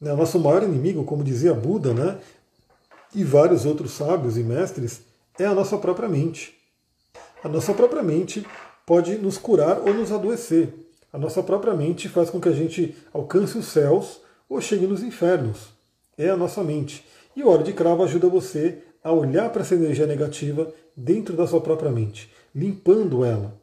Né? 0.00 0.12
O 0.12 0.16
nosso 0.16 0.38
maior 0.38 0.62
inimigo, 0.62 1.04
como 1.04 1.24
dizia 1.24 1.52
Buda, 1.52 1.92
né? 1.92 2.18
e 3.14 3.24
vários 3.24 3.64
outros 3.64 3.92
sábios 3.92 4.36
e 4.36 4.42
mestres, 4.42 5.00
é 5.38 5.46
a 5.46 5.54
nossa 5.54 5.76
própria 5.78 6.08
mente. 6.08 6.54
A 7.42 7.48
nossa 7.48 7.74
própria 7.74 8.02
mente 8.02 8.46
pode 8.86 9.18
nos 9.18 9.36
curar 9.36 9.80
ou 9.80 9.92
nos 9.92 10.12
adoecer. 10.12 10.72
A 11.12 11.18
nossa 11.18 11.42
própria 11.42 11.74
mente 11.74 12.08
faz 12.08 12.30
com 12.30 12.40
que 12.40 12.48
a 12.48 12.52
gente 12.52 12.96
alcance 13.12 13.58
os 13.58 13.66
céus 13.66 14.20
ou 14.48 14.60
chegue 14.60 14.86
nos 14.86 15.02
infernos. 15.02 15.70
É 16.16 16.30
a 16.30 16.36
nossa 16.36 16.62
mente. 16.62 17.04
E 17.34 17.42
o 17.42 17.48
óleo 17.48 17.64
de 17.64 17.72
cravo 17.72 18.04
ajuda 18.04 18.28
você 18.28 18.78
a 19.02 19.12
olhar 19.12 19.50
para 19.50 19.62
essa 19.62 19.74
energia 19.74 20.06
negativa 20.06 20.72
dentro 20.96 21.36
da 21.36 21.46
sua 21.46 21.60
própria 21.60 21.90
mente, 21.90 22.32
limpando 22.54 23.24
ela. 23.24 23.54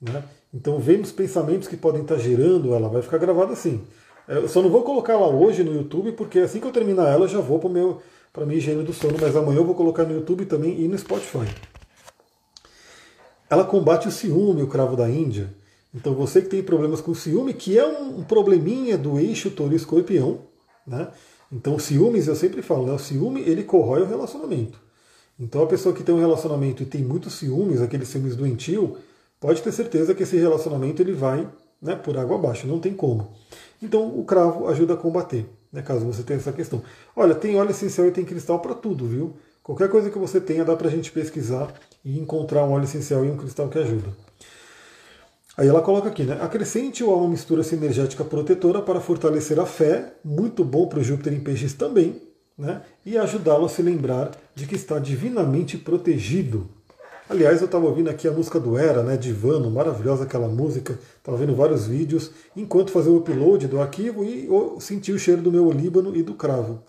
Né? 0.00 0.22
Então, 0.52 0.78
vendo 0.78 1.04
os 1.04 1.12
pensamentos 1.12 1.68
que 1.68 1.76
podem 1.76 2.02
estar 2.02 2.16
gerando 2.18 2.74
ela, 2.74 2.88
vai 2.88 3.02
ficar 3.02 3.18
gravada 3.18 3.52
assim. 3.52 3.82
É, 4.28 4.36
eu 4.36 4.48
só 4.48 4.62
não 4.62 4.70
vou 4.70 4.82
colocar 4.82 5.14
ela 5.14 5.28
hoje 5.28 5.64
no 5.64 5.74
YouTube, 5.74 6.12
porque 6.12 6.38
assim 6.38 6.60
que 6.60 6.66
eu 6.66 6.72
terminar 6.72 7.08
ela, 7.08 7.24
eu 7.24 7.28
já 7.28 7.40
vou 7.40 7.58
para 7.58 8.42
a 8.42 8.46
minha 8.46 8.58
higiene 8.58 8.82
do 8.82 8.92
sono, 8.92 9.16
mas 9.20 9.34
amanhã 9.36 9.58
eu 9.58 9.64
vou 9.64 9.74
colocar 9.74 10.04
no 10.04 10.14
YouTube 10.14 10.44
também 10.46 10.80
e 10.80 10.88
no 10.88 10.98
Spotify. 10.98 11.46
Ela 13.48 13.64
combate 13.64 14.08
o 14.08 14.10
ciúme, 14.10 14.62
o 14.62 14.66
cravo 14.66 14.96
da 14.96 15.08
Índia. 15.08 15.54
Então 15.94 16.14
você 16.14 16.42
que 16.42 16.48
tem 16.48 16.62
problemas 16.62 17.00
com 17.00 17.14
ciúme, 17.14 17.54
que 17.54 17.78
é 17.78 17.86
um 17.86 18.22
probleminha 18.22 18.98
do 18.98 19.18
eixo 19.18 19.50
touro 19.50 19.74
escorpião, 19.74 20.40
né? 20.86 21.08
Então 21.50 21.78
ciúmes, 21.78 22.26
eu 22.26 22.34
sempre 22.34 22.60
falo, 22.60 22.86
né? 22.86 22.92
o 22.92 22.98
ciúme 22.98 23.40
ele 23.40 23.62
corrói 23.62 24.02
o 24.02 24.06
relacionamento. 24.06 24.78
Então 25.38 25.62
a 25.62 25.66
pessoa 25.66 25.94
que 25.94 26.02
tem 26.02 26.14
um 26.14 26.20
relacionamento 26.20 26.82
e 26.82 26.86
tem 26.86 27.02
muitos 27.02 27.34
ciúmes, 27.34 27.80
aqueles 27.80 28.08
ciúmes 28.08 28.34
doentio, 28.34 28.98
pode 29.38 29.62
ter 29.62 29.70
certeza 29.70 30.14
que 30.14 30.24
esse 30.24 30.36
relacionamento 30.36 31.00
ele 31.00 31.12
vai 31.12 31.48
né, 31.80 31.94
por 31.94 32.18
água 32.18 32.36
abaixo, 32.36 32.66
não 32.66 32.80
tem 32.80 32.94
como. 32.94 33.32
Então 33.80 34.18
o 34.18 34.24
cravo 34.24 34.66
ajuda 34.68 34.94
a 34.94 34.96
combater, 34.96 35.46
né, 35.72 35.82
caso 35.82 36.04
você 36.04 36.22
tenha 36.22 36.38
essa 36.38 36.52
questão. 36.52 36.82
Olha, 37.14 37.34
tem 37.34 37.56
óleo 37.56 37.70
essencial 37.70 38.06
e 38.08 38.10
tem 38.10 38.24
cristal 38.24 38.58
para 38.60 38.74
tudo, 38.74 39.06
viu? 39.06 39.36
Qualquer 39.62 39.88
coisa 39.88 40.10
que 40.10 40.18
você 40.18 40.40
tenha 40.40 40.64
dá 40.64 40.74
para 40.76 40.88
a 40.88 40.90
gente 40.90 41.12
pesquisar 41.12 41.72
e 42.06 42.20
encontrar 42.20 42.64
um 42.64 42.70
óleo 42.70 42.84
essencial 42.84 43.24
e 43.24 43.28
um 43.28 43.36
cristal 43.36 43.68
que 43.68 43.80
ajuda. 43.80 44.06
Aí 45.56 45.66
ela 45.66 45.82
coloca 45.82 46.08
aqui, 46.08 46.22
né? 46.22 46.38
Acrescente 46.40 47.02
ou 47.02 47.18
uma 47.18 47.28
mistura 47.28 47.64
sinergética 47.64 48.24
protetora 48.24 48.80
para 48.80 49.00
fortalecer 49.00 49.58
a 49.58 49.66
fé, 49.66 50.12
muito 50.24 50.64
bom 50.64 50.86
para 50.86 51.00
o 51.00 51.02
Júpiter 51.02 51.32
em 51.32 51.40
peixes 51.40 51.74
também, 51.74 52.22
né? 52.56 52.82
E 53.04 53.18
ajudá-lo 53.18 53.64
a 53.64 53.68
se 53.68 53.82
lembrar 53.82 54.30
de 54.54 54.66
que 54.66 54.76
está 54.76 55.00
divinamente 55.00 55.76
protegido. 55.76 56.68
Aliás, 57.28 57.60
eu 57.60 57.64
estava 57.64 57.86
ouvindo 57.86 58.08
aqui 58.08 58.28
a 58.28 58.32
música 58.32 58.60
do 58.60 58.78
Era, 58.78 59.02
né? 59.02 59.16
Divano, 59.16 59.68
maravilhosa 59.68 60.22
aquela 60.22 60.46
música. 60.46 60.96
Estava 61.16 61.36
vendo 61.36 61.56
vários 61.56 61.88
vídeos 61.88 62.30
enquanto 62.54 62.92
fazia 62.92 63.10
o 63.10 63.16
upload 63.16 63.66
do 63.66 63.80
arquivo 63.80 64.22
e 64.22 64.48
senti 64.78 65.10
o 65.10 65.18
cheiro 65.18 65.42
do 65.42 65.50
meu 65.50 65.66
olíbano 65.66 66.14
e 66.14 66.22
do 66.22 66.34
cravo. 66.34 66.84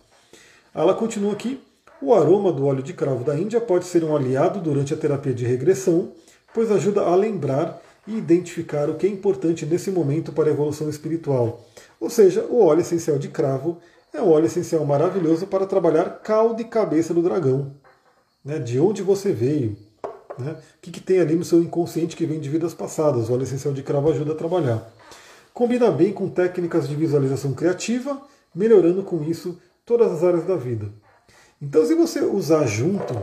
Ela 0.76 0.94
continua 0.94 1.34
aqui. 1.34 1.60
O 2.00 2.14
aroma 2.14 2.52
do 2.52 2.66
óleo 2.68 2.84
de 2.84 2.94
cravo 2.94 3.24
da 3.24 3.36
Índia 3.38 3.60
pode 3.60 3.86
ser 3.86 4.04
um 4.04 4.16
aliado 4.16 4.60
durante 4.60 4.94
a 4.94 4.98
terapia 4.98 5.34
de 5.34 5.46
regressão, 5.46 6.12
pois 6.54 6.72
ajuda 6.72 7.02
a 7.02 7.16
lembrar 7.16 7.82
e 8.06 8.16
identificar 8.16 8.88
o 8.88 8.96
que 8.96 9.08
é 9.08 9.10
importante 9.10 9.66
nesse 9.66 9.90
momento 9.90 10.32
para 10.32 10.48
a 10.48 10.52
evolução 10.52 10.90
espiritual. 10.90 11.66
Ou 12.00 12.08
seja, 12.08 12.46
o 12.46 12.64
óleo 12.64 12.82
essencial 12.82 13.18
de 13.18 13.30
cravo 13.30 13.80
é 14.14 14.22
um 14.22 14.30
óleo 14.30 14.46
essencial 14.46 14.86
maravilhoso 14.86 15.48
para 15.48 15.66
trabalhar 15.66 16.22
cauda 16.22 16.62
e 16.62 16.66
cabeça 16.66 17.16
do 17.16 17.24
dragão. 17.24 17.72
Né? 18.46 18.60
De 18.60 18.80
onde 18.80 19.02
você 19.02 19.32
veio. 19.32 19.76
Né? 20.38 20.52
O 20.52 20.82
que, 20.82 20.92
que 20.92 21.02
tem 21.02 21.20
ali 21.20 21.36
no 21.36 21.44
seu 21.44 21.60
inconsciente 21.62 22.16
que 22.16 22.28
vem 22.28 22.40
de 22.40 22.48
vidas 22.48 22.76
passadas? 22.76 23.28
O 23.28 23.34
óleo 23.34 23.44
essencial 23.44 23.74
de 23.74 23.82
cravo 23.82 24.12
ajuda 24.12 24.34
a 24.34 24.36
trabalhar. 24.36 24.88
Combina 25.52 25.90
bem 25.90 26.14
com 26.14 26.30
técnicas 26.30 26.88
de 26.88 26.96
visualização 26.96 27.54
criativa, 27.54 28.22
melhorando 28.54 29.02
com 29.02 29.24
isso 29.24 29.60
todas 29.84 30.12
as 30.12 30.24
áreas 30.24 30.46
da 30.46 30.56
vida. 30.56 30.92
Então, 31.62 31.86
se 31.86 31.96
você 31.96 32.22
usar 32.22 32.68
junto 32.68 33.16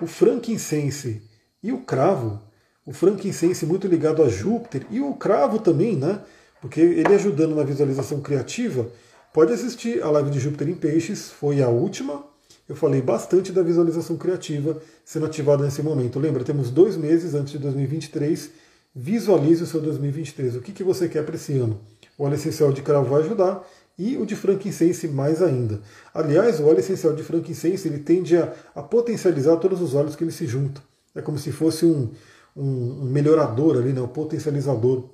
o 0.00 0.06
frankincense 0.06 1.22
e 1.62 1.72
o 1.72 1.78
cravo, 1.78 2.40
o 2.84 2.92
frankincense 2.92 3.64
muito 3.64 3.86
ligado 3.86 4.22
a 4.22 4.28
Júpiter 4.28 4.86
e 4.90 5.00
o 5.00 5.14
cravo 5.14 5.58
também, 5.58 5.96
né? 5.96 6.20
Porque 6.60 6.80
ele 6.80 7.14
ajudando 7.14 7.54
na 7.54 7.62
visualização 7.62 8.20
criativa. 8.20 8.86
Pode 9.32 9.52
assistir 9.52 10.02
a 10.02 10.10
live 10.10 10.30
de 10.30 10.38
Júpiter 10.38 10.68
em 10.68 10.74
Peixes, 10.74 11.30
foi 11.30 11.62
a 11.62 11.68
última. 11.68 12.24
Eu 12.68 12.76
falei 12.76 13.00
bastante 13.00 13.52
da 13.52 13.62
visualização 13.62 14.16
criativa 14.16 14.80
sendo 15.04 15.26
ativada 15.26 15.64
nesse 15.64 15.82
momento. 15.82 16.18
Lembra, 16.18 16.44
temos 16.44 16.70
dois 16.70 16.96
meses 16.96 17.34
antes 17.34 17.52
de 17.52 17.58
2023. 17.58 18.50
Visualize 18.94 19.62
o 19.62 19.66
seu 19.66 19.80
2023. 19.80 20.56
O 20.56 20.60
que, 20.60 20.72
que 20.72 20.84
você 20.84 21.08
quer 21.08 21.24
para 21.24 21.36
esse 21.36 21.54
ano? 21.54 21.80
O 22.18 22.24
óleo 22.24 22.34
essencial 22.34 22.70
de 22.70 22.82
cravo 22.82 23.08
vai 23.08 23.22
ajudar 23.22 23.66
e 23.98 24.16
o 24.16 24.24
de 24.24 24.34
frankincense 24.34 25.06
mais 25.08 25.42
ainda. 25.42 25.80
Aliás, 26.14 26.60
o 26.60 26.66
óleo 26.66 26.80
essencial 26.80 27.14
de 27.14 27.22
frankincense 27.22 27.86
ele 27.86 27.98
tende 27.98 28.36
a, 28.36 28.52
a 28.74 28.82
potencializar 28.82 29.56
todos 29.56 29.80
os 29.80 29.94
óleos 29.94 30.16
que 30.16 30.24
ele 30.24 30.32
se 30.32 30.46
juntam. 30.46 30.82
É 31.14 31.20
como 31.20 31.38
se 31.38 31.52
fosse 31.52 31.84
um, 31.84 32.10
um, 32.56 33.04
melhorador 33.04 33.76
ali, 33.76 33.92
né, 33.92 34.00
um 34.00 34.08
potencializador. 34.08 35.04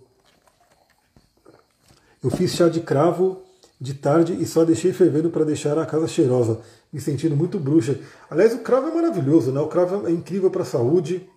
Eu 2.22 2.30
fiz 2.30 2.52
chá 2.52 2.68
de 2.68 2.80
cravo 2.80 3.42
de 3.80 3.94
tarde 3.94 4.36
e 4.40 4.46
só 4.46 4.64
deixei 4.64 4.92
fervendo 4.92 5.30
para 5.30 5.44
deixar 5.44 5.78
a 5.78 5.86
casa 5.86 6.08
cheirosa, 6.08 6.60
me 6.92 7.00
sentindo 7.00 7.36
muito 7.36 7.58
bruxa. 7.58 7.98
Aliás, 8.30 8.54
o 8.54 8.58
cravo 8.58 8.88
é 8.88 8.94
maravilhoso, 8.94 9.52
né? 9.52 9.60
O 9.60 9.68
cravo 9.68 10.06
é 10.06 10.10
incrível 10.10 10.50
para 10.50 10.62
a 10.62 10.66
saúde. 10.66 11.28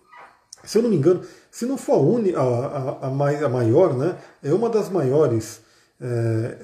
Se 0.64 0.78
eu 0.78 0.82
não 0.82 0.90
me 0.90 0.96
engano, 0.96 1.22
se 1.50 1.66
não 1.66 1.76
for 1.76 1.94
a, 1.94 1.98
uni, 1.98 2.34
a, 2.34 2.40
a, 2.40 3.06
a, 3.06 3.46
a 3.46 3.48
maior, 3.48 3.96
né? 3.96 4.16
É 4.42 4.52
uma 4.52 4.68
das 4.68 4.88
maiores 4.88 5.60
é, 6.02 6.56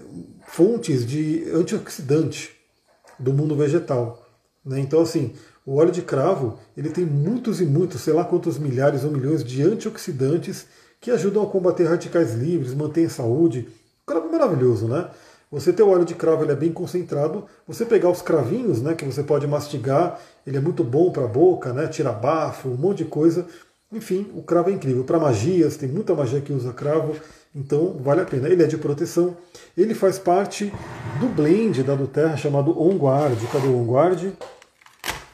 fontes 0.48 1.06
de 1.06 1.48
antioxidante 1.54 2.50
do 3.18 3.32
mundo 3.32 3.54
vegetal. 3.54 4.26
Né? 4.64 4.80
Então, 4.80 5.00
assim, 5.00 5.32
o 5.64 5.76
óleo 5.76 5.92
de 5.92 6.02
cravo 6.02 6.58
ele 6.76 6.90
tem 6.90 7.04
muitos 7.04 7.60
e 7.60 7.64
muitos, 7.64 8.00
sei 8.00 8.12
lá 8.12 8.24
quantos 8.24 8.58
milhares 8.58 9.04
ou 9.04 9.10
milhões 9.10 9.44
de 9.44 9.62
antioxidantes 9.62 10.66
que 11.00 11.10
ajudam 11.10 11.42
a 11.42 11.46
combater 11.46 11.84
radicais 11.84 12.34
livres, 12.34 12.74
mantém 12.74 13.06
a 13.06 13.10
saúde. 13.10 13.68
O 14.02 14.06
cravo 14.06 14.28
é 14.28 14.32
maravilhoso, 14.32 14.88
né? 14.88 15.08
Você 15.50 15.72
ter 15.72 15.82
o 15.82 15.88
óleo 15.88 16.04
de 16.04 16.14
cravo 16.14 16.42
ele 16.44 16.52
é 16.52 16.56
bem 16.56 16.72
concentrado. 16.72 17.46
Você 17.66 17.84
pegar 17.84 18.10
os 18.10 18.20
cravinhos, 18.20 18.82
né, 18.82 18.94
que 18.94 19.04
você 19.04 19.22
pode 19.22 19.46
mastigar, 19.46 20.20
ele 20.46 20.58
é 20.58 20.60
muito 20.60 20.84
bom 20.84 21.10
para 21.10 21.24
a 21.24 21.28
boca, 21.28 21.72
né? 21.72 21.86
Tira 21.86 22.12
bafo, 22.12 22.68
um 22.68 22.76
monte 22.76 22.98
de 22.98 23.04
coisa. 23.06 23.46
Enfim, 23.90 24.30
o 24.34 24.42
cravo 24.42 24.68
é 24.68 24.72
incrível. 24.72 25.04
Para 25.04 25.18
magias, 25.18 25.76
tem 25.76 25.88
muita 25.88 26.14
magia 26.14 26.40
que 26.42 26.52
usa 26.52 26.72
cravo, 26.74 27.16
então 27.54 27.96
vale 28.00 28.20
a 28.20 28.24
pena. 28.24 28.48
Ele 28.48 28.62
é 28.62 28.66
de 28.66 28.76
proteção. 28.76 29.36
Ele 29.76 29.94
faz 29.94 30.18
parte 30.18 30.72
do 31.20 31.28
blend 31.28 31.82
da 31.82 31.94
do 31.94 32.06
Terra 32.06 32.36
chamado 32.36 32.80
On 32.80 32.96
Guard. 32.96 33.38
Cadê 33.52 33.68
o 33.68 33.76
On 33.76 33.86
Guard? 33.86 34.32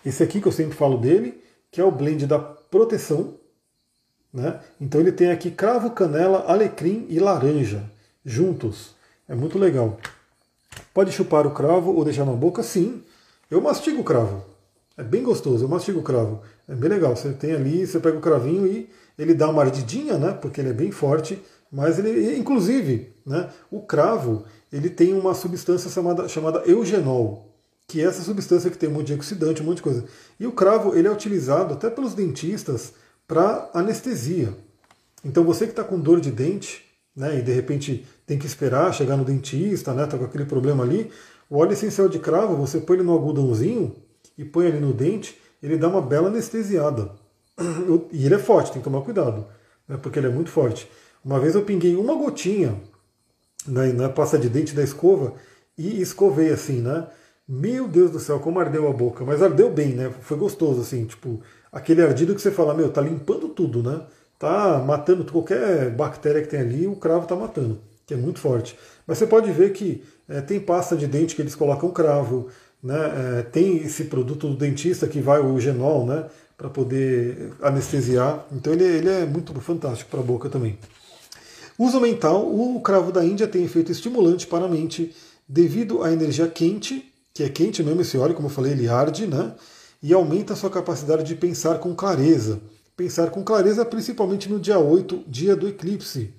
Esse 0.04 0.22
aqui 0.22 0.40
que 0.40 0.48
eu 0.48 0.52
sempre 0.52 0.76
falo 0.76 0.98
dele, 0.98 1.42
que 1.70 1.80
é 1.80 1.84
o 1.84 1.90
blend 1.90 2.26
da 2.26 2.38
proteção. 2.38 3.34
Né? 4.32 4.60
Então 4.80 5.00
ele 5.00 5.12
tem 5.12 5.30
aqui 5.30 5.50
cravo, 5.50 5.90
canela, 5.90 6.44
alecrim 6.46 7.06
e 7.08 7.18
laranja 7.18 7.82
juntos. 8.24 8.94
É 9.28 9.34
muito 9.34 9.58
legal. 9.58 9.98
Pode 10.92 11.12
chupar 11.12 11.46
o 11.46 11.52
cravo 11.52 11.92
ou 11.92 12.04
deixar 12.04 12.24
na 12.24 12.32
boca? 12.32 12.62
Sim. 12.62 13.02
Eu 13.50 13.60
mastigo 13.60 14.00
o 14.00 14.04
cravo. 14.04 14.44
É 14.96 15.02
bem 15.02 15.22
gostoso, 15.22 15.64
eu 15.64 15.68
mastigo 15.68 16.00
o 16.00 16.02
cravo. 16.02 16.40
É 16.68 16.74
bem 16.74 16.88
legal. 16.88 17.14
Você 17.14 17.32
tem 17.32 17.52
ali, 17.52 17.86
você 17.86 17.98
pega 17.98 18.16
o 18.16 18.20
cravinho 18.20 18.66
e 18.66 18.88
ele 19.18 19.34
dá 19.34 19.48
uma 19.48 19.62
ardidinha, 19.62 20.18
né? 20.18 20.32
Porque 20.32 20.60
ele 20.60 20.70
é 20.70 20.72
bem 20.72 20.90
forte. 20.90 21.42
Mas 21.74 21.98
ele, 21.98 22.38
inclusive, 22.38 23.12
né, 23.26 23.50
o 23.70 23.80
cravo, 23.80 24.44
ele 24.72 24.88
tem 24.88 25.12
uma 25.12 25.34
substância 25.34 25.90
chamada, 25.90 26.28
chamada 26.28 26.62
eugenol 26.66 27.54
que 27.86 28.00
é 28.00 28.04
essa 28.04 28.22
substância 28.22 28.70
que 28.70 28.78
tem 28.78 28.88
um 28.88 28.92
monte 28.92 29.08
de 29.08 29.14
oxidante, 29.14 29.62
um 29.62 29.66
monte 29.66 29.76
de 29.76 29.82
coisa. 29.82 30.04
E 30.38 30.46
o 30.46 30.52
cravo 30.52 30.96
ele 30.96 31.06
é 31.06 31.10
utilizado 31.10 31.74
até 31.74 31.90
pelos 31.90 32.14
dentistas 32.14 32.94
para 33.26 33.70
anestesia. 33.74 34.54
Então 35.24 35.44
você 35.44 35.66
que 35.66 35.72
está 35.72 35.84
com 35.84 35.98
dor 35.98 36.20
de 36.20 36.30
dente, 36.30 36.84
né, 37.14 37.38
e 37.38 37.42
de 37.42 37.52
repente 37.52 38.06
tem 38.26 38.38
que 38.38 38.46
esperar 38.46 38.92
chegar 38.92 39.16
no 39.16 39.24
dentista, 39.24 39.92
né, 39.92 40.06
tá 40.06 40.18
com 40.18 40.24
aquele 40.24 40.44
problema 40.44 40.82
ali, 40.82 41.10
o 41.48 41.58
óleo 41.58 41.72
essencial 41.72 42.08
de 42.08 42.18
cravo, 42.18 42.56
você 42.56 42.80
põe 42.80 42.96
ele 42.96 43.04
no 43.04 43.12
algodãozinho 43.12 43.94
e 44.36 44.44
põe 44.44 44.66
ali 44.66 44.80
no 44.80 44.92
dente, 44.92 45.38
ele 45.62 45.76
dá 45.76 45.88
uma 45.88 46.02
bela 46.02 46.28
anestesiada. 46.28 47.12
E 48.10 48.26
ele 48.26 48.34
é 48.34 48.38
forte, 48.38 48.72
tem 48.72 48.80
que 48.80 48.84
tomar 48.84 49.02
cuidado, 49.02 49.46
né, 49.86 49.96
porque 49.96 50.18
ele 50.18 50.26
é 50.26 50.30
muito 50.30 50.50
forte. 50.50 50.88
Uma 51.24 51.40
vez 51.40 51.54
eu 51.54 51.62
pinguei 51.62 51.96
uma 51.96 52.14
gotinha 52.14 52.78
na, 53.66 53.86
na 53.86 54.08
pasta 54.08 54.38
de 54.38 54.48
dente 54.48 54.74
da 54.74 54.82
escova 54.82 55.34
e 55.76 56.00
escovei 56.00 56.50
assim, 56.50 56.80
né? 56.82 57.06
Meu 57.48 57.88
Deus 57.88 58.10
do 58.10 58.20
céu, 58.20 58.38
como 58.40 58.60
ardeu 58.60 58.88
a 58.88 58.92
boca. 58.92 59.24
Mas 59.24 59.42
ardeu 59.42 59.70
bem, 59.70 59.94
né? 59.94 60.12
Foi 60.20 60.36
gostoso, 60.36 60.80
assim, 60.80 61.04
tipo, 61.06 61.40
aquele 61.72 62.02
ardido 62.02 62.34
que 62.34 62.42
você 62.42 62.50
fala, 62.50 62.74
meu, 62.74 62.90
tá 62.90 63.00
limpando 63.00 63.48
tudo, 63.48 63.82
né? 63.82 64.02
Tá 64.38 64.82
matando 64.86 65.24
qualquer 65.30 65.90
bactéria 65.90 66.42
que 66.42 66.48
tem 66.48 66.60
ali, 66.60 66.86
o 66.86 66.96
cravo 66.96 67.26
tá 67.26 67.36
matando, 67.36 67.80
que 68.06 68.12
é 68.14 68.16
muito 68.16 68.38
forte. 68.38 68.76
Mas 69.06 69.18
você 69.18 69.26
pode 69.26 69.50
ver 69.50 69.72
que 69.72 70.02
é, 70.28 70.40
tem 70.40 70.60
pasta 70.60 70.96
de 70.96 71.06
dente 71.06 71.34
que 71.34 71.42
eles 71.42 71.54
colocam 71.54 71.90
cravo, 71.90 72.48
né? 72.82 73.38
É, 73.38 73.42
tem 73.42 73.78
esse 73.78 74.04
produto 74.04 74.48
do 74.48 74.56
dentista 74.56 75.06
que 75.06 75.20
vai 75.20 75.40
o 75.40 75.58
genol, 75.58 76.06
né? 76.06 76.26
Para 76.56 76.68
poder 76.68 77.52
anestesiar. 77.62 78.46
Então 78.52 78.72
ele, 78.72 78.84
ele 78.84 79.08
é 79.08 79.24
muito 79.24 79.52
fantástico 79.60 80.10
para 80.10 80.20
a 80.20 80.22
boca 80.22 80.48
também. 80.48 80.78
Uso 81.78 82.00
mental: 82.00 82.46
o 82.46 82.80
cravo 82.80 83.12
da 83.12 83.24
Índia 83.24 83.48
tem 83.48 83.64
efeito 83.64 83.92
estimulante 83.92 84.46
para 84.46 84.64
a 84.66 84.68
mente 84.68 85.14
devido 85.48 86.02
à 86.02 86.12
energia 86.12 86.48
quente 86.48 87.10
que 87.34 87.42
é 87.42 87.48
quente 87.48 87.82
mesmo 87.82 88.00
esse 88.00 88.16
óleo, 88.16 88.32
como 88.32 88.46
eu 88.46 88.52
falei, 88.52 88.70
ele 88.70 88.88
arde, 88.88 89.26
né? 89.26 89.52
E 90.00 90.14
aumenta 90.14 90.52
a 90.52 90.56
sua 90.56 90.70
capacidade 90.70 91.24
de 91.24 91.34
pensar 91.34 91.80
com 91.80 91.92
clareza. 91.92 92.60
Pensar 92.96 93.30
com 93.30 93.42
clareza 93.42 93.84
principalmente 93.84 94.48
no 94.48 94.60
dia 94.60 94.78
8, 94.78 95.24
dia 95.26 95.56
do 95.56 95.66
eclipse, 95.66 96.32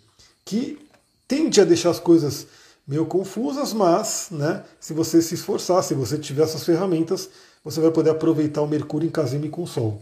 que 0.46 0.80
tende 1.28 1.60
a 1.60 1.66
deixar 1.66 1.90
as 1.90 2.00
coisas 2.00 2.48
meio 2.88 3.06
confusas, 3.06 3.74
mas 3.74 4.28
né, 4.32 4.64
se 4.80 4.94
você 4.94 5.22
se 5.22 5.34
esforçar, 5.34 5.84
se 5.84 5.94
você 5.94 6.18
tiver 6.18 6.44
essas 6.44 6.64
ferramentas, 6.64 7.28
você 7.62 7.82
vai 7.82 7.92
poder 7.92 8.12
aproveitar 8.12 8.62
o 8.62 8.68
Mercúrio 8.68 9.08
em 9.08 9.12
casime 9.12 9.50
com 9.50 9.64
o 9.64 9.68
Sol. 9.68 10.02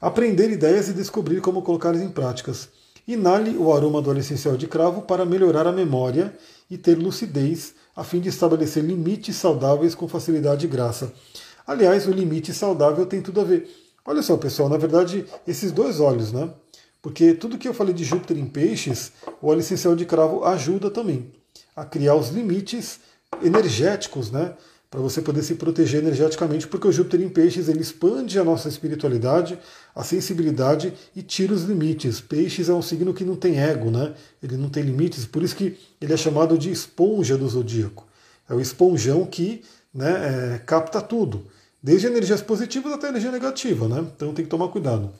Aprender 0.00 0.48
ideias 0.48 0.88
e 0.88 0.92
descobrir 0.92 1.40
como 1.40 1.62
colocá-las 1.62 2.02
em 2.02 2.10
práticas. 2.10 2.68
Inale 3.06 3.56
o 3.56 3.72
aroma 3.72 4.00
do 4.00 4.10
óleo 4.10 4.20
essencial 4.20 4.56
de 4.56 4.66
cravo 4.66 5.02
para 5.02 5.26
melhorar 5.26 5.66
a 5.66 5.72
memória 5.72 6.34
e 6.70 6.78
ter 6.78 6.96
lucidez 6.96 7.74
a 7.94 8.02
fim 8.02 8.18
de 8.18 8.28
estabelecer 8.28 8.82
limites 8.82 9.36
saudáveis 9.36 9.94
com 9.94 10.08
facilidade 10.08 10.64
e 10.64 10.68
graça. 10.68 11.12
Aliás, 11.66 12.06
o 12.06 12.10
limite 12.10 12.52
saudável 12.52 13.06
tem 13.06 13.20
tudo 13.22 13.40
a 13.40 13.44
ver. 13.44 13.68
Olha 14.04 14.22
só, 14.22 14.36
pessoal, 14.36 14.68
na 14.68 14.76
verdade, 14.76 15.24
esses 15.46 15.72
dois 15.72 16.00
óleos, 16.00 16.32
né? 16.32 16.50
Porque 17.00 17.34
tudo 17.34 17.58
que 17.58 17.68
eu 17.68 17.74
falei 17.74 17.94
de 17.94 18.04
Júpiter 18.04 18.38
em 18.38 18.46
peixes, 18.46 19.12
o 19.40 19.48
óleo 19.48 19.60
essencial 19.60 19.94
de 19.94 20.06
cravo 20.06 20.44
ajuda 20.44 20.90
também 20.90 21.30
a 21.76 21.84
criar 21.84 22.14
os 22.14 22.28
limites 22.28 23.00
energéticos, 23.42 24.30
né? 24.30 24.54
Para 24.90 25.00
você 25.00 25.20
poder 25.20 25.42
se 25.42 25.56
proteger 25.56 26.02
energeticamente, 26.02 26.68
porque 26.68 26.86
o 26.86 26.92
Júpiter 26.92 27.20
em 27.20 27.28
peixes 27.28 27.68
ele 27.68 27.80
expande 27.80 28.38
a 28.38 28.44
nossa 28.44 28.68
espiritualidade, 28.68 29.58
a 29.94 30.02
sensibilidade 30.02 30.92
e 31.14 31.22
tira 31.22 31.54
os 31.54 31.62
limites. 31.62 32.20
Peixes 32.20 32.68
é 32.68 32.74
um 32.74 32.82
signo 32.82 33.14
que 33.14 33.24
não 33.24 33.36
tem 33.36 33.60
ego, 33.60 33.90
né? 33.90 34.14
Ele 34.42 34.56
não 34.56 34.68
tem 34.68 34.82
limites, 34.82 35.24
por 35.24 35.42
isso 35.42 35.54
que 35.54 35.78
ele 36.00 36.12
é 36.12 36.16
chamado 36.16 36.58
de 36.58 36.70
esponja 36.70 37.38
do 37.38 37.48
zodíaco. 37.48 38.06
É 38.48 38.54
o 38.54 38.60
esponjão 38.60 39.24
que 39.24 39.62
né, 39.94 40.56
é, 40.56 40.58
capta 40.58 41.00
tudo, 41.00 41.46
desde 41.82 42.08
energias 42.08 42.42
positivas 42.42 42.92
até 42.92 43.08
energia 43.08 43.30
negativa, 43.30 43.86
né? 43.86 44.04
Então 44.16 44.34
tem 44.34 44.44
que 44.44 44.50
tomar 44.50 44.68
cuidado. 44.68 45.10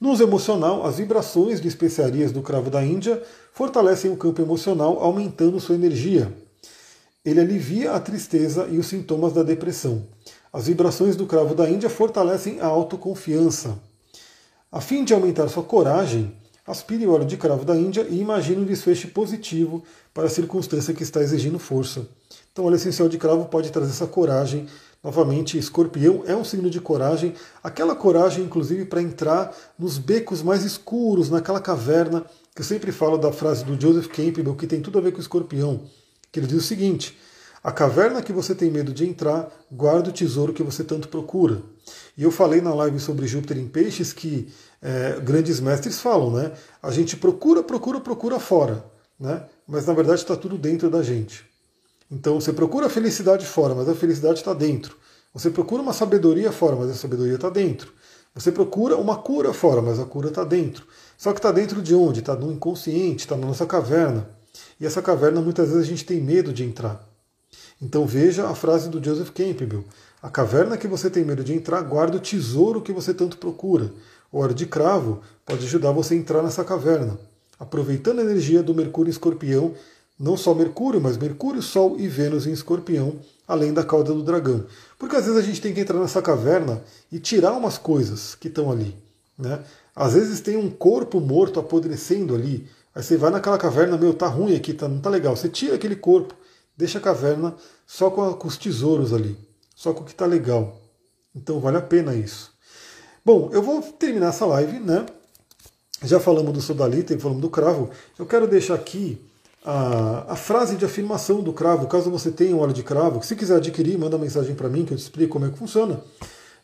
No 0.00 0.10
uso 0.10 0.22
emocional, 0.22 0.86
as 0.86 0.98
vibrações 0.98 1.60
de 1.60 1.68
especiarias 1.68 2.30
do 2.30 2.42
cravo 2.42 2.70
da 2.70 2.84
Índia 2.84 3.20
fortalecem 3.52 4.10
o 4.10 4.16
campo 4.16 4.42
emocional, 4.42 4.98
aumentando 5.00 5.58
sua 5.58 5.74
energia. 5.74 6.32
Ele 7.24 7.40
alivia 7.40 7.92
a 7.92 7.98
tristeza 7.98 8.68
e 8.70 8.78
os 8.78 8.86
sintomas 8.86 9.32
da 9.32 9.42
depressão. 9.42 10.06
As 10.56 10.68
vibrações 10.68 11.14
do 11.16 11.26
cravo 11.26 11.54
da 11.54 11.68
Índia 11.68 11.90
fortalecem 11.90 12.62
a 12.62 12.66
autoconfiança. 12.66 13.78
A 14.72 14.80
fim 14.80 15.04
de 15.04 15.12
aumentar 15.12 15.48
sua 15.48 15.62
coragem, 15.62 16.34
aspire 16.66 17.06
o 17.06 17.12
óleo 17.12 17.26
de 17.26 17.36
cravo 17.36 17.62
da 17.62 17.76
Índia 17.76 18.06
e 18.08 18.18
imagine 18.18 18.62
um 18.62 18.64
desfecho 18.64 19.08
positivo 19.08 19.84
para 20.14 20.28
a 20.28 20.30
circunstância 20.30 20.94
que 20.94 21.02
está 21.02 21.20
exigindo 21.20 21.58
força. 21.58 22.08
Então, 22.50 22.64
o 22.64 22.68
óleo 22.68 22.76
essencial 22.76 23.06
de 23.06 23.18
cravo 23.18 23.44
pode 23.44 23.70
trazer 23.70 23.90
essa 23.90 24.06
coragem. 24.06 24.66
Novamente, 25.04 25.58
escorpião 25.58 26.22
é 26.26 26.34
um 26.34 26.42
signo 26.42 26.70
de 26.70 26.80
coragem, 26.80 27.34
aquela 27.62 27.94
coragem, 27.94 28.42
inclusive, 28.42 28.86
para 28.86 29.02
entrar 29.02 29.54
nos 29.78 29.98
becos 29.98 30.40
mais 30.40 30.64
escuros, 30.64 31.28
naquela 31.28 31.60
caverna, 31.60 32.24
que 32.54 32.62
eu 32.62 32.64
sempre 32.64 32.92
falo 32.92 33.18
da 33.18 33.30
frase 33.30 33.62
do 33.62 33.78
Joseph 33.78 34.08
Campbell, 34.08 34.54
que 34.54 34.66
tem 34.66 34.80
tudo 34.80 34.98
a 34.98 35.02
ver 35.02 35.12
com 35.12 35.20
escorpião, 35.20 35.82
que 36.32 36.40
ele 36.40 36.46
diz 36.46 36.56
o 36.56 36.66
seguinte: 36.66 37.14
a 37.66 37.72
caverna 37.72 38.22
que 38.22 38.32
você 38.32 38.54
tem 38.54 38.70
medo 38.70 38.92
de 38.92 39.04
entrar, 39.04 39.50
guarda 39.72 40.10
o 40.10 40.12
tesouro 40.12 40.52
que 40.52 40.62
você 40.62 40.84
tanto 40.84 41.08
procura. 41.08 41.60
E 42.16 42.22
eu 42.22 42.30
falei 42.30 42.60
na 42.60 42.72
live 42.72 43.00
sobre 43.00 43.26
Júpiter 43.26 43.58
em 43.58 43.66
Peixes 43.66 44.12
que 44.12 44.54
é, 44.80 45.18
grandes 45.18 45.58
mestres 45.58 45.98
falam, 45.98 46.30
né? 46.30 46.52
A 46.80 46.92
gente 46.92 47.16
procura, 47.16 47.64
procura, 47.64 47.98
procura 47.98 48.38
fora, 48.38 48.84
né? 49.18 49.46
Mas 49.66 49.84
na 49.84 49.92
verdade 49.94 50.20
está 50.20 50.36
tudo 50.36 50.56
dentro 50.56 50.88
da 50.88 51.02
gente. 51.02 51.44
Então 52.08 52.40
você 52.40 52.52
procura 52.52 52.86
a 52.86 52.88
felicidade 52.88 53.44
fora, 53.44 53.74
mas 53.74 53.88
a 53.88 53.96
felicidade 53.96 54.38
está 54.38 54.54
dentro. 54.54 54.96
Você 55.34 55.50
procura 55.50 55.82
uma 55.82 55.92
sabedoria 55.92 56.52
fora, 56.52 56.76
mas 56.76 56.88
a 56.88 56.94
sabedoria 56.94 57.34
está 57.34 57.50
dentro. 57.50 57.92
Você 58.32 58.52
procura 58.52 58.96
uma 58.96 59.16
cura 59.16 59.52
fora, 59.52 59.82
mas 59.82 59.98
a 59.98 60.04
cura 60.04 60.28
está 60.28 60.44
dentro. 60.44 60.86
Só 61.18 61.32
que 61.32 61.40
está 61.40 61.50
dentro 61.50 61.82
de 61.82 61.96
onde? 61.96 62.20
Está 62.20 62.36
no 62.36 62.52
inconsciente, 62.52 63.24
está 63.24 63.36
na 63.36 63.48
nossa 63.48 63.66
caverna. 63.66 64.30
E 64.80 64.86
essa 64.86 65.02
caverna 65.02 65.40
muitas 65.40 65.70
vezes 65.70 65.82
a 65.82 65.88
gente 65.88 66.04
tem 66.04 66.20
medo 66.20 66.52
de 66.52 66.62
entrar. 66.62 67.04
Então 67.80 68.06
veja 68.06 68.48
a 68.48 68.54
frase 68.54 68.88
do 68.88 69.02
Joseph 69.02 69.30
Campbell. 69.30 69.84
A 70.22 70.30
caverna 70.30 70.76
que 70.76 70.88
você 70.88 71.10
tem 71.10 71.24
medo 71.24 71.44
de 71.44 71.52
entrar, 71.52 71.82
guarda 71.82 72.16
o 72.16 72.20
tesouro 72.20 72.80
que 72.80 72.92
você 72.92 73.12
tanto 73.12 73.36
procura. 73.38 73.92
O 74.32 74.40
óleo 74.40 74.54
de 74.54 74.66
cravo 74.66 75.20
pode 75.44 75.64
ajudar 75.64 75.92
você 75.92 76.14
a 76.14 76.16
entrar 76.16 76.42
nessa 76.42 76.64
caverna. 76.64 77.18
Aproveitando 77.58 78.18
a 78.18 78.22
energia 78.22 78.62
do 78.62 78.74
Mercúrio 78.74 79.08
em 79.08 79.12
Escorpião, 79.12 79.74
não 80.18 80.36
só 80.36 80.54
Mercúrio, 80.54 81.00
mas 81.00 81.16
Mercúrio, 81.16 81.62
Sol 81.62 81.96
e 81.98 82.08
Vênus 82.08 82.46
em 82.46 82.52
Escorpião, 82.52 83.16
além 83.46 83.72
da 83.72 83.84
cauda 83.84 84.12
do 84.12 84.22
dragão. 84.22 84.64
Porque 84.98 85.16
às 85.16 85.24
vezes 85.24 85.38
a 85.38 85.42
gente 85.42 85.60
tem 85.60 85.74
que 85.74 85.80
entrar 85.80 86.00
nessa 86.00 86.22
caverna 86.22 86.82
e 87.12 87.18
tirar 87.18 87.52
umas 87.52 87.76
coisas 87.76 88.34
que 88.34 88.48
estão 88.48 88.70
ali. 88.70 88.96
Né? 89.38 89.60
Às 89.94 90.14
vezes 90.14 90.40
tem 90.40 90.56
um 90.56 90.70
corpo 90.70 91.20
morto 91.20 91.60
apodrecendo 91.60 92.34
ali. 92.34 92.66
Aí 92.94 93.02
você 93.02 93.16
vai 93.16 93.30
naquela 93.30 93.58
caverna, 93.58 93.96
meu, 93.96 94.14
tá 94.14 94.26
ruim 94.26 94.56
aqui, 94.56 94.72
tá, 94.72 94.88
não 94.88 95.00
tá 95.00 95.10
legal. 95.10 95.36
Você 95.36 95.48
tira 95.48 95.74
aquele 95.74 95.96
corpo, 95.96 96.34
deixa 96.76 96.98
a 96.98 97.00
caverna 97.00 97.54
só 97.86 98.10
com, 98.10 98.22
a, 98.22 98.34
com 98.34 98.48
os 98.48 98.56
tesouros 98.56 99.12
ali, 99.12 99.36
só 99.74 99.92
com 99.92 100.02
o 100.02 100.04
que 100.04 100.12
está 100.12 100.26
legal. 100.26 100.80
Então 101.34 101.60
vale 101.60 101.76
a 101.76 101.82
pena 101.82 102.14
isso. 102.14 102.52
Bom, 103.24 103.50
eu 103.52 103.62
vou 103.62 103.82
terminar 103.82 104.28
essa 104.28 104.46
live, 104.46 104.78
né? 104.78 105.04
Já 106.04 106.20
falamos 106.20 106.52
do 106.52 106.60
sodalita 106.60 107.14
e 107.14 107.18
falamos 107.18 107.42
do 107.42 107.50
cravo. 107.50 107.90
Eu 108.18 108.26
quero 108.26 108.46
deixar 108.46 108.74
aqui 108.74 109.20
a, 109.64 110.32
a, 110.32 110.36
frase 110.36 110.76
de 110.76 110.84
afirmação 110.84 111.42
do 111.42 111.52
cravo, 111.52 111.88
caso 111.88 112.10
você 112.10 112.30
tenha 112.30 112.54
um 112.54 112.60
óleo 112.60 112.72
de 112.72 112.84
cravo, 112.84 113.22
se 113.24 113.34
quiser 113.34 113.56
adquirir, 113.56 113.98
manda 113.98 114.16
mensagem 114.16 114.54
para 114.54 114.68
mim 114.68 114.84
que 114.84 114.92
eu 114.92 114.96
te 114.96 115.00
explico 115.00 115.32
como 115.32 115.46
é 115.46 115.50
que 115.50 115.58
funciona. 115.58 116.00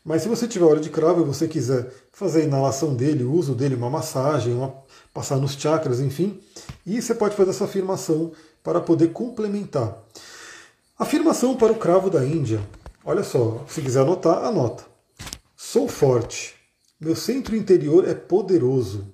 Mas 0.05 0.21
se 0.21 0.29
você 0.29 0.47
tiver 0.47 0.65
óleo 0.65 0.79
de 0.79 0.89
cravo 0.89 1.21
e 1.21 1.25
você 1.25 1.47
quiser 1.47 1.91
fazer 2.11 2.41
a 2.41 2.43
inalação 2.45 2.93
dele, 2.93 3.23
o 3.23 3.33
uso 3.33 3.53
dele, 3.53 3.75
uma 3.75 3.89
massagem, 3.89 4.53
uma, 4.53 4.73
passar 5.13 5.37
nos 5.37 5.53
chakras, 5.53 5.99
enfim, 5.99 6.39
e 6.85 7.01
você 7.01 7.13
pode 7.13 7.35
fazer 7.35 7.51
essa 7.51 7.65
afirmação 7.65 8.31
para 8.63 8.79
poder 8.79 9.09
complementar. 9.11 10.01
Afirmação 10.97 11.57
para 11.57 11.73
o 11.73 11.77
cravo 11.77 12.09
da 12.09 12.25
Índia. 12.25 12.61
Olha 13.03 13.23
só, 13.23 13.65
se 13.67 13.81
quiser 13.81 14.01
anotar, 14.01 14.45
anota. 14.45 14.85
Sou 15.55 15.87
forte. 15.87 16.55
Meu 16.99 17.15
centro 17.15 17.55
interior 17.55 18.07
é 18.07 18.13
poderoso. 18.13 19.05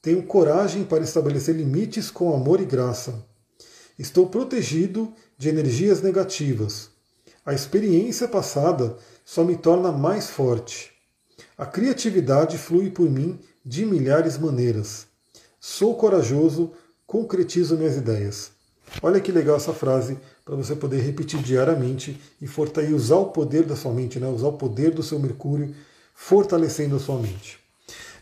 Tenho 0.00 0.22
coragem 0.22 0.84
para 0.84 1.02
estabelecer 1.02 1.56
limites 1.56 2.10
com 2.10 2.32
amor 2.32 2.60
e 2.60 2.64
graça. 2.64 3.26
Estou 3.98 4.28
protegido 4.28 5.12
de 5.36 5.48
energias 5.48 6.00
negativas. 6.00 6.90
A 7.44 7.52
experiência 7.52 8.28
passada 8.28 8.96
só 9.24 9.42
me 9.42 9.56
torna 9.56 9.90
mais 9.90 10.30
forte. 10.30 10.92
A 11.56 11.66
criatividade 11.66 12.58
flui 12.58 12.90
por 12.90 13.10
mim 13.10 13.40
de 13.64 13.84
milhares 13.84 14.38
maneiras. 14.38 15.06
Sou 15.58 15.96
corajoso, 15.96 16.72
concretizo 17.06 17.76
minhas 17.76 17.96
ideias. 17.96 18.53
Olha 19.02 19.20
que 19.20 19.32
legal 19.32 19.56
essa 19.56 19.72
frase 19.72 20.18
para 20.44 20.54
você 20.54 20.74
poder 20.76 21.00
repetir 21.00 21.40
diariamente 21.40 22.20
e 22.40 22.46
fortalecer, 22.46 22.94
usar 22.94 23.16
o 23.16 23.26
poder 23.26 23.64
da 23.64 23.76
sua 23.76 23.92
mente, 23.92 24.20
né? 24.20 24.28
usar 24.28 24.48
o 24.48 24.52
poder 24.52 24.90
do 24.92 25.02
seu 25.02 25.18
Mercúrio, 25.18 25.74
fortalecendo 26.14 26.96
a 26.96 27.00
sua 27.00 27.18
mente. 27.18 27.58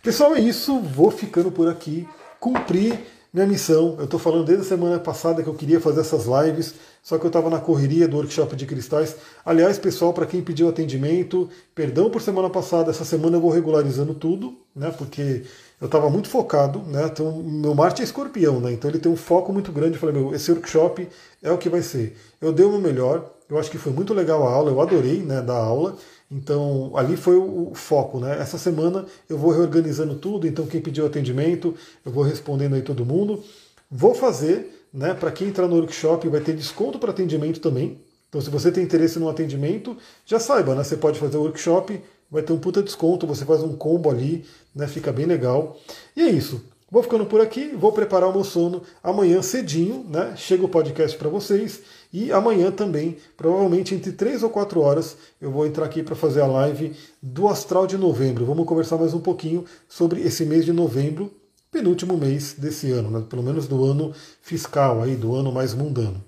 Pessoal, 0.02 0.34
é 0.34 0.40
isso. 0.40 0.80
Vou 0.80 1.10
ficando 1.10 1.52
por 1.52 1.68
aqui. 1.68 2.08
Cumpri 2.40 2.98
minha 3.32 3.46
missão. 3.46 3.96
Eu 3.98 4.04
estou 4.04 4.20
falando 4.20 4.44
desde 4.44 4.64
a 4.64 4.68
semana 4.68 4.98
passada 4.98 5.42
que 5.42 5.48
eu 5.48 5.54
queria 5.54 5.80
fazer 5.80 6.00
essas 6.00 6.26
lives, 6.26 6.74
só 7.02 7.18
que 7.18 7.24
eu 7.24 7.28
estava 7.28 7.48
na 7.48 7.58
correria 7.58 8.06
do 8.06 8.16
workshop 8.16 8.54
de 8.54 8.66
cristais. 8.66 9.16
Aliás, 9.44 9.78
pessoal, 9.78 10.12
para 10.12 10.26
quem 10.26 10.42
pediu 10.42 10.68
atendimento, 10.68 11.48
perdão 11.74 12.10
por 12.10 12.20
semana 12.20 12.50
passada, 12.50 12.90
essa 12.90 13.04
semana 13.04 13.36
eu 13.36 13.40
vou 13.40 13.50
regularizando 13.50 14.12
tudo, 14.12 14.54
né? 14.76 14.92
Porque 14.96 15.44
eu 15.80 15.86
estava 15.86 16.10
muito 16.10 16.28
focado, 16.28 16.80
né? 16.80 17.06
Então, 17.06 17.42
meu 17.42 17.74
Marte 17.74 18.02
é 18.02 18.04
escorpião, 18.04 18.60
né? 18.60 18.72
Então 18.72 18.90
ele 18.90 18.98
tem 18.98 19.10
um 19.10 19.16
foco 19.16 19.52
muito 19.52 19.72
grande. 19.72 19.94
Eu 19.94 20.00
falei, 20.00 20.14
meu, 20.14 20.34
esse 20.34 20.52
workshop 20.52 21.08
é 21.42 21.50
o 21.50 21.58
que 21.58 21.68
vai 21.68 21.82
ser. 21.82 22.16
Eu 22.40 22.52
dei 22.52 22.66
o 22.66 22.70
meu 22.70 22.80
melhor, 22.80 23.32
eu 23.48 23.58
acho 23.58 23.70
que 23.70 23.78
foi 23.78 23.92
muito 23.92 24.14
legal 24.14 24.46
a 24.46 24.52
aula, 24.52 24.70
eu 24.70 24.80
adorei 24.80 25.22
né, 25.22 25.40
da 25.40 25.56
aula. 25.56 25.96
Então, 26.32 26.92
ali 26.96 27.14
foi 27.14 27.36
o 27.36 27.72
foco, 27.74 28.18
né? 28.18 28.38
Essa 28.40 28.56
semana 28.56 29.04
eu 29.28 29.36
vou 29.36 29.50
reorganizando 29.50 30.14
tudo, 30.14 30.46
então 30.46 30.64
quem 30.66 30.80
pediu 30.80 31.04
atendimento, 31.04 31.74
eu 32.06 32.10
vou 32.10 32.24
respondendo 32.24 32.74
aí 32.74 32.80
todo 32.80 33.04
mundo. 33.04 33.44
Vou 33.90 34.14
fazer, 34.14 34.86
né, 34.94 35.12
para 35.12 35.30
quem 35.30 35.48
entrar 35.48 35.68
no 35.68 35.76
workshop 35.76 36.26
vai 36.28 36.40
ter 36.40 36.56
desconto 36.56 36.98
para 36.98 37.10
atendimento 37.10 37.60
também. 37.60 38.00
Então, 38.30 38.40
se 38.40 38.48
você 38.48 38.72
tem 38.72 38.82
interesse 38.82 39.18
no 39.18 39.28
atendimento, 39.28 39.94
já 40.24 40.38
saiba, 40.38 40.74
né? 40.74 40.82
Você 40.82 40.96
pode 40.96 41.18
fazer 41.18 41.36
o 41.36 41.42
workshop, 41.42 42.00
vai 42.30 42.42
ter 42.42 42.54
um 42.54 42.58
puta 42.58 42.82
desconto, 42.82 43.26
você 43.26 43.44
faz 43.44 43.62
um 43.62 43.76
combo 43.76 44.08
ali, 44.08 44.46
né? 44.74 44.88
Fica 44.88 45.12
bem 45.12 45.26
legal. 45.26 45.78
E 46.16 46.22
é 46.22 46.30
isso. 46.30 46.64
Vou 46.90 47.02
ficando 47.02 47.26
por 47.26 47.42
aqui, 47.42 47.68
vou 47.76 47.92
preparar 47.92 48.30
o 48.30 48.32
meu 48.32 48.44
sono. 48.44 48.82
Amanhã 49.02 49.42
cedinho, 49.42 50.06
né? 50.08 50.32
Chega 50.36 50.64
o 50.64 50.68
podcast 50.68 51.16
para 51.18 51.28
vocês. 51.28 51.82
E 52.12 52.30
amanhã 52.30 52.70
também, 52.70 53.16
provavelmente 53.36 53.94
entre 53.94 54.12
3 54.12 54.42
ou 54.42 54.50
4 54.50 54.80
horas, 54.80 55.16
eu 55.40 55.50
vou 55.50 55.66
entrar 55.66 55.86
aqui 55.86 56.02
para 56.02 56.14
fazer 56.14 56.42
a 56.42 56.46
live 56.46 56.94
do 57.22 57.48
Astral 57.48 57.86
de 57.86 57.96
novembro. 57.96 58.44
Vamos 58.44 58.66
conversar 58.66 58.98
mais 58.98 59.14
um 59.14 59.20
pouquinho 59.20 59.64
sobre 59.88 60.20
esse 60.20 60.44
mês 60.44 60.66
de 60.66 60.72
novembro, 60.72 61.32
penúltimo 61.70 62.18
mês 62.18 62.54
desse 62.58 62.90
ano, 62.90 63.10
né? 63.10 63.24
pelo 63.30 63.42
menos 63.42 63.66
do 63.66 63.82
ano 63.82 64.12
fiscal, 64.42 65.00
aí, 65.00 65.16
do 65.16 65.34
ano 65.34 65.50
mais 65.50 65.72
mundano. 65.72 66.22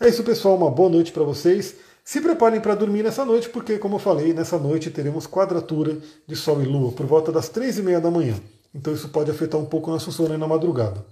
É 0.00 0.08
isso, 0.08 0.22
pessoal. 0.22 0.56
Uma 0.56 0.70
boa 0.70 0.88
noite 0.88 1.12
para 1.12 1.24
vocês. 1.24 1.74
Se 2.02 2.22
preparem 2.22 2.58
para 2.58 2.74
dormir 2.74 3.02
nessa 3.02 3.22
noite, 3.22 3.50
porque, 3.50 3.76
como 3.76 3.96
eu 3.96 3.98
falei, 3.98 4.32
nessa 4.32 4.56
noite 4.58 4.90
teremos 4.90 5.26
quadratura 5.26 5.98
de 6.26 6.36
Sol 6.36 6.62
e 6.62 6.64
Lua 6.64 6.92
por 6.92 7.04
volta 7.04 7.30
das 7.30 7.50
três 7.50 7.76
e 7.76 7.82
meia 7.82 8.00
da 8.00 8.10
manhã. 8.10 8.34
Então 8.74 8.94
isso 8.94 9.08
pode 9.10 9.30
afetar 9.30 9.60
um 9.60 9.66
pouco 9.66 9.90
nosso 9.90 10.10
sono 10.10 10.32
aí 10.32 10.38
na 10.38 10.48
madrugada. 10.48 11.04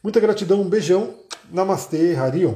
Muita 0.00 0.20
gratidão, 0.20 0.60
um 0.60 0.68
beijão. 0.68 1.14
Namastê, 1.50 2.14
Harion. 2.14 2.54